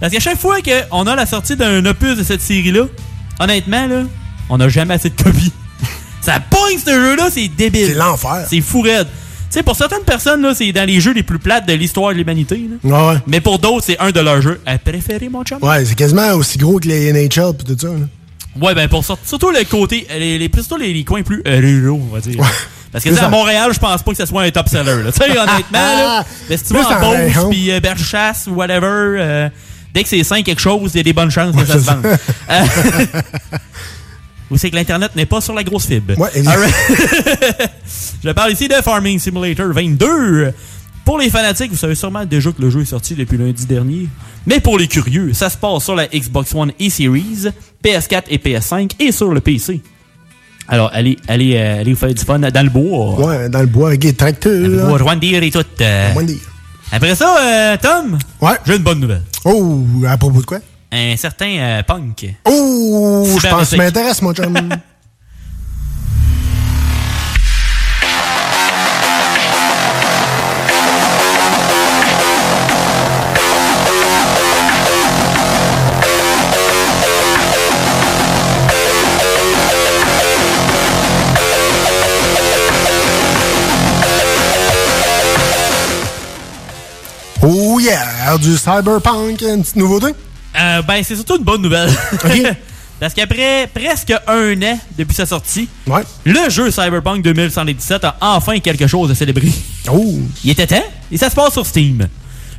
Parce 0.00 0.12
qu'à 0.12 0.20
chaque 0.20 0.38
fois 0.38 0.56
qu'on 0.60 1.06
a 1.06 1.16
la 1.16 1.26
sortie 1.26 1.56
d'un 1.56 1.84
opus 1.86 2.16
de 2.16 2.22
cette 2.22 2.40
série-là, 2.40 2.82
honnêtement, 3.40 3.86
là, 3.86 4.02
on 4.50 4.58
n'a 4.58 4.68
jamais 4.68 4.94
assez 4.94 5.10
de 5.10 5.22
copies. 5.22 5.52
Ça 6.20 6.40
pogne 6.40 6.78
ce 6.84 6.90
jeu-là, 6.90 7.28
c'est 7.30 7.48
débile. 7.48 7.86
C'est 7.88 7.94
l'enfer. 7.94 8.46
C'est 8.48 8.60
fou 8.60 8.80
raide. 8.80 9.06
Tu 9.06 9.60
sais, 9.60 9.62
pour 9.62 9.76
certaines 9.76 10.02
personnes, 10.02 10.42
là, 10.42 10.52
c'est 10.54 10.72
dans 10.72 10.86
les 10.86 11.00
jeux 11.00 11.12
les 11.12 11.22
plus 11.22 11.38
plates 11.38 11.66
de 11.68 11.74
l'histoire 11.74 12.12
de 12.12 12.16
l'humanité. 12.18 12.60
là. 12.82 12.90
Ouais, 13.08 13.08
ouais. 13.14 13.20
Mais 13.26 13.40
pour 13.40 13.58
d'autres, 13.58 13.84
c'est 13.86 13.98
un 14.00 14.10
de 14.10 14.20
leurs 14.20 14.40
jeux 14.40 14.60
à 14.66 14.78
préférer, 14.78 15.28
mon 15.28 15.44
chum. 15.44 15.58
Ouais, 15.62 15.84
c'est 15.84 15.94
quasiment 15.94 16.32
aussi 16.32 16.58
gros 16.58 16.80
que 16.80 16.88
les 16.88 17.12
NHL 17.12 17.52
pis 17.56 17.64
tout 17.64 17.76
ça. 17.78 17.88
là. 17.88 18.06
Ouais, 18.60 18.74
ben 18.74 18.88
pour 18.88 19.04
sortir, 19.04 19.26
surtout 19.28 19.50
le 19.50 19.64
côté, 19.64 20.06
les, 20.16 20.38
les, 20.38 20.50
surtout 20.54 20.76
les, 20.76 20.92
les 20.94 21.04
coins 21.04 21.22
plus 21.22 21.42
euh, 21.46 21.58
ruraux, 21.60 22.00
on 22.10 22.14
va 22.14 22.20
dire. 22.20 22.36
Parce 22.92 23.02
que 23.04 23.08
tu 23.10 23.14
sais, 23.16 23.20
à 23.20 23.24
ça. 23.24 23.28
Montréal, 23.28 23.70
je 23.74 23.78
pense 23.80 24.02
pas 24.02 24.10
que 24.12 24.16
ce 24.16 24.26
soit 24.26 24.42
un 24.42 24.50
top 24.50 24.68
seller. 24.68 25.02
Tu 25.06 25.12
sais, 25.12 25.30
honnêtement, 25.38 25.58
là, 25.72 26.24
mais 26.48 26.56
si 26.56 26.64
tu 26.64 26.72
vas 26.74 26.86
en 26.96 27.00
Beauce, 27.00 27.16
région. 27.16 27.50
puis 27.50 27.70
euh, 27.72 27.80
Bellechasse 27.80 28.46
ou 28.46 28.52
whatever, 28.54 28.86
euh, 28.86 29.48
dès 29.94 30.02
que 30.02 30.08
c'est 30.08 30.22
5 30.24 30.44
quelque 30.44 30.60
chose, 30.60 30.90
il 30.94 30.98
y 30.98 31.00
a 31.00 31.04
des 31.04 31.12
bonnes 31.12 31.30
chances 31.30 31.54
que 31.56 31.64
ça 31.64 31.78
se 31.78 31.84
vende. 31.86 32.04
Euh, 32.04 32.60
Ou 34.50 34.58
c'est 34.58 34.70
que 34.70 34.76
l'Internet 34.76 35.16
n'est 35.16 35.24
pas 35.26 35.40
sur 35.40 35.54
la 35.54 35.64
grosse 35.64 35.86
fibre. 35.86 36.18
Ouais. 36.18 36.30
Je 38.24 38.30
parle 38.30 38.52
ici 38.52 38.68
de 38.68 38.74
Farming 38.74 39.18
Simulator 39.18 39.72
22. 39.72 40.52
Pour 41.04 41.18
les 41.18 41.30
fanatiques, 41.30 41.70
vous 41.70 41.76
savez 41.78 41.94
sûrement 41.94 42.24
déjà 42.24 42.50
que 42.52 42.60
le 42.62 42.70
jeu 42.70 42.80
est 42.82 42.86
sorti 42.86 43.14
depuis 43.14 43.36
lundi 43.38 43.66
dernier. 43.66 44.08
Mais 44.46 44.60
pour 44.60 44.78
les 44.78 44.86
curieux, 44.88 45.32
ça 45.32 45.48
se 45.50 45.56
passe 45.56 45.84
sur 45.84 45.94
la 45.94 46.06
Xbox 46.06 46.54
One 46.54 46.72
et 46.78 46.90
Series, 46.90 47.48
PS4 47.82 48.22
et 48.30 48.38
PS5 48.38 48.92
et 49.00 49.12
sur 49.12 49.32
le 49.32 49.40
PC. 49.40 49.80
Alors, 50.66 50.90
allez, 50.94 51.16
allez, 51.28 51.56
euh, 51.56 51.80
allez 51.80 51.92
vous 51.92 51.98
faire 51.98 52.14
du 52.14 52.22
fun 52.24 52.38
dans 52.38 52.62
le 52.64 52.70
bois. 52.70 53.20
Ouais, 53.26 53.48
dans 53.50 53.60
le 53.60 53.66
bois 53.66 53.88
avec 53.88 54.02
les 54.04 54.14
tracteurs. 54.14 54.52
Le 54.60 54.78
bois, 54.86 54.98
Rwandir 54.98 55.42
et 55.42 55.50
tout. 55.50 55.62
euh. 55.80 56.12
Après 56.94 57.14
ça, 57.16 57.36
euh, 57.40 57.76
Tom, 57.82 58.18
Ouais. 58.40 58.52
j'ai 58.64 58.76
une 58.76 58.82
bonne 58.84 59.00
nouvelle. 59.00 59.22
Oh, 59.44 59.84
à 60.08 60.16
propos 60.16 60.40
de 60.40 60.46
quoi? 60.46 60.58
Un 60.92 61.16
certain 61.16 61.48
euh, 61.58 61.82
punk. 61.82 62.24
Oh, 62.44 63.24
je 63.26 63.32
pense 63.32 63.42
que 63.42 63.48
ça 63.48 63.56
musique. 63.58 63.78
m'intéresse, 63.78 64.22
mon 64.22 64.32
chum. 64.32 64.54
yeah, 87.84 88.38
du 88.38 88.56
cyberpunk, 88.56 89.42
une 89.42 89.62
petite 89.62 89.76
nouveauté? 89.76 90.14
Euh, 90.58 90.82
ben, 90.82 91.02
c'est 91.02 91.16
surtout 91.16 91.36
une 91.36 91.44
bonne 91.44 91.62
nouvelle. 91.62 91.90
Parce 93.00 93.12
qu'après 93.12 93.68
presque 93.74 94.14
un 94.26 94.62
an 94.62 94.78
depuis 94.96 95.14
sa 95.14 95.26
sortie, 95.26 95.68
le 96.24 96.48
jeu 96.48 96.70
Cyberpunk 96.70 97.22
2077 97.22 98.04
a 98.04 98.16
enfin 98.20 98.60
quelque 98.60 98.86
chose 98.86 99.10
à 99.10 99.14
célébrer. 99.14 99.52
Oh! 99.90 100.14
Il 100.44 100.50
était 100.50 100.66
temps 100.66 100.84
et 101.10 101.18
ça 101.18 101.28
se 101.28 101.34
passe 101.34 101.52
sur 101.52 101.66
Steam. 101.66 102.08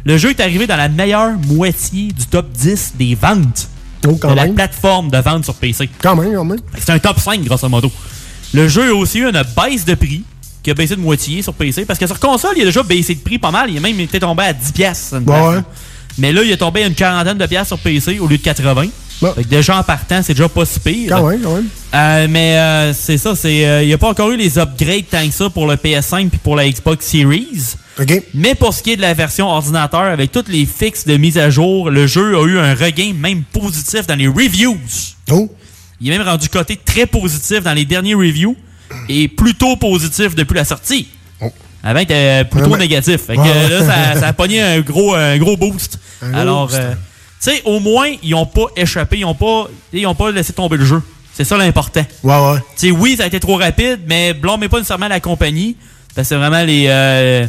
Le 0.04 0.18
jeu 0.18 0.32
est 0.32 0.40
arrivé 0.40 0.68
dans 0.68 0.76
la 0.76 0.90
meilleure 0.90 1.32
moitié 1.48 2.12
du 2.12 2.28
top 2.28 2.52
10 2.52 2.94
des 2.96 3.16
ventes 3.16 3.70
Oh, 4.08 4.18
quand 4.22 4.30
de 4.30 4.36
la 4.36 4.48
plateforme 4.48 5.10
de 5.10 5.18
vente 5.18 5.46
sur 5.46 5.56
PC. 5.56 5.90
Quand 6.00 6.16
même, 6.16 6.36
quand 6.36 6.46
même. 6.46 6.60
C'est 6.78 6.92
un 6.92 7.00
top 7.00 7.20
5, 7.20 7.42
grosso 7.44 7.68
modo. 7.70 7.92
Le 8.54 8.68
jeu 8.68 8.92
a 8.92 8.94
aussi 8.94 9.20
eu 9.20 9.26
une 9.26 9.44
baisse 9.56 9.86
de 9.86 9.96
prix 9.96 10.24
qui 10.66 10.72
a 10.72 10.74
baissé 10.74 10.96
de 10.96 11.02
moitié 11.02 11.44
sur 11.44 11.54
PC. 11.54 11.86
Parce 11.86 12.00
que 12.00 12.08
sur 12.08 12.20
console, 12.20 12.54
il 12.58 12.64
a 12.64 12.66
déjà 12.66 12.82
baissé 12.82 13.14
de 13.14 13.20
prix 13.20 13.38
pas 13.38 13.52
mal. 13.52 13.70
Il 13.70 13.78
a 13.78 13.80
même 13.80 14.00
été 14.00 14.20
tombé 14.20 14.44
à 14.44 14.52
10 14.52 14.72
piastres. 14.72 15.14
une 15.14 15.20
Ouais, 15.20 15.26
place, 15.26 15.48
ouais. 15.48 15.56
là. 15.58 15.64
Mais 16.18 16.34
là, 16.34 16.42
il 16.44 16.52
est 16.52 16.58
tombé 16.58 16.84
à 16.84 16.88
une 16.88 16.96
quarantaine 16.96 17.38
de 17.38 17.46
piastres 17.46 17.76
sur 17.76 17.78
PC 17.78 18.18
au 18.20 18.28
lieu 18.28 18.38
de 18.38 18.42
80. 18.42 18.88
Fait 19.20 19.44
que 19.44 19.48
déjà 19.48 19.78
en 19.78 19.84
partant, 19.84 20.22
c'est 20.24 20.34
déjà 20.34 20.50
pas 20.50 20.66
si 20.66 20.80
pire. 20.80 21.16
Quand 21.16 21.30
même, 21.30 21.42
quand 21.42 21.56
même. 21.56 21.68
Euh, 21.94 22.28
mais 22.30 22.58
euh, 22.58 22.94
c'est 22.94 23.18
ça, 23.18 23.36
c'est 23.36 23.66
euh, 23.66 23.84
il 23.84 23.88
n'y 23.88 23.94
a 23.94 23.98
pas 23.98 24.10
encore 24.10 24.32
eu 24.32 24.38
les 24.38 24.58
upgrades 24.58 25.06
tant 25.10 25.26
que 25.26 25.34
ça 25.34 25.50
pour 25.50 25.68
le 25.68 25.76
PS5 25.76 26.30
puis 26.30 26.40
pour 26.40 26.56
la 26.56 26.68
Xbox 26.70 27.06
Series. 27.06 27.76
Mais 28.34 28.56
pour 28.56 28.74
ce 28.74 28.84
qui 28.84 28.92
est 28.92 28.96
de 28.98 29.02
la 29.02 29.14
version 29.14 29.48
ordinateur, 29.48 30.02
avec 30.02 30.32
toutes 30.32 30.50
les 30.50 30.66
fixes 30.66 31.06
de 31.06 31.16
mise 31.16 31.38
à 31.38 31.50
jour, 31.50 31.90
le 31.92 32.08
jeu 32.08 32.38
a 32.38 32.44
eu 32.46 32.58
un 32.60 32.74
regain 32.74 33.14
même 33.18 33.44
positif 33.44 34.06
dans 34.08 34.16
les 34.16 34.28
reviews. 34.28 34.78
Oh. 35.32 35.50
Il 36.02 36.12
est 36.12 36.18
même 36.18 36.28
rendu 36.28 36.50
côté 36.50 36.78
très 36.84 37.06
positif 37.06 37.62
dans 37.64 37.74
les 37.74 37.86
derniers 37.86 38.16
reviews 38.16 38.58
et 39.10 39.28
plutôt 39.28 39.76
positif 39.76 40.36
depuis 40.36 40.56
la 40.56 40.66
sortie. 40.66 41.08
Avant, 41.84 42.00
il 42.00 42.04
était 42.04 42.44
plutôt 42.46 42.72
mais- 42.72 42.80
négatif. 42.80 43.22
Fait 43.28 43.36
que 43.36 43.42
Ouais, 43.42 43.70
là, 43.70 43.86
ça, 44.14 44.20
ça 44.20 44.28
a 44.30 44.34
pogné 44.34 44.60
un 44.60 44.80
gros, 44.80 45.14
un 45.14 45.38
gros 45.38 45.56
boost. 45.56 46.00
Un 46.22 46.34
Alors, 46.34 46.70
euh, 46.74 46.94
tu 46.94 47.52
sais, 47.52 47.62
au 47.66 47.80
moins, 47.80 48.08
ils 48.24 48.34
ont 48.34 48.46
pas 48.48 48.66
échappé, 48.76 49.20
ils 49.20 49.26
ont 49.26 49.36
pas, 49.36 49.68
ils 49.94 50.08
ont 50.08 50.16
pas 50.16 50.32
laissé 50.32 50.52
tomber 50.54 50.78
le 50.78 50.86
jeu. 50.86 51.04
C'est 51.34 51.44
ça 51.44 51.58
l'important. 51.58 52.04
Ouais, 52.24 52.34
ouais. 52.34 52.60
Tu 52.78 52.88
sais, 52.88 52.92
oui, 52.92 53.16
ça 53.18 53.26
a 53.26 53.28
été 53.28 53.40
trop 53.40 53.58
rapide, 53.58 54.00
mais 54.08 54.34
blâmez 54.34 54.68
pas 54.70 54.78
nécessairement 54.78 55.10
la 55.10 55.20
compagnie. 55.20 55.76
Parce 56.16 56.28
que 56.28 56.30
c'est 56.30 56.40
vraiment 56.40 56.64
les, 56.64 56.86
euh, 56.88 57.46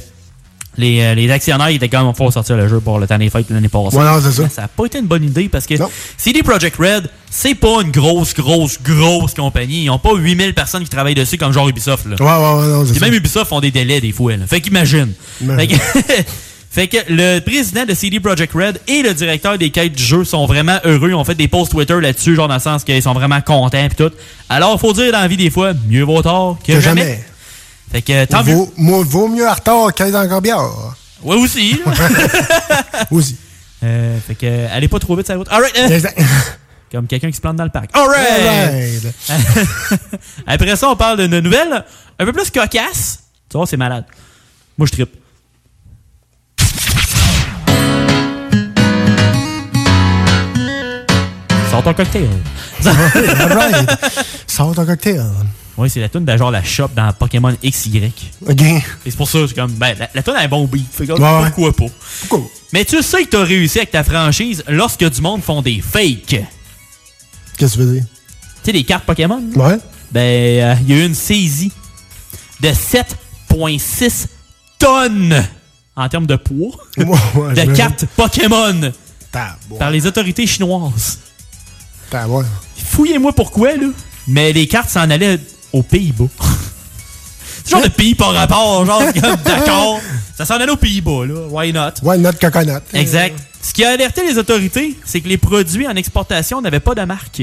les, 0.79 1.01
euh, 1.01 1.15
les 1.15 1.31
actionnaires 1.31 1.69
qui 1.69 1.77
étaient 1.77 1.89
quand 1.89 2.05
même 2.05 2.15
faut 2.15 2.31
sortir 2.31 2.57
le 2.57 2.69
jeu 2.69 2.81
pour 2.81 2.99
le 2.99 3.07
temps 3.07 3.19
des 3.19 3.31
fêtes 3.31 3.47
l'année 3.51 3.69
passée. 3.69 3.97
Ouais, 3.97 4.05
non, 4.05 4.21
c'est 4.23 4.33
ça. 4.33 4.49
Ça 4.49 4.63
n'a 4.63 4.69
pas 4.69 4.85
été 4.87 4.99
une 4.99 5.07
bonne 5.07 5.25
idée 5.25 5.49
parce 5.49 5.67
que 5.67 5.75
CD 6.17 6.43
Projekt 6.43 6.77
Red, 6.77 7.09
c'est 7.31 7.55
pas 7.55 7.83
une 7.83 7.91
grosse, 7.91 8.35
grosse, 8.35 8.79
grosse 8.83 9.35
compagnie. 9.35 9.85
Ils 9.85 9.91
ont 9.91 9.99
pas 9.99 10.15
8000 10.15 10.55
personnes 10.55 10.83
qui 10.85 10.91
travaillent 10.91 11.15
dessus 11.15 11.39
comme 11.39 11.53
genre 11.53 11.69
Ubisoft. 11.69 12.07
Là. 12.07 12.17
Ouais, 12.19 12.27
ouais, 12.27 12.61
ouais, 12.67 12.73
non, 12.73 12.85
c'est 12.85 12.91
Puis 12.93 13.01
ça. 13.01 13.07
même 13.07 13.15
Ubisoft 13.15 13.49
font 13.49 13.61
des 13.61 13.71
délais 13.71 14.01
des 14.01 14.13
fois. 14.13 14.37
Là. 14.37 14.47
Fait 14.47 14.61
qu'imagine. 14.61 15.13
Fait 15.57 15.67
que, 15.67 15.75
fait 16.71 16.89
que 16.89 16.97
le 17.09 17.41
président 17.41 17.85
de 17.87 17.95
CD 17.95 18.21
Projekt 18.21 18.53
Red 18.53 18.81
et 18.89 19.03
le 19.03 19.15
directeur 19.15 19.57
des 19.59 19.71
quêtes 19.71 19.95
du 19.95 20.03
jeu 20.05 20.25
sont 20.25 20.47
vraiment 20.47 20.79
heureux. 20.85 21.09
Ils 21.11 21.15
ont 21.15 21.25
fait 21.25 21.35
des 21.35 21.49
posts 21.49 21.73
Twitter 21.73 21.99
là-dessus, 22.01 22.35
genre 22.37 22.49
dans 22.49 22.55
le 22.55 22.61
sens 22.61 22.85
qu'ils 22.85 23.03
sont 23.03 23.15
vraiment 23.15 23.41
contents 23.41 23.89
pis 23.89 23.97
tout. 23.97 24.11
Alors, 24.49 24.79
faut 24.81 24.93
dire 24.93 25.11
dans 25.13 25.21
la 25.21 25.29
vie 25.29 25.37
des 25.39 25.51
fois, 25.51 25.73
mieux 25.89 26.03
vaut 26.05 26.23
tard 26.23 26.57
que, 26.67 26.73
Que 26.75 26.81
jamais. 26.81 27.01
jamais. 27.03 27.25
Fait 27.91 28.03
que 28.03 28.25
tant 28.25 28.43
mieux. 28.45 28.55
Vaut, 28.55 28.73
moi, 28.77 29.03
vaut 29.05 29.29
mieux 29.29 29.47
en 29.47 29.55
retard 29.55 29.95
qu'être. 29.95 30.93
Ouais, 31.23 31.37
aussi. 31.37 31.81
aussi. 33.11 33.37
Euh, 33.83 34.19
fait 34.27 34.35
que, 34.35 34.47
euh, 34.47 34.69
allez 34.73 34.89
pas 34.89 34.99
trop 34.99 35.17
vite 35.17 35.27
sur 35.27 35.35
la 35.35 35.39
route. 35.39 35.49
Alright. 35.51 35.77
euh. 35.79 36.01
Comme 36.93 37.07
quelqu'un 37.07 37.29
qui 37.31 37.37
se 37.37 37.41
plante 37.41 37.57
dans 37.57 37.65
le 37.65 37.71
parc. 37.71 37.91
Alright. 37.95 39.03
Après 40.47 40.77
ça, 40.77 40.89
on 40.89 40.97
parle 40.97 41.19
d'une 41.29 41.41
nouvelle 41.41 41.85
un 42.19 42.25
peu 42.25 42.33
plus 42.33 42.51
cocasse. 42.51 43.19
Tu 43.51 43.57
vois, 43.57 43.67
c'est 43.67 43.77
malade. 43.77 44.05
Moi, 44.79 44.87
je 44.87 44.93
trippe. 44.93 45.15
Sors 51.71 51.83
ton 51.83 51.93
cocktail. 51.95 52.29
Alright. 52.85 53.91
Sors 54.47 54.75
ton 54.75 54.87
cocktail. 54.87 55.23
Oui, 55.79 55.91
c'est 55.91 56.01
la 56.01 56.09
tune 56.09 56.25
de 56.25 56.37
genre 56.37 56.51
la 56.51 56.63
shop 56.65 56.89
dans 56.97 57.13
Pokémon 57.13 57.55
XY. 57.65 58.11
OK. 58.49 58.63
Et 58.63 58.83
c'est 59.05 59.17
pour 59.17 59.29
ça, 59.29 59.39
c'est 59.47 59.55
comme, 59.55 59.73
ben, 59.73 59.95
la, 59.99 60.09
la 60.15 60.23
tune 60.23 60.33
a 60.35 60.41
un 60.41 60.49
bon 60.49 60.65
beat. 60.67 60.87
Fait 60.91 61.07
comme, 61.07 61.23
Ouais, 61.23 61.51
pourquoi 61.51 61.73
pas? 61.75 61.93
Pourquoi 62.29 62.49
Mais 62.73 62.85
tu 62.85 63.03
sais 63.03 63.25
que 63.25 63.31
t'as 63.31 63.45
réussi 63.45 63.79
avec 63.79 63.91
ta 63.91 64.03
franchise 64.03 64.65
lorsque 64.69 65.05
du 65.09 65.21
monde 65.21 65.43
font 65.43 65.61
des 65.61 65.81
fakes. 65.83 66.43
Qu'est-ce 67.59 67.77
que 67.77 67.83
tu 67.83 67.87
veux 67.87 67.93
dire? 67.95 68.05
Tu 68.05 68.65
sais, 68.65 68.73
les 68.73 68.85
cartes 68.85 69.05
Pokémon? 69.05 69.43
Ouais. 69.55 69.77
Ben, 70.13 70.21
euh, 70.21 70.75
il 70.83 70.91
y 70.91 70.99
a 70.99 71.03
eu 71.03 71.07
une 71.07 71.15
saisie 71.15 71.73
de 72.61 72.69
7,6 72.69 74.27
tonnes 74.79 75.47
en 75.95 76.09
termes 76.09 76.27
de 76.27 76.37
poids 76.37 76.73
Ouais, 76.97 77.05
ouais, 77.35 77.55
de 77.67 77.75
cartes 77.75 78.05
Pokémon 78.17 78.93
par 79.79 79.91
les 79.91 80.07
autorités 80.07 80.47
chinoises. 80.47 81.19
Fouillez-moi 82.85 83.33
pourquoi, 83.33 83.77
là. 83.77 83.89
Mais 84.29 84.53
les 84.53 84.67
cartes 84.67 84.89
s'en 84.91 85.11
allaient 85.11 85.39
aux 85.77 85.83
Pays-Bas. 85.83 86.27
C'est 87.65 87.71
genre 87.73 87.83
de 87.83 87.89
pays 87.89 88.15
par 88.15 88.33
rapport, 88.33 88.87
genre, 88.87 89.03
d'accord. 89.45 90.01
Ça 90.37 90.45
s'en 90.45 90.55
allait 90.55 90.71
aux 90.71 90.77
Pays-Bas, 90.77 91.27
là. 91.27 91.47
Why 91.51 91.73
not? 91.73 91.91
Ouais, 92.03 92.17
notre 92.19 92.39
coconut? 92.39 92.79
Exact. 92.93 93.37
Ce 93.61 93.73
qui 93.73 93.85
a 93.85 93.91
alerté 93.91 94.23
les 94.29 94.39
autorités, 94.39 94.97
c'est 95.05 95.21
que 95.21 95.29
les 95.29 95.39
produits 95.39 95.89
en 95.89 95.97
exportation 95.97 96.61
n'avaient 96.63 96.79
pas 96.81 96.95
de 96.95 97.03
marque. 97.03 97.43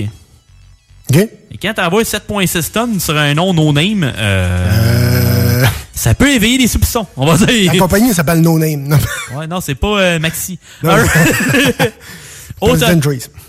OK. 1.09 1.17
Et 1.17 1.57
quand 1.61 1.73
t'envoies 1.73 2.03
7.6 2.03 2.71
tonnes 2.71 2.99
sur 3.01 3.17
un 3.17 3.33
nom 3.33 3.53
no-name, 3.53 4.09
euh, 4.15 5.65
ça 5.93 6.13
peut 6.13 6.31
éveiller 6.31 6.59
des 6.59 6.67
soupçons, 6.67 7.05
on 7.17 7.25
va 7.25 7.45
dire. 7.45 7.73
La 7.73 7.77
compagnie 7.79 8.13
s'appelle 8.13 8.39
No 8.39 8.57
Name. 8.57 8.87
Non. 8.87 8.97
Ouais, 9.35 9.47
non, 9.47 9.59
c'est 9.59 9.75
pas 9.75 9.99
euh, 9.99 10.19
Maxi. 10.19 10.57
Au, 12.61 12.77
to- 12.77 12.85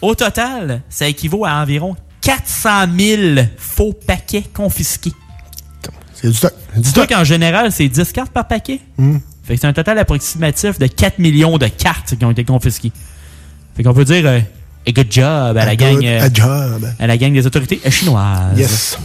au 0.02 0.15
total, 0.16 0.82
ça 0.89 1.06
équivaut 1.06 1.44
à 1.44 1.52
environ 1.52 1.94
400 2.25 2.87
000 2.99 3.47
faux 3.59 3.93
paquets 4.07 4.45
confisqués. 4.53 5.13
C'est 6.15 6.29
du 6.29 6.35
stock. 6.35 6.55
Du 6.77 6.89
stock. 6.89 7.09
qu'en 7.09 7.23
général, 7.25 7.71
c'est 7.71 7.87
10 7.89 8.13
cartes 8.13 8.33
par 8.33 8.49
paquet. 8.49 8.81
Hmm. 8.97 9.19
Fait 9.45 9.55
que 9.55 9.61
c'est 9.61 9.67
un 9.67 9.73
total 9.75 9.99
approximatif 9.99 10.79
de 10.79 10.87
4 10.87 11.19
millions 11.19 11.59
de 11.59 11.67
cartes 11.67 12.17
qui 12.17 12.25
ont 12.25 12.31
été 12.31 12.45
confisquées. 12.45 12.93
Fait 13.77 13.83
qu'on 13.83 13.93
peut 13.93 14.07
dire 14.07 14.25
euh, 14.27 14.41
a 14.87 14.93
good 14.93 15.07
job 15.11 15.25
à 15.27 15.53
la 15.53 15.73
A 15.73 15.77
gang 15.77 15.95
good- 15.97 16.05
euh, 16.07 16.29
job. 16.33 16.89
à 16.99 17.07
la 17.07 17.17
gang 17.19 17.33
des 17.33 17.47
autorités 17.47 17.79
chinoises. 17.91 18.57
Yes. 18.59 18.99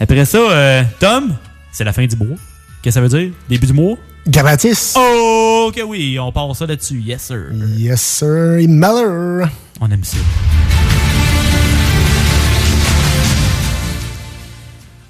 Après 0.00 0.24
ça, 0.24 0.38
euh, 0.38 0.82
Tom, 0.98 1.34
c'est 1.72 1.84
la 1.84 1.92
fin 1.92 2.06
du 2.06 2.16
mois. 2.16 2.36
Qu'est-ce 2.82 2.82
que 2.82 2.90
ça 2.90 3.00
veut 3.02 3.08
dire? 3.08 3.32
Début 3.50 3.66
du 3.66 3.72
mois? 3.74 3.96
Gratis. 4.26 4.94
Oh, 4.96 5.66
ok, 5.68 5.82
oui, 5.86 6.18
on 6.18 6.32
part 6.32 6.54
ça 6.56 6.64
là-dessus. 6.66 7.00
Yes, 7.00 7.22
sir. 7.22 7.42
Yes, 7.76 8.00
sir. 8.00 8.56
Et. 8.58 8.66
On 9.80 9.90
aime 9.90 10.04
ça. 10.04 10.16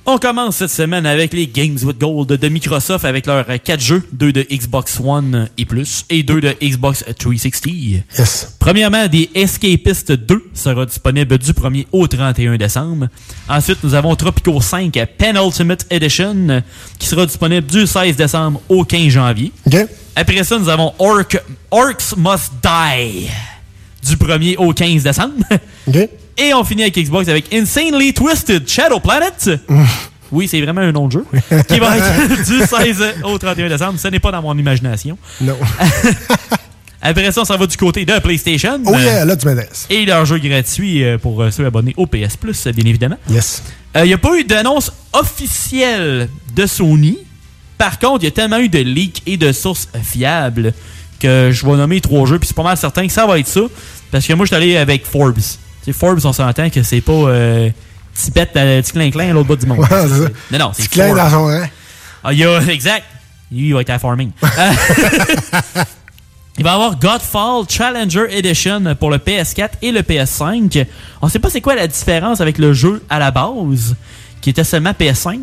On 0.04 0.18
commence 0.18 0.56
cette 0.56 0.70
semaine 0.70 1.06
avec 1.06 1.32
les 1.32 1.46
Games 1.46 1.78
with 1.80 1.96
Gold 1.96 2.26
de 2.26 2.48
Microsoft 2.48 3.04
avec 3.04 3.24
leurs 3.24 3.46
4 3.46 3.80
jeux, 3.80 4.02
2 4.12 4.32
de 4.32 4.46
Xbox 4.50 4.98
One 4.98 5.48
et 5.56 5.64
plus, 5.64 6.04
et 6.10 6.24
2 6.24 6.40
de 6.40 6.56
Xbox 6.60 7.04
360. 7.16 7.72
Yes. 8.18 8.56
Premièrement, 8.58 9.08
The 9.08 9.28
Escapist 9.36 10.10
2 10.10 10.50
sera 10.54 10.86
disponible 10.86 11.38
du 11.38 11.52
1er 11.52 11.86
au 11.92 12.08
31 12.08 12.56
décembre. 12.56 13.06
Ensuite, 13.48 13.78
nous 13.84 13.94
avons 13.94 14.16
Tropico 14.16 14.60
5 14.60 14.92
Penultimate 15.16 15.86
Edition 15.88 16.62
qui 16.98 17.06
sera 17.06 17.24
disponible 17.24 17.68
du 17.68 17.86
16 17.86 18.16
décembre 18.16 18.60
au 18.68 18.84
15 18.84 19.08
janvier. 19.08 19.52
Après 20.16 20.42
ça, 20.42 20.58
nous 20.58 20.68
avons 20.68 20.92
Orc, 20.98 21.36
Orcs 21.70 22.16
Must 22.16 22.50
Die 22.60 23.28
du 24.02 24.16
1er 24.16 24.56
au 24.56 24.72
15 24.72 25.04
décembre. 25.04 25.44
Et 26.38 26.54
on 26.54 26.64
finit 26.64 26.82
avec 26.82 26.96
Xbox 26.96 27.28
avec 27.28 27.52
Insanely 27.52 28.14
Twisted 28.14 28.68
Shadow 28.68 29.00
Planet. 29.00 29.50
Oui, 30.32 30.48
c'est 30.48 30.62
vraiment 30.62 30.80
un 30.80 30.92
nom 30.92 31.08
de 31.08 31.12
jeu. 31.12 31.26
qui 31.68 31.78
va 31.78 31.98
être 31.98 32.44
du 32.46 32.60
16 32.64 33.04
au 33.24 33.36
31 33.36 33.68
décembre. 33.68 33.98
Ce 33.98 34.08
n'est 34.08 34.18
pas 34.18 34.32
dans 34.32 34.40
mon 34.40 34.56
imagination. 34.56 35.18
Non. 35.42 35.58
Après 37.02 37.30
ça, 37.32 37.42
on 37.42 37.44
s'en 37.44 37.58
va 37.58 37.66
du 37.66 37.76
côté 37.76 38.06
de 38.06 38.18
PlayStation. 38.18 38.80
Oh 38.86 38.96
yeah, 38.96 39.26
là, 39.26 39.36
tu 39.36 39.46
m'intéresses. 39.46 39.86
Et 39.90 40.06
leur 40.06 40.24
jeu 40.24 40.38
gratuit 40.38 41.04
euh, 41.04 41.18
pour 41.18 41.42
euh, 41.42 41.50
ceux 41.50 41.66
abonnés 41.66 41.92
au 41.98 42.06
PS 42.06 42.38
Plus, 42.40 42.66
bien 42.68 42.86
évidemment. 42.86 43.18
Yes. 43.28 43.62
Il 43.94 44.04
n'y 44.04 44.14
a 44.14 44.18
pas 44.18 44.34
eu 44.38 44.44
d'annonce 44.44 44.90
officielle 45.12 46.30
de 46.54 46.66
Sony. 46.66 47.18
Par 47.76 47.98
contre, 47.98 48.22
il 48.22 48.26
y 48.26 48.28
a 48.28 48.30
tellement 48.30 48.58
eu 48.58 48.70
de 48.70 48.78
leaks 48.78 49.22
et 49.26 49.36
de 49.36 49.52
sources 49.52 49.88
fiables 50.02 50.72
que 51.20 51.50
je 51.52 51.66
vais 51.66 51.76
nommer 51.76 52.00
trois 52.00 52.26
jeux, 52.26 52.38
puis 52.38 52.48
c'est 52.48 52.56
pas 52.56 52.62
mal 52.62 52.76
certain 52.76 53.06
que 53.06 53.12
ça 53.12 53.26
va 53.26 53.38
être 53.38 53.48
ça. 53.48 53.62
Parce 54.10 54.26
que 54.26 54.32
moi, 54.32 54.46
je 54.46 54.48
suis 54.48 54.56
allé 54.56 54.76
avec 54.76 55.04
Forbes. 55.04 55.40
Sais, 55.84 55.92
Forbes, 55.92 56.20
on 56.24 56.32
s'entend 56.32 56.70
que 56.70 56.82
c'est 56.82 57.00
pas 57.00 57.12
euh, 57.12 57.70
Tipette, 58.14 58.56
euh, 58.56 58.80
petit 58.82 58.92
clin-clin 58.92 59.30
à 59.30 59.32
l'autre 59.32 59.48
bout 59.48 59.56
du 59.56 59.66
monde. 59.66 59.78
Ouais. 59.80 59.88
Non, 60.50 60.58
non, 60.58 60.70
c'est 60.74 60.82
Petit 60.84 60.90
clin 60.90 61.06
Forbes. 61.06 61.18
dans 61.18 61.30
son 61.30 61.44
rang. 61.46 61.66
Ah, 62.24 62.32
il 62.32 62.38
y 62.38 62.44
a, 62.44 62.60
exact. 62.68 63.04
Lui, 63.50 63.68
il 63.68 63.74
va 63.74 63.80
être 63.80 63.90
à 63.90 63.98
farming. 63.98 64.30
Il 66.58 66.64
va 66.64 66.72
y 66.72 66.74
avoir 66.74 66.98
Godfall 66.98 67.64
Challenger 67.68 68.26
Edition 68.30 68.94
pour 69.00 69.10
le 69.10 69.16
PS4 69.16 69.70
et 69.80 69.90
le 69.90 70.00
PS5. 70.02 70.86
On 71.22 71.28
sait 71.28 71.38
pas 71.38 71.48
c'est 71.48 71.62
quoi 71.62 71.74
la 71.74 71.86
différence 71.86 72.42
avec 72.42 72.58
le 72.58 72.74
jeu 72.74 73.02
à 73.08 73.18
la 73.18 73.30
base, 73.30 73.96
qui 74.42 74.50
était 74.50 74.62
seulement 74.62 74.90
PS5. 74.90 75.38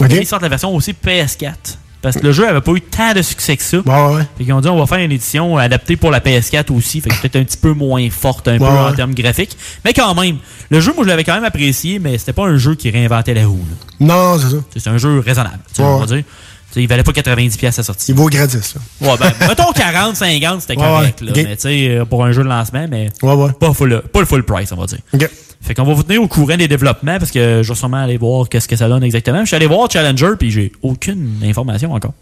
Ok. 0.00 0.10
Et 0.10 0.20
ils 0.20 0.26
sortent 0.26 0.42
la 0.42 0.48
version 0.48 0.74
aussi 0.74 0.92
PS4. 0.94 1.76
Parce 2.06 2.18
que 2.18 2.24
le 2.24 2.30
jeu 2.32 2.48
avait 2.48 2.60
pas 2.60 2.70
eu 2.70 2.80
tant 2.80 3.14
de 3.14 3.20
succès 3.22 3.56
que 3.56 3.64
ça. 3.64 3.78
Ouais, 3.78 4.14
ouais. 4.16 4.22
Fait 4.38 4.44
qu'ils 4.44 4.52
ont 4.52 4.60
dit 4.60 4.68
on 4.68 4.78
va 4.78 4.86
faire 4.86 4.98
une 5.04 5.10
édition 5.10 5.56
adaptée 5.58 5.96
pour 5.96 6.12
la 6.12 6.20
PS4 6.20 6.72
aussi. 6.72 7.00
Fait 7.00 7.10
que 7.10 7.16
peut-être 7.16 7.34
un 7.34 7.42
petit 7.42 7.56
peu 7.56 7.72
moins 7.72 8.08
forte 8.10 8.46
un 8.46 8.58
peu 8.58 8.64
en 8.64 8.92
termes 8.92 9.12
graphiques. 9.12 9.56
Mais 9.84 9.92
quand 9.92 10.14
même, 10.14 10.36
le 10.70 10.80
jeu, 10.80 10.92
moi 10.94 11.02
je 11.02 11.08
l'avais 11.08 11.24
quand 11.24 11.34
même 11.34 11.42
apprécié, 11.44 11.98
mais 11.98 12.16
c'était 12.16 12.32
pas 12.32 12.44
un 12.46 12.58
jeu 12.58 12.76
qui 12.76 12.90
réinventait 12.90 13.34
la 13.34 13.44
roue. 13.46 13.64
là. 13.98 14.06
Non, 14.06 14.38
c'est 14.38 14.50
ça. 14.50 14.62
C'est 14.76 14.90
un 14.90 14.98
jeu 14.98 15.18
raisonnable. 15.18 15.58
tu 15.68 15.74
sais, 15.74 15.82
on 15.82 15.98
va 15.98 16.06
dire. 16.06 16.22
Sais, 16.76 16.82
il 16.82 16.88
valait 16.88 17.02
pas 17.02 17.12
90$ 17.12 17.56
pièces 17.56 17.78
à 17.78 17.82
sortie. 17.82 18.12
Il 18.12 18.14
vaut 18.16 18.28
gratis, 18.28 18.74
là. 18.74 18.80
Ouais, 19.10 19.16
ben, 19.18 19.32
mettons 19.48 19.72
40, 19.72 20.14
50, 20.14 20.60
c'était 20.60 20.76
correct. 20.76 21.22
ouais. 21.22 21.26
Là. 21.28 21.32
Mais 21.36 21.56
tu 21.56 21.62
sais, 21.62 21.88
euh, 21.88 22.04
pour 22.04 22.22
un 22.22 22.32
jeu 22.32 22.42
de 22.42 22.48
lancement, 22.48 22.86
mais 22.90 23.08
Ouais, 23.22 23.32
ouais. 23.32 23.52
pas, 23.58 23.72
full, 23.72 24.02
pas 24.12 24.20
le 24.20 24.26
full 24.26 24.42
price, 24.44 24.72
on 24.72 24.76
va 24.76 24.84
dire. 24.86 24.98
Fait 25.62 25.74
qu'on 25.74 25.84
va 25.84 25.94
vous 25.94 26.02
tenir 26.02 26.22
au 26.22 26.28
courant 26.28 26.56
des 26.56 26.68
développements 26.68 27.18
parce 27.18 27.30
que 27.30 27.62
je 27.62 27.68
vais 27.68 27.74
sûrement 27.74 27.96
aller 28.02 28.18
voir 28.18 28.48
qu'est-ce 28.48 28.68
que 28.68 28.76
ça 28.76 28.88
donne 28.88 29.02
exactement. 29.02 29.40
Je 29.40 29.46
suis 29.46 29.56
allé 29.56 29.66
voir 29.66 29.90
Challenger 29.90 30.32
puis 30.38 30.50
j'ai 30.50 30.70
aucune 30.82 31.40
information 31.42 31.92
encore. 31.92 32.12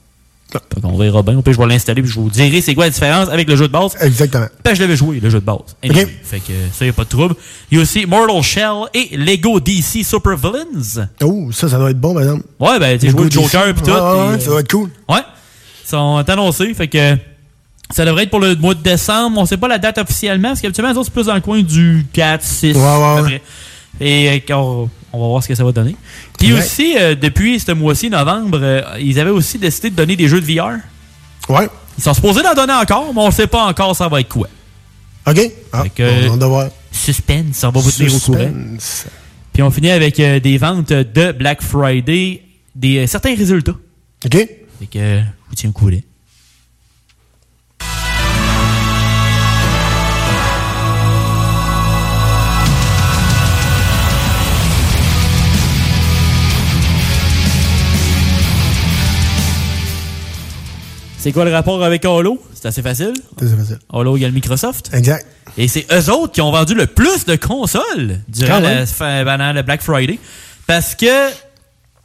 Ah. 0.54 0.60
Qu'on 0.80 0.96
verra 0.96 1.22
bien. 1.22 1.36
Au 1.38 1.42
pire, 1.42 1.52
je 1.52 1.58
vais 1.58 1.66
l'installer 1.66 2.02
puis 2.02 2.10
je 2.10 2.20
vous 2.20 2.30
dirai 2.30 2.60
c'est 2.60 2.74
quoi 2.74 2.84
la 2.84 2.90
différence 2.90 3.28
avec 3.28 3.48
le 3.48 3.56
jeu 3.56 3.66
de 3.66 3.72
base. 3.72 3.96
Exactement. 4.00 4.46
Ben, 4.64 4.74
je 4.74 4.80
l'avais 4.80 4.96
joué, 4.96 5.20
le 5.20 5.30
jeu 5.30 5.40
de 5.40 5.44
base. 5.44 5.58
Anyway, 5.82 6.04
Ok. 6.04 6.10
Fait 6.22 6.40
que 6.40 6.52
ça, 6.72 6.84
y 6.84 6.88
a 6.88 6.92
pas 6.92 7.04
de 7.04 7.08
trouble. 7.08 7.34
Il 7.70 7.78
y 7.78 7.80
a 7.80 7.82
aussi 7.82 8.06
Mortal 8.06 8.42
Shell 8.42 8.88
et 8.92 9.16
Lego 9.16 9.58
DC 9.58 10.04
Super 10.04 10.36
Villains. 10.36 11.08
Oh, 11.22 11.50
ça, 11.52 11.68
ça 11.68 11.78
doit 11.78 11.90
être 11.90 12.00
bon, 12.00 12.14
par 12.14 12.22
exemple. 12.22 12.44
Ouais, 12.60 12.78
ben, 12.78 12.98
tu 12.98 13.10
joué 13.10 13.24
le 13.24 13.30
Joker 13.30 13.74
pis 13.74 13.82
tout. 13.82 13.90
Ouais, 13.90 14.34
puis, 14.34 14.42
ça 14.42 14.48
euh, 14.48 14.50
doit 14.50 14.60
être 14.60 14.70
cool. 14.70 14.90
Ouais. 15.08 15.22
Ils 15.84 15.88
sont 15.88 16.24
annoncés, 16.28 16.72
fait 16.74 16.88
que 16.88 17.16
ça 17.90 18.04
devrait 18.04 18.24
être 18.24 18.30
pour 18.30 18.40
le 18.40 18.54
mois 18.56 18.74
de 18.74 18.82
décembre. 18.82 19.38
On 19.38 19.46
sait 19.46 19.56
pas 19.56 19.68
la 19.68 19.78
date 19.78 19.98
officiellement, 19.98 20.48
parce 20.48 20.60
qu'habituellement, 20.60 20.92
les 20.92 20.98
autres, 20.98 21.06
c'est 21.06 21.14
plus 21.14 21.26
dans 21.26 21.34
le 21.34 21.40
coin 21.40 21.62
du 21.62 22.06
4, 22.12 22.42
6. 22.42 22.76
Ouais, 22.76 22.82
ouais, 22.82 23.20
ouais. 23.22 23.42
Et 24.00 24.42
euh, 24.50 24.86
on 25.12 25.20
va 25.20 25.26
voir 25.28 25.42
ce 25.42 25.48
que 25.48 25.54
ça 25.54 25.64
va 25.64 25.72
donner. 25.72 25.94
Puis 26.44 26.52
Ouais. 26.52 26.58
aussi, 26.60 26.96
euh, 26.98 27.14
depuis 27.14 27.58
ce 27.60 27.72
mois-ci, 27.72 28.10
novembre, 28.10 28.58
euh, 28.62 28.82
ils 29.00 29.18
avaient 29.18 29.30
aussi 29.30 29.58
décidé 29.58 29.90
de 29.90 29.96
donner 29.96 30.16
des 30.16 30.28
jeux 30.28 30.40
de 30.40 30.46
VR. 30.46 30.78
Ouais. 31.48 31.68
Ils 31.96 32.02
sont 32.04 32.14
supposés 32.14 32.42
d'en 32.42 32.54
donner 32.54 32.72
encore, 32.72 33.12
mais 33.14 33.20
on 33.20 33.28
ne 33.28 33.32
sait 33.32 33.46
pas 33.46 33.64
encore 33.64 33.94
ça 33.96 34.08
va 34.08 34.20
être 34.20 34.28
quoi. 34.28 34.48
OK. 35.26 35.40
Ah, 35.72 35.82
Fait 35.84 35.88
que- 35.90 36.28
on 36.28 36.36
va 36.36 36.46
voir. 36.46 36.68
Suspense, 36.92 37.62
on 37.64 37.70
va 37.70 37.80
vous 37.80 37.90
tenir 37.90 38.14
au 38.14 38.18
courant. 38.18 38.38
Suspense. 38.38 39.06
Puis 39.52 39.62
on 39.62 39.70
finit 39.70 39.90
avec 39.90 40.18
euh, 40.20 40.40
des 40.40 40.58
ventes 40.58 40.92
de 40.92 41.32
Black 41.32 41.62
Friday, 41.62 42.42
des 42.74 43.06
certains 43.06 43.34
résultats. 43.36 43.76
OK. 44.24 44.32
Fait 44.32 44.86
que, 44.90 45.20
vous 45.20 45.54
tiens 45.54 45.70
au 45.70 45.72
courant. 45.72 45.90
C'est 61.24 61.32
quoi 61.32 61.46
le 61.46 61.52
rapport 61.52 61.82
avec 61.82 62.04
Halo? 62.04 62.38
C'est 62.52 62.68
assez 62.68 62.82
facile. 62.82 63.14
C'est 63.38 63.56
facile. 63.56 63.78
Halo 63.90 64.14
égale 64.18 64.32
Microsoft. 64.32 64.90
Exact. 64.92 65.26
Et 65.56 65.68
c'est 65.68 65.86
eux 65.90 66.10
autres 66.12 66.34
qui 66.34 66.42
ont 66.42 66.52
vendu 66.52 66.74
le 66.74 66.86
plus 66.86 67.24
de 67.24 67.34
consoles 67.36 68.20
durant 68.28 68.58
la, 68.60 68.84
fin- 68.84 69.24
pendant 69.24 69.50
le 69.54 69.62
Black 69.62 69.80
Friday. 69.80 70.18
Parce 70.66 70.94
que, 70.94 71.30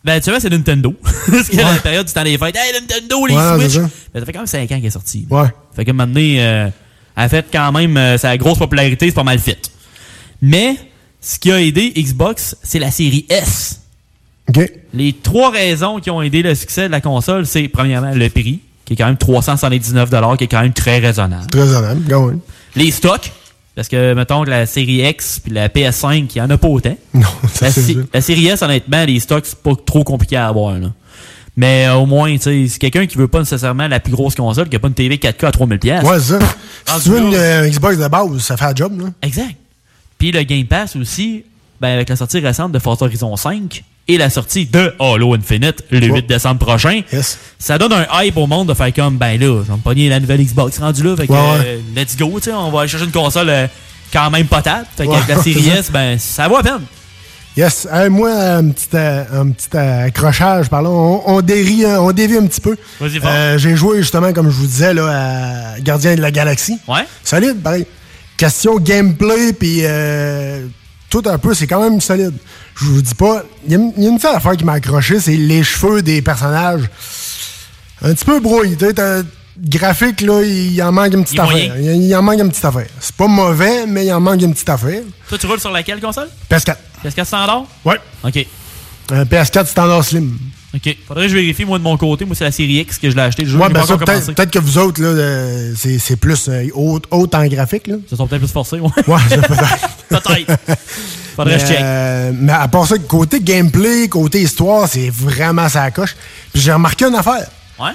ben, 0.06 0.22
tu 0.22 0.30
vois, 0.30 0.40
c'est 0.40 0.50
Nintendo. 0.50 0.96
Parce 1.30 1.50
que 1.50 1.58
la 1.58 1.74
période 1.84 2.08
du 2.08 2.14
temps 2.14 2.24
des 2.24 2.38
fêtes, 2.38 2.56
hey, 2.56 2.72
Nintendo, 2.80 3.26
les 3.28 3.36
Ouais, 3.36 3.60
Switch. 3.60 3.74
ça. 3.74 3.90
Ben, 4.14 4.20
ça 4.22 4.26
fait 4.26 4.32
quand 4.32 4.40
même 4.40 4.48
5 4.48 4.62
ans 4.62 4.68
qu'elle 4.78 4.86
est 4.86 4.90
sortie. 4.90 5.28
Ouais. 5.30 5.48
Fait 5.76 5.84
que 5.84 5.91
maintenant, 5.91 6.22
euh, 6.22 6.70
elle 7.18 7.24
a 7.24 7.28
fait 7.28 7.46
quand 7.52 7.74
même 7.74 7.98
euh, 7.98 8.18
sa 8.18 8.38
grosse 8.38 8.58
popularité, 8.58 9.08
c'est 9.08 9.16
pas 9.16 9.24
mal 9.26 9.40
fit. 9.40 9.58
Mais, 10.41 10.78
ce 11.20 11.40
qui 11.40 11.52
a 11.52 11.62
aidé 11.62 11.91
Xbox, 11.94 12.56
c'est 12.64 12.80
la 12.80 12.90
série 12.91 13.26
S. 13.28 13.82
OK. 14.48 14.62
Les 14.94 15.12
trois 15.12 15.52
raisons 15.52 16.00
qui 16.00 16.10
ont 16.10 16.22
aidé 16.22 16.41
le 16.41 16.56
succès 16.56 16.88
de 16.88 16.91
la 16.94 17.02
console, 17.02 17.46
c'est 17.46 17.68
premièrement 17.68 18.12
le 18.14 18.30
prix, 18.30 18.62
qui 18.90 18.94
est 18.94 18.95
quand 18.95 19.06
même 19.06 19.18
379 19.18 20.10
qui 20.40 20.44
est 20.45 20.48
quand 20.48 20.64
même 20.64 20.74
très 20.74 20.98
raisonnable. 20.98 21.45
Très 21.52 21.61
raisonnable, 21.61 22.02
quand 22.10 22.26
même. 22.26 22.40
Les 22.76 22.90
stocks, 22.90 23.32
parce 23.76 23.88
que 23.88 24.16
mettons 24.16 24.44
que 24.44 24.49
la 24.49 24.66
série 24.66 25.07
X 25.07 25.40
puis 25.40 25.53
la 25.53 25.70
PS5, 25.70 26.16
il 26.16 26.28
n'y 26.34 26.41
en 26.41 26.49
a 26.49 26.57
pas 26.57 26.68
autant. 26.68 26.98
Non, 27.14 27.28
ça 27.53 27.68
la, 27.68 27.72
sûr. 27.72 28.03
la 28.11 28.22
série 28.22 28.48
S, 28.48 28.64
honnêtement, 28.64 29.06
les 29.06 29.20
stocks, 29.20 29.45
c'est 29.45 29.61
pas 29.61 29.74
trop 29.86 30.03
compliqué 30.03 30.38
à 30.38 30.48
avoir. 30.48 30.80
Là. 30.80 30.88
Mais 31.56 31.86
euh, 31.88 31.98
au 31.98 32.07
moins, 32.07 32.32
tu 32.34 32.41
sais, 32.41 32.68
c'est 32.68 32.80
quelqu'un 32.80 33.06
qui 33.06 33.16
veut 33.20 33.28
pas 33.28 33.38
nécessairement 33.38 33.88
la 33.88 33.99
plus 33.99 34.11
grosse 34.11 34.34
console, 34.34 34.70
qui 34.70 34.76
a 34.76 34.80
pas 34.80 34.88
une 34.88 34.95
TV 34.95 35.18
4K 35.18 35.45
à 35.45 35.52
3000$. 35.52 35.78
pièces. 35.78 36.03
Ouais, 36.03 36.20
c'est 36.20 36.40
ça. 36.40 36.98
Si 36.98 37.03
tu 37.03 37.10
veux 37.10 37.20
une 37.20 37.36
euh, 37.36 37.70
Xbox 37.70 37.98
de 37.98 38.07
base, 38.07 38.40
ça 38.40 38.57
fait 38.57 38.66
un 38.66 38.74
job, 38.76 38.99
là. 38.99 39.10
Exact. 39.22 39.56
Puis 40.18 40.32
le 40.32 40.41
Game 40.41 40.66
Pass 40.66 40.95
aussi, 40.95 41.44
ben, 41.80 41.90
avec 41.90 42.10
la 42.10 42.16
sortie 42.16 42.40
récente 42.40 42.72
de 42.72 42.80
Forza 42.80 43.06
Horizon 43.06 43.36
5 43.36 43.84
et 44.10 44.18
la 44.18 44.30
sortie 44.30 44.65
de 44.65 44.94
Halo 44.99 45.34
Infinite 45.36 45.84
le 45.91 46.06
8 46.07 46.27
décembre 46.27 46.60
prochain, 46.65 47.02
ça 47.57 47.77
donne 47.77 47.94
un 47.94 48.06
hype 48.23 48.36
au 48.36 48.48
monde 48.48 48.68
de 48.68 48.73
faire 48.73 48.94
comme, 48.94 49.18
ben 49.18 49.40
là, 49.40 49.61
je 49.64 49.72
vais 49.72 49.77
me 49.77 49.81
pogner 49.81 50.10
la 50.10 50.19
nouvelle 50.19 50.44
Xbox 50.44 50.80
rendue 50.80 51.03
là, 51.03 51.15
fait 51.15 51.27
que 51.27 51.31
Ouais, 51.31 51.40
ouais. 51.40 51.65
euh, 51.65 51.80
let's 51.95 52.18
go, 52.18 52.31
tu 52.40 52.45
sais, 52.49 52.53
on 52.53 52.72
va 52.72 52.81
aller 52.81 52.90
chercher 52.90 53.06
une 53.06 53.11
console 53.11 53.49
euh, 53.49 53.68
quand 54.11 54.30
même 54.31 54.48
potable. 54.48 54.86
Fait 54.98 55.06
qu'avec 55.07 55.27
Ouais, 55.30 55.36
la 55.36 55.41
série. 55.44 55.69
S, 55.69 55.90
ben, 55.91 56.18
ça 56.19 56.48
vaut 56.48 56.57
à 56.57 56.64
peine. 56.64 56.81
Yes. 57.57 57.88
Hey, 57.91 58.10
moi, 58.10 58.31
un 58.31 58.69
petit, 58.69 58.88
euh, 58.94 59.23
un 59.41 59.49
petit 59.52 59.76
accrochage 59.76 60.69
par 60.69 60.81
là. 60.81 60.90
On, 60.90 61.22
on, 61.26 61.41
dérie, 61.41 61.86
on 61.86 62.11
dévie 62.11 62.38
un 62.38 62.45
petit 62.48 62.61
peu. 62.61 62.76
Vas-y. 63.02 63.19
Euh, 63.26 63.57
J'ai 63.57 63.76
joué, 63.76 63.98
justement, 63.98 64.31
comme 64.34 64.49
je 64.49 64.56
vous 64.56 64.68
disais, 64.68 64.94
là, 64.94 65.73
à 65.76 65.80
Gardien 65.81 66.15
de 66.15 66.22
la 66.22 66.31
Galaxie. 66.31 66.77
Ouais. 66.88 67.02
Solide, 67.23 67.61
pareil. 67.61 67.86
Question 68.38 68.77
gameplay, 68.80 69.52
puis 69.52 69.80
euh, 69.84 70.65
tout 71.10 71.23
un 71.26 71.38
peu, 71.38 71.53
c'est 71.53 71.68
quand 71.68 71.81
même 71.81 71.99
solide. 72.02 72.34
Je 72.76 72.86
vous 72.86 73.02
dis 73.02 73.15
pas. 73.15 73.44
Il 73.65 73.72
y, 73.72 73.76
a 73.76 73.77
une- 73.80 73.94
il 73.98 74.03
y 74.03 74.07
a 74.07 74.10
une 74.10 74.19
seule 74.19 74.36
affaire 74.36 74.56
qui 74.56 74.64
m'a 74.64 74.73
accroché, 74.73 75.19
c'est 75.19 75.36
les 75.36 75.64
cheveux 75.64 76.02
des 76.02 76.22
personnages. 76.22 76.84
Un 78.02 78.14
petit 78.14 78.26
peu 78.26 78.40
t'as- 78.94 79.23
graphique, 79.61 80.22
là, 80.22 80.41
il 80.41 80.81
en 80.81 80.91
manque 80.94 81.14
une 81.14 81.23
petite 81.26 81.40
affaire. 81.40 81.76
Il, 81.77 82.03
il 82.03 82.15
en 82.15 82.22
manque 82.22 82.40
une 82.40 82.49
petite 82.49 82.64
affaire. 82.64 82.88
C'est 82.99 83.15
pas 83.15 83.27
mauvais, 83.27 83.86
mais 83.86 84.06
il 84.06 84.14
en 84.14 84.22
manque 84.22 84.41
une 84.41 84.53
petite 84.53 84.69
affaire. 84.69 85.02
Toi, 85.27 85.38
tu 85.38 85.48
roules 85.48 85.60
sur 85.60 85.72
laquelle 85.72 85.99
console? 85.99 86.30
PS4. 86.49 86.77
PS4 87.03 87.26
standard? 87.26 87.65
Ouais. 87.84 87.98
OK. 88.23 88.48
Un 89.11 89.23
PS4 89.26 89.65
standard 89.68 90.03
slim. 90.06 90.38
OK. 90.76 90.98
Faudrait 91.08 91.24
que 91.26 91.30
je 91.30 91.36
vérifie, 91.36 91.66
moi, 91.66 91.80
de 91.80 91.84
mon 91.84 91.98
côté. 91.98 92.26
Moi, 92.26 92.36
c'est 92.36 92.44
la 92.44 92.52
série 92.52 92.76
X 92.78 93.00
que 93.00 93.10
je 93.10 93.16
l'ai 93.16 93.22
acheté. 93.24 93.44
Le 93.44 93.50
jeu 93.50 93.58
Ouais, 93.58 93.68
n'est 93.70 93.74
ben 93.74 93.86
ça, 93.86 93.98
peut-être 93.98 94.52
que 94.52 94.60
vous 94.60 94.78
autres, 94.78 95.02
là, 95.02 95.74
c'est 95.76 95.98
c'est 95.98 96.16
plus 96.16 96.48
euh, 96.48 96.68
haute, 96.76 97.06
haute 97.10 97.34
en 97.34 97.46
graphique, 97.48 97.88
là. 97.88 97.96
Ils 98.12 98.16
sont 98.18 98.28
peut-être 98.28 98.41
plus 98.41 98.52
forcés, 98.52 98.80
ouais. 98.80 98.90
Ouais, 99.08 99.20
ça 99.30 99.38
peut-être. 99.38 99.90
peut-être. 100.10 100.60
Faudrait 101.36 101.56
que 101.56 101.62
je 101.62 101.66
check. 101.66 101.78
euh, 101.82 102.32
mais 102.36 102.52
à 102.54 102.68
part 102.68 102.86
ça, 102.86 102.98
côté 103.00 103.40
gameplay, 103.40 104.08
côté 104.10 104.41
histoire, 104.41 104.88
c'est 104.88 105.10
vraiment 105.10 105.68
ça 105.70 105.90
coche. 105.90 106.16
Puis 106.54 106.62
j'ai 106.62 106.72
remarqué 106.74 107.06
une 107.06 107.16
affaire. 107.16 107.48
Ouais? 107.80 107.91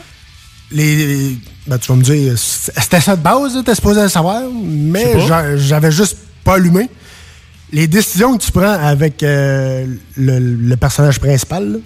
Les, 0.73 1.37
ben, 1.67 1.79
tu 1.79 1.89
vas 1.93 1.97
me 1.97 2.03
dire, 2.03 2.33
c'était 2.37 3.01
ça 3.01 3.15
de 3.15 3.23
base, 3.23 3.57
t'es 3.65 3.75
supposé 3.75 4.03
le 4.03 4.09
savoir, 4.09 4.43
mais 4.65 5.15
j'avais 5.59 5.93
juste 5.93 6.17
pas 6.43 6.55
allumé. 6.55 6.89
Les 7.75 7.87
décisions 7.89 8.39
que 8.39 8.43
tu 8.45 8.53
prends 8.53 8.73
avec 8.73 9.23
euh, 9.23 9.85
le, 10.17 10.39
le 10.39 10.77
personnage 10.77 11.19
principal, 11.21 11.81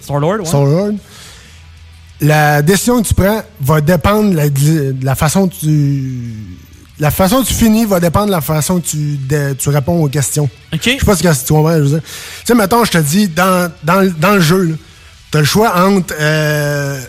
Star-Lord, 0.45 0.91
ouais. 0.91 0.95
La 2.21 2.61
décision 2.61 3.01
que 3.01 3.07
tu 3.07 3.13
prends 3.13 3.41
va 3.61 3.81
dépendre 3.81 4.31
de 4.31 4.35
la, 4.35 4.49
de 4.49 4.95
la 5.03 5.15
façon 5.15 5.47
que 5.47 5.55
tu. 5.55 6.33
La 6.99 7.11
façon 7.11 7.41
que 7.41 7.47
tu 7.47 7.53
finis 7.53 7.85
va 7.85 7.99
dépendre 8.01 8.25
de 8.27 8.31
la 8.31 8.41
façon 8.41 8.81
que 8.81 8.87
tu, 8.87 8.97
de- 9.17 9.53
tu 9.53 9.69
réponds 9.69 10.03
aux 10.03 10.09
questions. 10.09 10.49
OK. 10.73 10.79
Je 10.83 10.89
sais 10.91 10.97
pas 10.97 11.15
que 11.15 11.21
tu 11.45 11.53
comprends, 11.53 11.75
je 11.77 11.81
veux 11.83 11.87
dire. 11.89 12.01
Tu 12.01 12.45
sais, 12.45 12.55
mettons, 12.55 12.83
je 12.83 12.91
te 12.91 12.97
dis, 12.97 13.29
dans, 13.29 13.71
dans, 13.83 14.01
le- 14.01 14.09
dans 14.11 14.35
le 14.35 14.41
jeu, 14.41 14.77
tu 15.31 15.37
as 15.37 15.41
le 15.41 15.45
choix 15.47 15.73
entre 15.87 16.13
euh, 16.19 16.99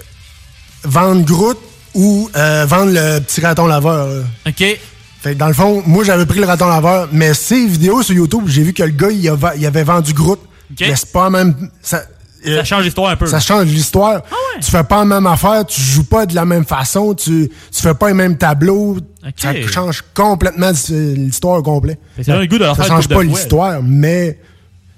vendre 0.85 1.25
Groot 1.25 1.59
ou 1.95 2.31
euh, 2.37 2.65
vendre 2.69 2.93
le 2.93 3.19
petit 3.19 3.41
raton 3.41 3.67
laveur. 3.67 4.07
là. 4.07 4.23
OK. 4.47 4.79
Fait 5.23 5.35
que 5.35 5.39
dans 5.39 5.49
le 5.49 5.53
fond, 5.55 5.83
moi, 5.87 6.03
j'avais 6.05 6.25
pris 6.27 6.39
le 6.41 6.47
raton 6.47 6.67
laveur, 6.69 7.09
mais 7.13 7.35
ces 7.35 7.67
vidéos 7.67 8.03
sur 8.03 8.15
YouTube, 8.15 8.45
j'ai 8.47 8.63
vu 8.63 8.73
que 8.73 8.83
le 8.83 8.91
gars, 8.91 9.11
il, 9.11 9.29
avait 9.67 9.83
vendu 9.85 10.13
Groot. 10.15 10.41
Mais 10.81 10.97
c'est 10.97 11.13
pas 11.13 11.29
même. 11.31 11.55
Ça, 11.83 12.03
Ça 12.43 12.65
change 12.65 12.85
l'histoire 12.85 13.11
un 13.11 13.17
peu. 13.17 13.27
ça 13.27 13.39
change 13.41 13.67
l'histoire. 13.67 14.23
Tu 14.63 14.71
fais 14.71 14.85
pas 14.85 15.01
la 15.01 15.05
même 15.05 15.27
affaire, 15.27 15.67
tu 15.67 15.81
joues 15.81 16.05
pas 16.05 16.25
de 16.25 16.35
la 16.35 16.45
même 16.47 16.65
façon, 16.65 17.13
tu, 17.15 17.51
tu 17.71 17.83
fais 17.83 17.93
pas 17.95 18.09
les 18.09 18.15
mêmes 18.15 18.37
tableaux. 18.39 18.97
Ça 19.37 19.53
change 19.69 20.03
complètement 20.15 20.71
l'histoire 20.89 21.59
au 21.59 21.63
complet. 21.63 21.99
Ça 22.23 22.39
le 22.39 22.47
goût 22.47 22.59
de 22.59 22.65
Ça 22.65 22.85
change 22.85 23.09
pas 23.09 23.23
l'histoire, 23.23 23.81
mais 23.83 24.39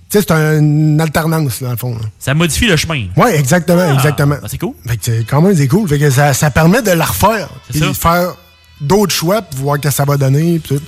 c'est 0.09 0.31
une 0.31 1.01
alternance, 1.01 1.61
là, 1.63 1.69
dans 1.69 1.73
le 1.73 1.79
fond. 1.79 1.95
là. 1.95 2.07
Ça 2.19 2.35
modifie 2.35 2.67
le 2.67 2.77
chemin. 2.77 3.07
Ouais, 3.17 3.37
exactement, 3.39 3.87
Ah, 3.89 3.95
exactement. 3.95 4.37
ben, 4.41 4.47
c'est 4.49 4.59
cool. 4.59 4.75
Fait 4.87 4.97
que 4.99 5.05
c'est- 5.05 5.25
quand 5.27 5.41
même, 5.41 5.57
c'est 5.57 5.67
cool. 5.69 5.89
Fait 5.89 5.99
que 5.99 6.11
ça, 6.11 6.35
ça 6.35 6.51
permet 6.51 6.83
de 6.83 6.91
la 6.91 7.07
refaire. 7.07 7.49
De 7.75 7.93
faire 7.95 8.35
d'autres 8.83 9.13
choix, 9.15 9.43
puis 9.43 9.59
voir 9.61 9.77
ce 9.77 9.81
que 9.83 9.91
ça 9.91 10.05
va 10.05 10.17
donner. 10.17 10.59
puis 10.59 10.77
tout. 10.77 10.83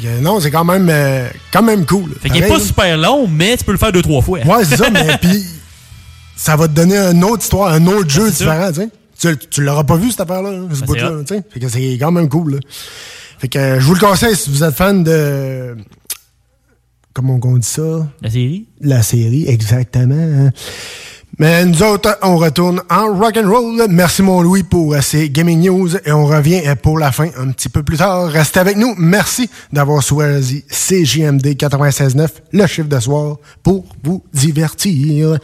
Que 0.00 0.20
non, 0.20 0.38
c'est 0.38 0.52
quand 0.52 0.64
même, 0.64 0.88
euh, 0.90 1.28
quand 1.52 1.62
même 1.62 1.84
cool. 1.84 2.12
Fait 2.20 2.28
qu'il 2.28 2.36
est 2.38 2.40
Pareil, 2.42 2.52
pas 2.52 2.58
là. 2.58 2.64
super 2.64 2.96
long, 2.98 3.26
mais 3.26 3.56
tu 3.56 3.64
peux 3.64 3.72
le 3.72 3.78
faire 3.78 3.90
deux, 3.90 4.02
trois 4.02 4.22
fois. 4.22 4.38
Ouais, 4.40 4.64
c'est 4.64 4.76
ça, 4.76 4.90
mais 4.90 5.18
puis 5.20 5.42
ça 6.36 6.54
va 6.54 6.68
te 6.68 6.72
donner 6.72 6.96
une 6.96 7.24
autre 7.24 7.42
histoire, 7.42 7.72
un 7.72 7.84
autre 7.88 8.08
jeu 8.08 8.26
c'est 8.30 8.44
différent, 8.44 8.68
tu 8.72 8.82
sais. 8.82 9.36
Tu, 9.36 9.48
tu 9.48 9.62
l'auras 9.64 9.82
pas 9.82 9.96
vu, 9.96 10.12
cette 10.12 10.20
affaire-là, 10.20 10.50
hein, 10.50 10.68
ce 10.72 10.80
Ben, 10.80 10.86
bout-là. 10.86 11.10
Fait 11.50 11.58
que 11.58 11.68
c'est 11.68 11.98
quand 11.98 12.12
même 12.12 12.28
cool, 12.28 12.52
là. 12.54 12.58
Fait 13.40 13.48
que 13.48 13.58
euh, 13.58 13.80
je 13.80 13.84
vous 13.86 13.94
le 13.94 14.00
conseille 14.00 14.36
si 14.36 14.50
vous 14.50 14.62
êtes 14.62 14.74
fan 14.76 15.02
de. 15.02 15.76
Comment 17.12 17.40
on 17.42 17.56
dit 17.56 17.66
ça? 17.66 18.06
La 18.22 18.30
série? 18.30 18.66
La 18.80 19.02
série, 19.02 19.48
exactement. 19.48 20.14
hein. 20.14 20.50
Mais 21.40 21.64
nous 21.64 21.84
autres, 21.84 22.18
on 22.22 22.36
retourne 22.36 22.82
en 22.90 23.16
rock'n'roll. 23.16 23.86
Merci 23.88 24.22
mon 24.22 24.42
Louis 24.42 24.64
pour 24.64 24.94
euh, 24.94 25.00
ces 25.00 25.30
gaming 25.30 25.60
news 25.60 25.96
et 26.04 26.10
on 26.10 26.26
revient 26.26 26.62
euh, 26.66 26.74
pour 26.74 26.98
la 26.98 27.12
fin 27.12 27.28
un 27.38 27.52
petit 27.52 27.68
peu 27.68 27.84
plus 27.84 27.96
tard. 27.96 28.26
Restez 28.28 28.58
avec 28.58 28.76
nous. 28.76 28.94
Merci 28.98 29.48
d'avoir 29.72 30.02
choisi 30.02 30.64
CJMD 30.68 31.46
96.9, 31.46 32.28
le 32.52 32.66
chiffre 32.66 32.88
de 32.88 32.98
soir, 32.98 33.36
pour 33.62 33.84
vous 34.02 34.24
divertir. 34.32 35.38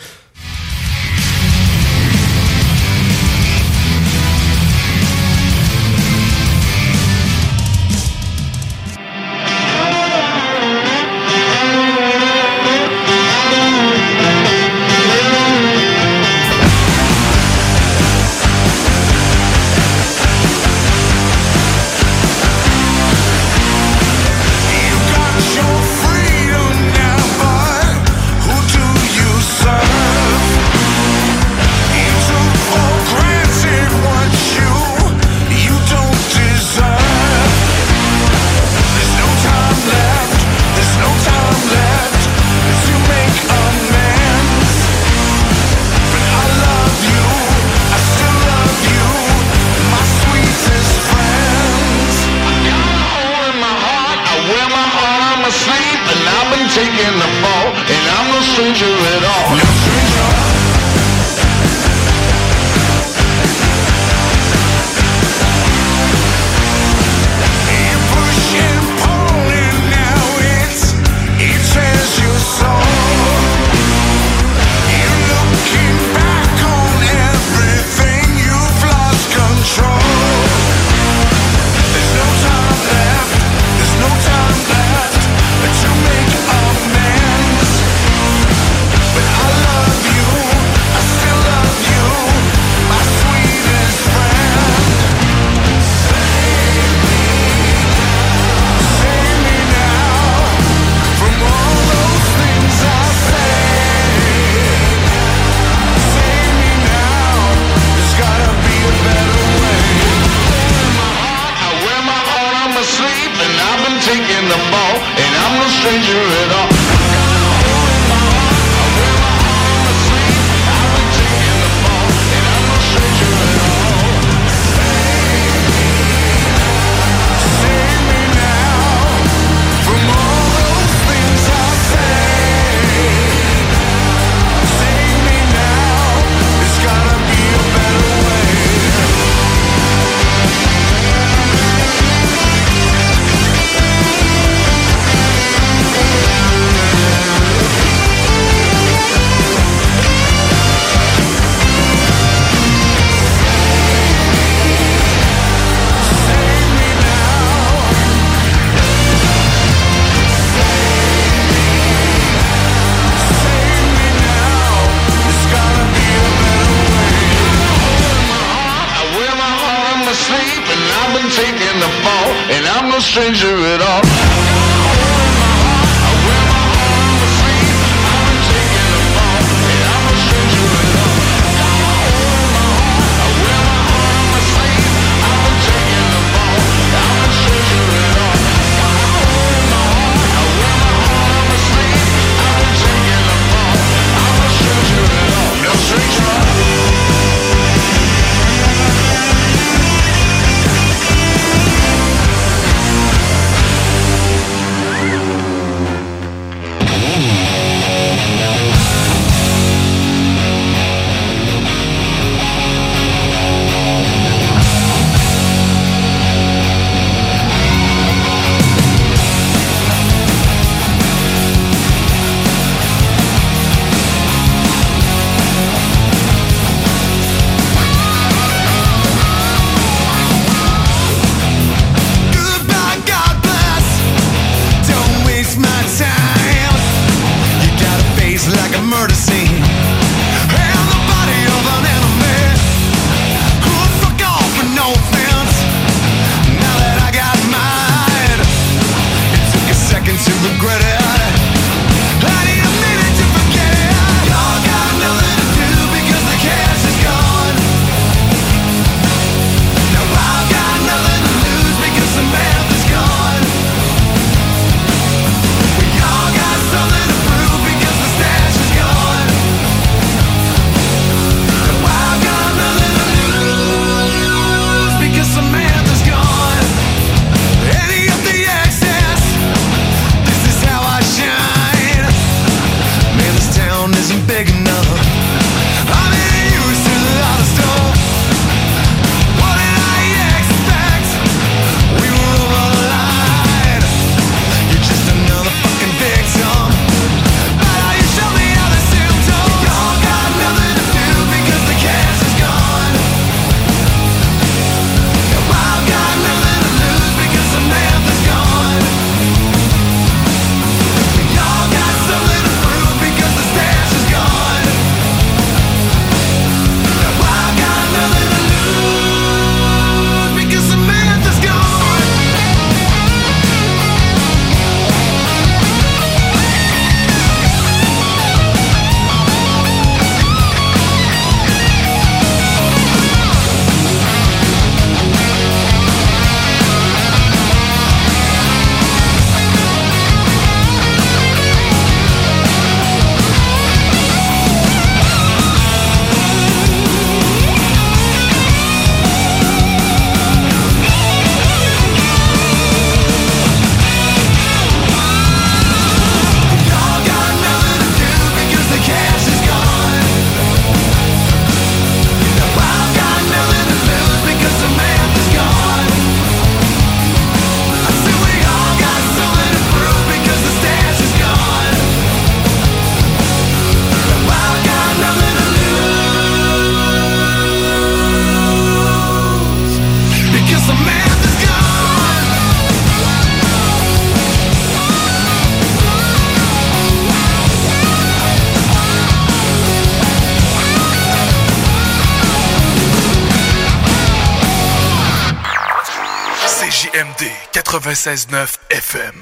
96.9 397.80 398.56
FM. 398.70 399.20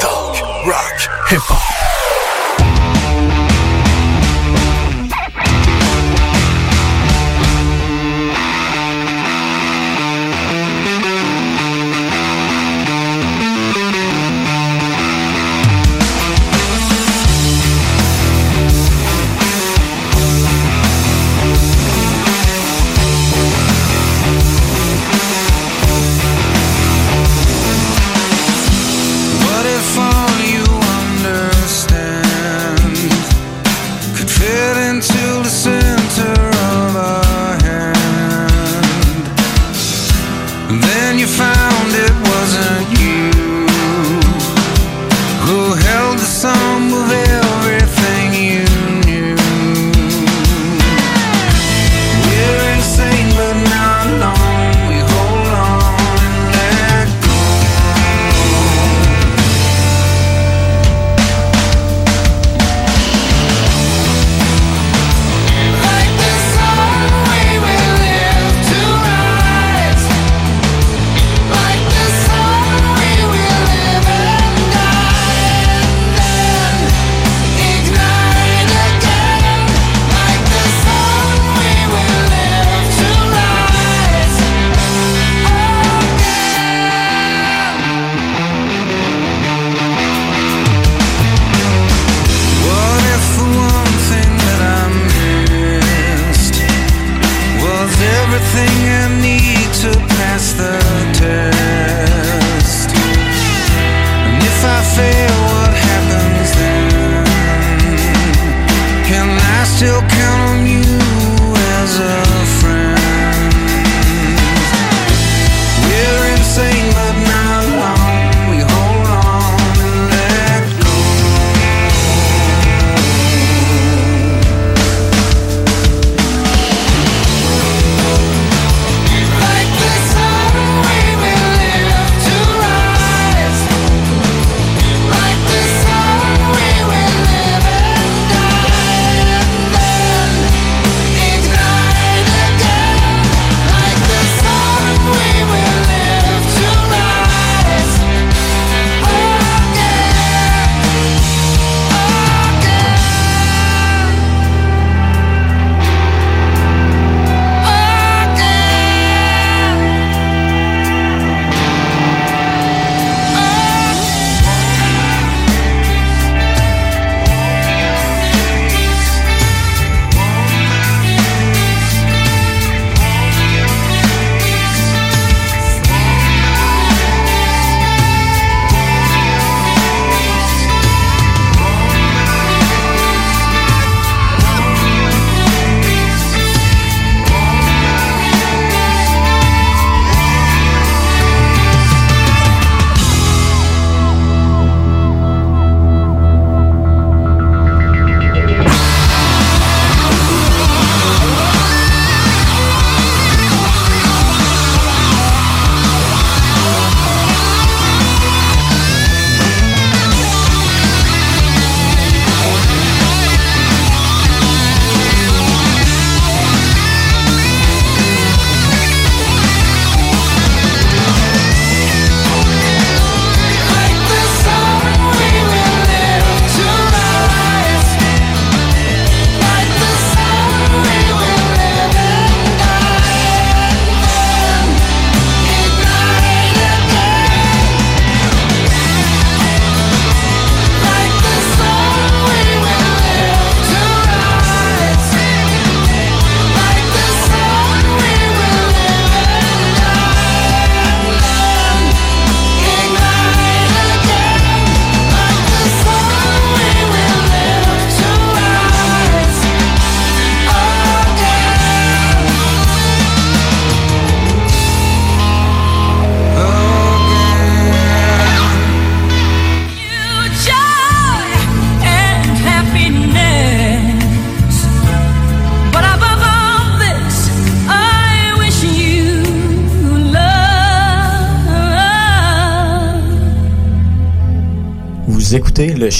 Talk, 0.00 0.66
rock, 0.66 0.98
hip-hop. 1.28 2.21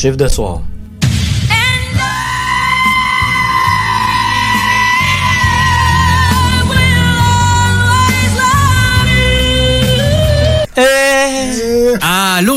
Chiffre 0.02 0.16
de 0.16 0.26
soir. 0.26 0.60
Ah, 12.04 12.40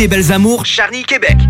des 0.00 0.08
Belles 0.08 0.32
Amours, 0.32 0.64
Charny, 0.64 1.02
Québec. 1.02 1.49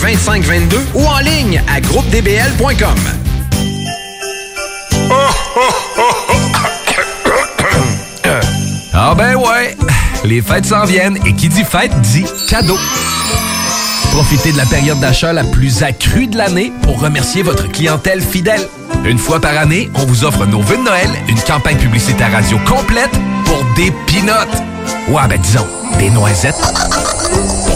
2522 0.01 0.77
ou 0.95 1.05
en 1.05 1.19
ligne 1.19 1.61
à 1.71 1.79
groupedbl.com. 1.79 2.95
Ah 8.93 9.13
ben 9.15 9.35
ouais, 9.35 9.77
les 10.23 10.41
fêtes 10.41 10.65
s'en 10.65 10.85
viennent 10.85 11.17
et 11.25 11.33
qui 11.33 11.49
dit 11.49 11.63
fête 11.63 11.91
dit 12.01 12.25
cadeau. 12.49 12.77
Profitez 14.11 14.51
de 14.51 14.57
la 14.57 14.65
période 14.65 14.99
d'achat 14.99 15.33
la 15.33 15.43
plus 15.43 15.83
accrue 15.83 16.27
de 16.27 16.37
l'année 16.37 16.73
pour 16.81 16.99
remercier 16.99 17.43
votre 17.43 17.71
clientèle 17.71 18.21
fidèle. 18.21 18.67
Une 19.05 19.17
fois 19.17 19.39
par 19.39 19.57
année, 19.57 19.89
on 19.95 20.05
vous 20.05 20.25
offre 20.25 20.45
nos 20.45 20.61
vœux 20.61 20.77
de 20.77 20.83
Noël, 20.83 21.09
une 21.27 21.39
campagne 21.39 21.77
publicitaire 21.77 22.31
radio 22.31 22.57
complète 22.67 23.11
pour 23.45 23.63
des 23.75 23.91
pinottes. 24.07 24.61
Ouais, 25.07 25.27
ben 25.29 25.39
disons, 25.39 25.67
des 25.97 26.09
noisettes. 26.09 26.55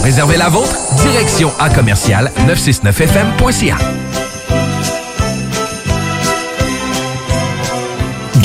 Pour 0.06 0.12
réserver 0.12 0.36
la 0.36 0.48
vôtre, 0.48 0.76
direction 1.02 1.50
à 1.58 1.68
commercial 1.68 2.30
969fm.ca. 2.46 3.76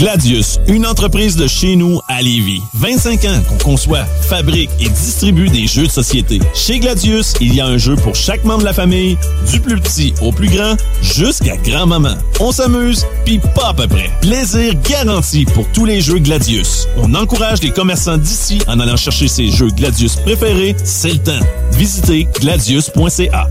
Gladius, 0.02 0.60
une 0.68 0.88
entreprise 0.88 1.36
de 1.36 1.45
chez 1.45 1.76
nous 1.76 2.02
à 2.07 2.23
Lévis. 2.23 2.64
25 2.73 3.23
ans 3.26 3.40
qu'on 3.48 3.57
conçoit, 3.64 4.03
fabrique 4.03 4.72
et 4.80 4.90
distribue 4.90 5.48
des 5.48 5.68
jeux 5.68 5.86
de 5.86 5.91
société. 5.91 6.40
Chez 6.56 6.80
Gladius, 6.80 7.36
il 7.40 7.53
y 7.53 7.61
a 7.61 7.68
un 7.68 7.78
jeu 7.78 7.95
pour 7.95 8.15
chaque 8.15 8.44
membre 8.44 8.61
de 8.61 8.65
la 8.65 8.73
famille, 8.73 9.15
du 9.52 9.60
plus 9.60 9.80
petit 9.80 10.15
au 10.23 10.32
plus 10.32 10.49
grand, 10.49 10.76
jusqu'à 11.03 11.56
grand-maman. 11.57 12.15
On 12.40 12.52
s'amuse, 12.52 13.06
puis 13.26 13.38
pas 13.53 13.68
à 13.68 13.73
peu 13.76 13.88
près. 13.88 14.10
Plaisir 14.22 14.73
garanti 14.90 15.45
pour 15.45 15.72
tous 15.72 15.86
les 15.86 16.02
jeux 16.02 16.18
Gladius. 16.18 16.88
On 16.98 17.14
encourage 17.14 17.61
les 17.61 17.69
commerçants 17.69 18.18
d'ici 18.18 18.57
en 18.68 18.80
allant 18.80 18.98
chercher 18.98 19.28
ses 19.28 19.49
jeux 19.49 19.69
Gladius 19.69 20.15
préférés, 20.15 20.76
c'est 20.84 21.11
le 21.11 21.19
temps. 21.19 21.45
Visitez 21.73 22.28
gladius.ca. 22.40 23.48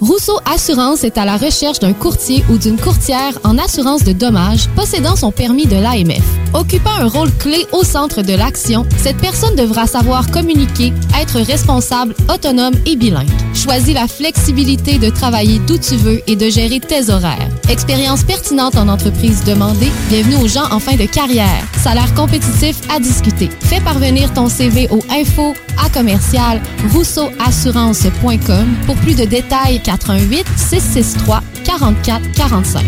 Rousseau 0.00 0.38
Assurance 0.44 1.04
est 1.04 1.16
à 1.16 1.24
la 1.24 1.38
recherche 1.38 1.78
d'un 1.78 1.94
courtier 1.94 2.44
ou 2.50 2.58
d'une 2.58 2.78
courtière 2.78 3.38
en 3.44 3.56
assurance 3.56 4.04
de 4.04 4.12
dommages 4.12 4.68
possédant 4.76 5.16
son 5.16 5.32
permis 5.32 5.66
de 5.66 5.76
l'AMF. 5.76 6.22
Occupant 6.52 6.94
un 7.00 7.08
rôle 7.08 7.32
clé 7.38 7.66
au 7.72 7.82
centre 7.82 8.22
de 8.22 8.34
l'action, 8.34 8.84
cette 8.98 9.16
personne 9.16 9.56
devra 9.56 9.86
savoir 9.86 10.30
communiquer, 10.30 10.92
être 11.18 11.40
responsable, 11.40 12.14
autonome 12.32 12.74
et 12.84 12.96
bilingue. 12.96 13.28
Choisis 13.54 13.94
la 13.94 14.06
flexibilité 14.06 14.98
de 14.98 15.08
travailler 15.08 15.60
d'où 15.66 15.78
tu 15.78 15.96
veux 15.96 16.20
et 16.26 16.36
de 16.36 16.48
gérer 16.50 16.80
tes 16.80 17.10
horaires. 17.10 17.48
Expérience 17.70 18.22
pertinente 18.22 18.76
en 18.76 18.88
entreprise 18.88 19.44
demandée, 19.44 19.90
bienvenue 20.10 20.36
aux 20.36 20.48
gens 20.48 20.70
en 20.70 20.78
fin 20.78 20.96
de 20.96 21.06
carrière. 21.06 21.64
Salaire 21.82 22.12
compétitif 22.14 22.76
à 22.94 23.00
discuter. 23.00 23.48
Fais 23.60 23.80
parvenir 23.80 24.32
ton 24.34 24.48
CV 24.48 24.88
au 24.90 25.00
info 25.10 25.54
à 25.84 25.88
commercial 25.90 26.60
rousseauassurance.com 26.92 28.66
pour 28.86 28.96
plus 28.96 29.16
de 29.16 29.24
détails 29.24 29.80
88 29.86 30.44
663 30.56 31.40
44 31.64 32.32
45. 32.32 32.84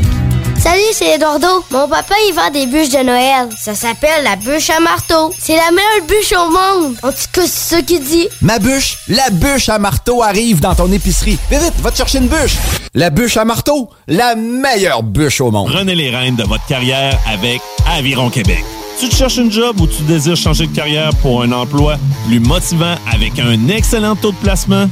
Salut, 0.58 0.80
c'est 0.92 1.14
Eduardo. 1.14 1.46
Mon 1.70 1.86
papa, 1.86 2.14
il 2.28 2.34
vend 2.34 2.50
des 2.52 2.66
bûches 2.66 2.90
de 2.90 3.04
Noël. 3.04 3.48
Ça 3.56 3.76
s'appelle 3.76 4.24
la 4.24 4.34
bûche 4.34 4.70
à 4.70 4.80
marteau. 4.80 5.32
C'est 5.38 5.54
la 5.54 5.70
meilleure 5.70 6.06
bûche 6.08 6.32
au 6.32 6.50
monde. 6.50 6.96
En 7.04 7.12
tout 7.12 7.28
cas, 7.32 7.42
c'est 7.42 7.76
ça 7.76 7.82
qu'il 7.82 8.02
dit. 8.02 8.26
Ma 8.42 8.58
bûche, 8.58 8.98
la 9.06 9.30
bûche 9.30 9.68
à 9.68 9.78
marteau 9.78 10.24
arrive 10.24 10.58
dans 10.58 10.74
ton 10.74 10.90
épicerie. 10.90 11.38
Vite, 11.48 11.62
vite, 11.62 11.80
va 11.80 11.92
te 11.92 11.98
chercher 11.98 12.18
une 12.18 12.26
bûche. 12.26 12.56
La 12.94 13.10
bûche 13.10 13.36
à 13.36 13.44
marteau, 13.44 13.90
la 14.08 14.34
meilleure 14.34 15.04
bûche 15.04 15.40
au 15.40 15.52
monde. 15.52 15.70
Prenez 15.72 15.94
les 15.94 16.10
rênes 16.10 16.34
de 16.34 16.42
votre 16.42 16.66
carrière 16.66 17.16
avec 17.32 17.60
Aviron 17.86 18.28
Québec. 18.28 18.64
Tu 18.98 19.08
te 19.08 19.14
cherches 19.14 19.36
une 19.36 19.52
job 19.52 19.80
ou 19.80 19.86
tu 19.86 20.02
désires 20.02 20.36
changer 20.36 20.66
de 20.66 20.74
carrière 20.74 21.10
pour 21.22 21.42
un 21.42 21.52
emploi 21.52 21.96
plus 22.26 22.40
motivant 22.40 22.96
avec 23.12 23.38
un 23.38 23.68
excellent 23.68 24.16
taux 24.16 24.32
de 24.32 24.36
placement? 24.38 24.88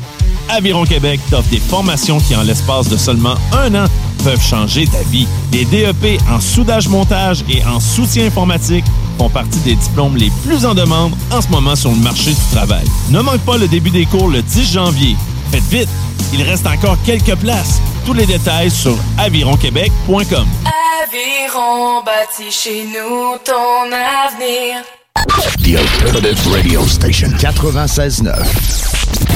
Aviron 0.49 0.85
Québec 0.85 1.21
t'offre 1.31 1.49
des 1.51 1.61
formations 1.61 2.19
qui, 2.19 2.35
en 2.37 2.43
l'espace 2.43 2.89
de 2.89 2.97
seulement 2.97 3.35
un 3.53 3.75
an, 3.75 3.87
peuvent 4.25 4.43
changer 4.43 4.87
ta 4.87 5.03
vie. 5.11 5.27
Les 5.53 5.65
DEP 5.65 6.21
en 6.31 6.41
soudage-montage 6.41 7.45
et 7.49 7.65
en 7.65 7.81
soutien 7.81 8.27
informatique 8.27 8.85
font 9.19 9.29
partie 9.29 9.59
des 9.61 9.75
diplômes 9.75 10.17
les 10.17 10.31
plus 10.45 10.65
en 10.67 10.75
demande 10.75 11.13
en 11.31 11.41
ce 11.41 11.49
moment 11.49 11.77
sur 11.77 11.91
le 11.91 11.97
marché 11.97 12.31
du 12.31 12.41
travail. 12.53 12.85
Ne 13.11 13.21
manque 13.21 13.41
pas 13.41 13.57
le 13.57 13.69
début 13.69 13.91
des 13.91 14.07
cours 14.07 14.29
le 14.29 14.43
10 14.43 14.73
janvier. 14.73 15.17
Faites 15.51 15.69
vite, 15.71 15.89
il 16.33 16.43
reste 16.43 16.67
encore 16.67 16.97
quelques 17.05 17.37
places. 17.37 17.81
Tous 18.05 18.13
les 18.13 18.27
détails 18.27 18.71
sur 18.71 18.97
avironquebec.com. 19.19 20.47
Aviron 21.03 22.03
bâti 22.05 22.51
chez 22.51 22.85
nous 22.85 23.37
ton 23.45 23.87
avenir. 23.93 24.83
The 25.63 25.77
Alternative 25.79 26.53
Radio 26.53 26.87
Station 26.87 27.29
96.9. 27.39 29.36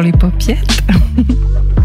les 0.00 0.12
popiettes. 0.12 0.82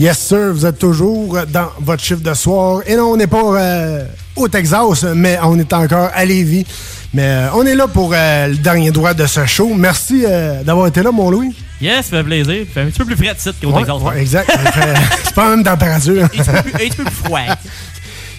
Yes, 0.00 0.18
sir, 0.18 0.54
vous 0.54 0.64
êtes 0.64 0.78
toujours 0.78 1.36
dans 1.52 1.68
votre 1.78 2.02
chiffre 2.02 2.22
de 2.22 2.32
soir. 2.32 2.80
Et 2.86 2.96
non, 2.96 3.12
on 3.12 3.16
n'est 3.18 3.26
pas 3.26 3.42
euh, 3.42 4.02
au 4.34 4.48
Texas, 4.48 5.04
mais 5.14 5.38
on 5.42 5.58
est 5.58 5.70
encore 5.74 6.08
à 6.14 6.24
Lévis. 6.24 6.64
Mais 7.12 7.26
euh, 7.26 7.48
on 7.54 7.66
est 7.66 7.74
là 7.74 7.86
pour 7.86 8.10
euh, 8.14 8.46
le 8.46 8.56
dernier 8.56 8.92
droit 8.92 9.12
de 9.12 9.26
ce 9.26 9.44
show. 9.44 9.74
Merci 9.74 10.24
d'avoir 10.64 10.86
été 10.86 11.02
là, 11.02 11.12
mon 11.12 11.30
Louis. 11.30 11.54
Yes, 11.82 12.06
ça 12.06 12.16
fait 12.16 12.24
plaisir. 12.24 12.64
Fait 12.72 12.80
un 12.80 12.86
petit 12.86 12.98
peu 12.98 13.04
plus 13.04 13.16
frais 13.16 13.34
de 13.34 13.40
site 13.40 13.56
qu'au 13.60 13.72
Ouais, 13.72 13.80
Texas. 13.80 14.02
ouais, 14.02 14.20
exact. 14.22 14.50
C'est 15.24 15.34
pas 15.34 15.50
la 15.50 15.56
même 15.56 15.64
température. 15.64 16.24
Un 16.24 16.28
petit 16.28 16.88
peu 16.96 17.04
plus 17.04 17.12
froid. 17.12 17.40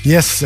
Yes. 0.04 0.44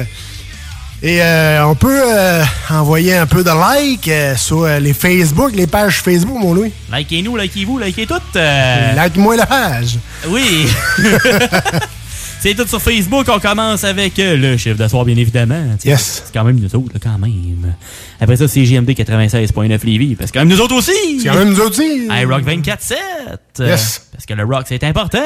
Et 1.04 1.22
euh, 1.22 1.66
on 1.68 1.76
peut 1.76 2.02
euh, 2.04 2.44
envoyer 2.72 3.16
un 3.16 3.28
peu 3.28 3.44
de 3.44 3.50
like 3.50 4.08
euh, 4.08 4.36
sur 4.36 4.64
euh, 4.64 4.80
les 4.80 4.94
Facebook, 4.94 5.52
les 5.54 5.68
pages 5.68 6.02
Facebook, 6.02 6.38
mon 6.40 6.54
Louis. 6.54 6.72
Likez-nous, 6.92 7.38
likez-vous, 7.38 7.78
likez 7.78 8.08
tout. 8.08 8.16
euh, 8.36 8.94
Like-moi 8.96 9.36
la 9.36 9.46
page. 9.46 9.98
Oui. 10.30 10.68
C'est 12.40 12.54
tout 12.54 12.68
sur 12.68 12.82
Facebook. 12.82 13.26
On 13.30 13.40
commence 13.40 13.84
avec 13.84 14.18
euh, 14.20 14.38
le 14.38 14.58
chiffre 14.58 14.78
de 14.78 14.88
soir, 14.88 15.04
bien 15.06 15.16
évidemment. 15.18 15.60
Yes. 15.84 16.24
C'est 16.26 16.34
quand 16.34 16.44
même 16.44 16.60
nous 16.60 16.76
autres, 16.76 16.94
là, 16.94 17.00
quand 17.02 17.18
même. 17.18 17.74
Après 18.20 18.36
ça, 18.38 18.48
c'est 18.48 18.64
JMD 18.66 18.90
96.9 18.92 19.84
Lévis. 19.86 20.16
Parce 20.16 20.32
que 20.32 20.38
quand 20.40 20.46
même 20.46 20.56
nous 20.56 20.62
autres 20.62 20.76
aussi. 20.76 21.20
C'est 21.22 21.28
quand 21.30 21.36
même 21.36 21.50
nous 21.50 21.60
autres 21.60 21.82
aussi. 21.82 22.08
iRock 22.08 22.44
24-7. 22.44 22.94
euh, 23.62 23.68
Yes. 23.68 24.08
Parce 24.12 24.26
que 24.26 24.34
le 24.34 24.44
rock, 24.44 24.66
c'est 24.68 24.84
important. 24.84 25.18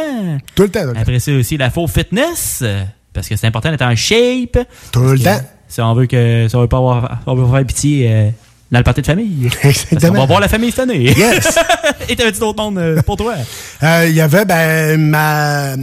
Tout 0.56 0.64
le 0.64 0.70
temps. 0.70 0.82
tout 0.82 0.88
le 0.88 0.94
temps. 0.94 1.00
Après 1.02 1.20
ça 1.20 1.32
aussi, 1.34 1.58
la 1.58 1.70
faux 1.70 1.88
fitness. 1.88 2.64
Parce 3.14 3.28
que 3.28 3.36
c'est 3.36 3.48
important 3.48 3.72
d'être 3.72 3.82
en 3.86 3.96
shape. 3.96 4.58
Tout 4.92 5.00
le 5.04 5.20
temps. 5.20 5.42
Si 5.70 5.82
on 5.82 5.94
veut 5.94 6.08
que 6.08 6.48
si 6.50 6.56
on 6.56 6.62
veut 6.62 6.68
pas 6.68 6.78
avoir, 6.78 7.20
on 7.28 7.36
veut 7.36 7.50
faire 7.50 7.66
pitié 7.66 8.10
euh, 8.12 8.30
dans 8.72 8.80
le 8.80 8.84
party 8.84 9.02
de 9.02 9.06
famille. 9.06 9.50
Parce 9.62 9.86
qu'on 9.86 10.12
va 10.12 10.26
voir 10.26 10.40
la 10.40 10.48
famille 10.48 10.72
cette 10.72 10.80
année. 10.82 11.04
Yes. 11.04 11.60
Et 12.10 12.16
t'avais-tu 12.16 12.40
d'autres 12.40 12.62
monde 12.62 12.78
euh, 12.78 13.02
pour 13.04 13.18
toi? 13.18 13.36
Euh, 13.84 14.06
Il 14.10 14.16
y 14.16 14.22
avait 14.22 14.46
ben, 14.46 15.00
ma... 15.00 15.76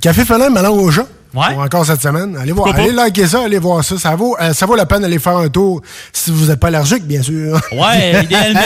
Café 0.00 0.24
Felin, 0.24 0.48
ma 0.50 0.62
langue 0.62 0.80
au 0.80 0.90
chat. 0.90 1.06
Ouais. 1.34 1.52
Pour 1.52 1.62
encore 1.62 1.84
cette 1.84 2.00
semaine. 2.00 2.36
Allez 2.40 2.52
voir, 2.52 2.66
Pourquoi 2.66 2.84
allez 2.84 2.92
liker 2.92 3.26
ça, 3.26 3.44
allez 3.44 3.58
voir 3.58 3.82
ça. 3.84 3.98
Ça 3.98 4.14
vaut, 4.14 4.36
euh, 4.40 4.52
ça 4.52 4.66
vaut 4.66 4.76
la 4.76 4.86
peine 4.86 5.02
d'aller 5.02 5.18
faire 5.18 5.36
un 5.36 5.48
tour 5.48 5.82
si 6.12 6.30
vous 6.30 6.46
n'êtes 6.46 6.60
pas 6.60 6.68
allergique, 6.68 7.04
bien 7.04 7.22
sûr. 7.22 7.60
Ouais, 7.72 8.20
idéalement. 8.24 8.60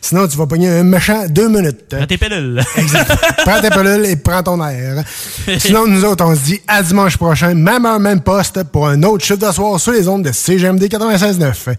Sinon, 0.00 0.26
tu 0.28 0.36
vas 0.36 0.46
pogner 0.46 0.68
un 0.68 0.84
méchant 0.84 1.26
deux 1.28 1.48
minutes. 1.48 1.86
Prends 1.90 2.06
tes 2.06 2.18
pilules. 2.18 2.62
Exact. 2.76 3.12
prends 3.44 3.60
tes 3.60 3.70
pilules 3.70 4.06
et 4.06 4.16
prends 4.16 4.42
ton 4.42 4.64
air. 4.66 5.02
Sinon, 5.58 5.86
nous 5.86 6.04
autres, 6.04 6.24
on 6.24 6.34
se 6.34 6.40
dit 6.40 6.60
à 6.68 6.82
dimanche 6.82 7.16
prochain, 7.16 7.54
même 7.54 7.84
heure, 7.84 8.00
même 8.00 8.20
poste, 8.20 8.62
pour 8.64 8.88
un 8.88 9.02
autre 9.02 9.24
chiffre 9.24 9.38
de 9.38 9.52
soir 9.52 9.78
sur 9.80 9.92
les 9.92 10.06
ondes 10.08 10.22
de 10.22 10.32
CGMD 10.32 10.84
96.9. 10.84 11.74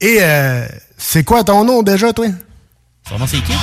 Et 0.00 0.18
euh, 0.20 0.66
c'est 0.96 1.24
quoi 1.24 1.44
ton 1.44 1.64
nom 1.64 1.82
déjà, 1.82 2.12
toi? 2.12 2.26
Son 3.08 3.18
nom, 3.18 3.26
c'est 3.26 3.38
Kid. 3.38 3.54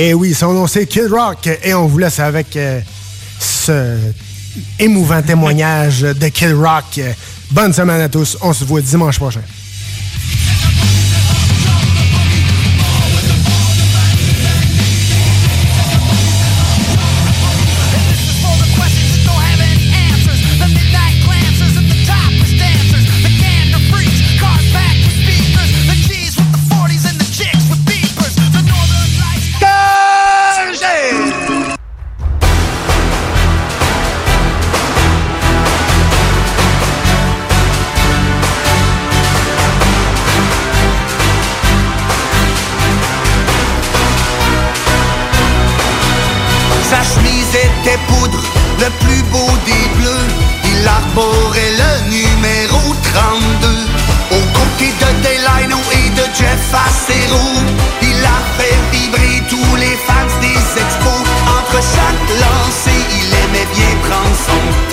Et 0.00 0.14
oui, 0.14 0.32
son 0.32 0.52
nom 0.52 0.68
c'est 0.68 0.86
Kid 0.86 1.10
Rock 1.10 1.48
et 1.60 1.74
on 1.74 1.88
vous 1.88 1.98
laisse 1.98 2.20
avec 2.20 2.56
euh, 2.56 2.80
ce 3.40 3.98
émouvant 4.78 5.20
témoignage 5.22 6.02
de 6.02 6.28
Kid 6.28 6.54
Rock. 6.54 7.00
Bonne 7.50 7.72
semaine 7.72 8.02
à 8.02 8.08
tous, 8.08 8.38
on 8.40 8.52
se 8.52 8.64
voit 8.64 8.80
dimanche 8.80 9.18
prochain. 9.18 9.40
canção. 64.08 64.87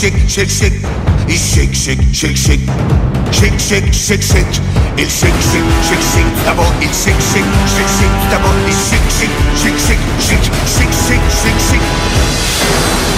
shake, 0.00 0.16
shake, 0.28 0.48
shake. 0.48 0.72
Il 1.28 1.36
shake, 1.36 1.74
shake, 1.74 2.00
shake, 2.14 2.36
shake. 2.36 2.60
Shake, 3.32 3.58
shake, 3.60 3.92
shake, 3.92 4.22
shake. 4.22 4.60
Il 4.96 5.08
shake, 5.08 5.40
shake, 5.52 5.70
shake, 5.88 6.04
shake. 6.12 6.44
D'abord, 6.46 6.72
il 6.80 6.88
shake, 6.88 7.20
shake, 7.20 7.44
shake, 7.74 7.92
shake. 8.00 8.16
D'abord, 8.30 8.56
il 8.66 8.74
shake, 8.88 9.10
shake, 9.18 9.36
shake, 9.60 9.78
shake. 9.78 10.00
Shake, 10.24 10.44
shake, 10.64 10.94
shake, 11.04 11.28
shake. 11.42 11.60
shake. 11.68 13.09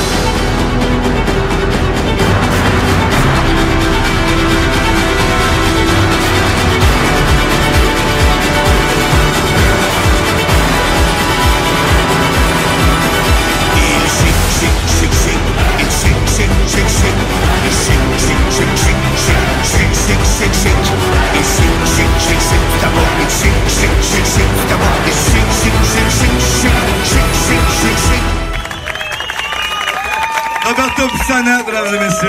Mesdames 31.73 31.95
et 31.95 31.99
messieurs, 31.99 32.29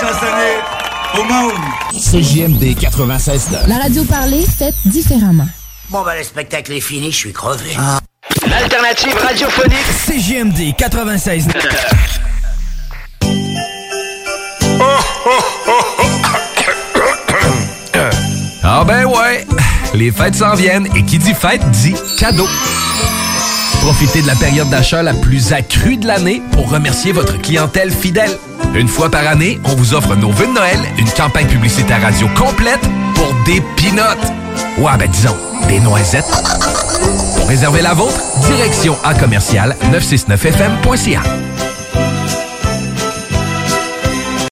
chansonnier 0.00 0.58
au 1.16 1.22
monde. 1.24 1.52
CJMD 1.92 2.76
96 2.78 3.50
La 3.68 3.78
radio 3.78 4.04
parlée, 4.04 4.44
faite 4.58 4.74
différemment. 4.84 5.46
Bon, 5.90 6.02
ben, 6.02 6.14
le 6.16 6.24
spectacle 6.24 6.72
est 6.72 6.80
fini, 6.80 7.12
je 7.12 7.16
suis 7.16 7.32
crevé. 7.32 7.76
L'alternative 8.48 9.16
radiophonique 9.16 9.86
CJMD 10.06 10.74
96 10.76 11.48
Ah 18.66 18.82
ben 18.86 19.04
ouais, 19.04 19.46
les 19.92 20.10
fêtes 20.10 20.36
s'en 20.36 20.54
viennent 20.54 20.88
et 20.96 21.04
qui 21.04 21.18
dit 21.18 21.34
fête 21.34 21.60
dit 21.70 21.94
cadeau. 22.18 22.48
Profitez 23.82 24.22
de 24.22 24.26
la 24.26 24.34
période 24.34 24.70
d'achat 24.70 25.02
la 25.02 25.12
plus 25.12 25.52
accrue 25.52 25.98
de 25.98 26.06
l'année 26.06 26.40
pour 26.52 26.70
remercier 26.70 27.12
votre 27.12 27.38
clientèle 27.40 27.90
fidèle. 27.90 28.30
Une 28.74 28.88
fois 28.88 29.08
par 29.08 29.26
année, 29.26 29.60
on 29.64 29.76
vous 29.76 29.94
offre 29.94 30.16
nos 30.16 30.32
vœux 30.32 30.48
de 30.48 30.52
Noël, 30.52 30.78
une 30.98 31.08
campagne 31.10 31.46
publicitaire 31.46 32.02
radio 32.02 32.26
complète 32.36 32.80
pour 33.14 33.32
des 33.46 33.60
pinottes. 33.76 34.32
Ouais, 34.78 34.96
ben 34.98 35.08
disons, 35.08 35.36
des 35.68 35.78
noisettes. 35.78 36.24
Pour 37.36 37.46
réserver 37.46 37.82
la 37.82 37.94
vôtre, 37.94 38.20
direction 38.48 38.96
à 39.04 39.14
commercial 39.14 39.76
969fm.ca. 39.92 41.22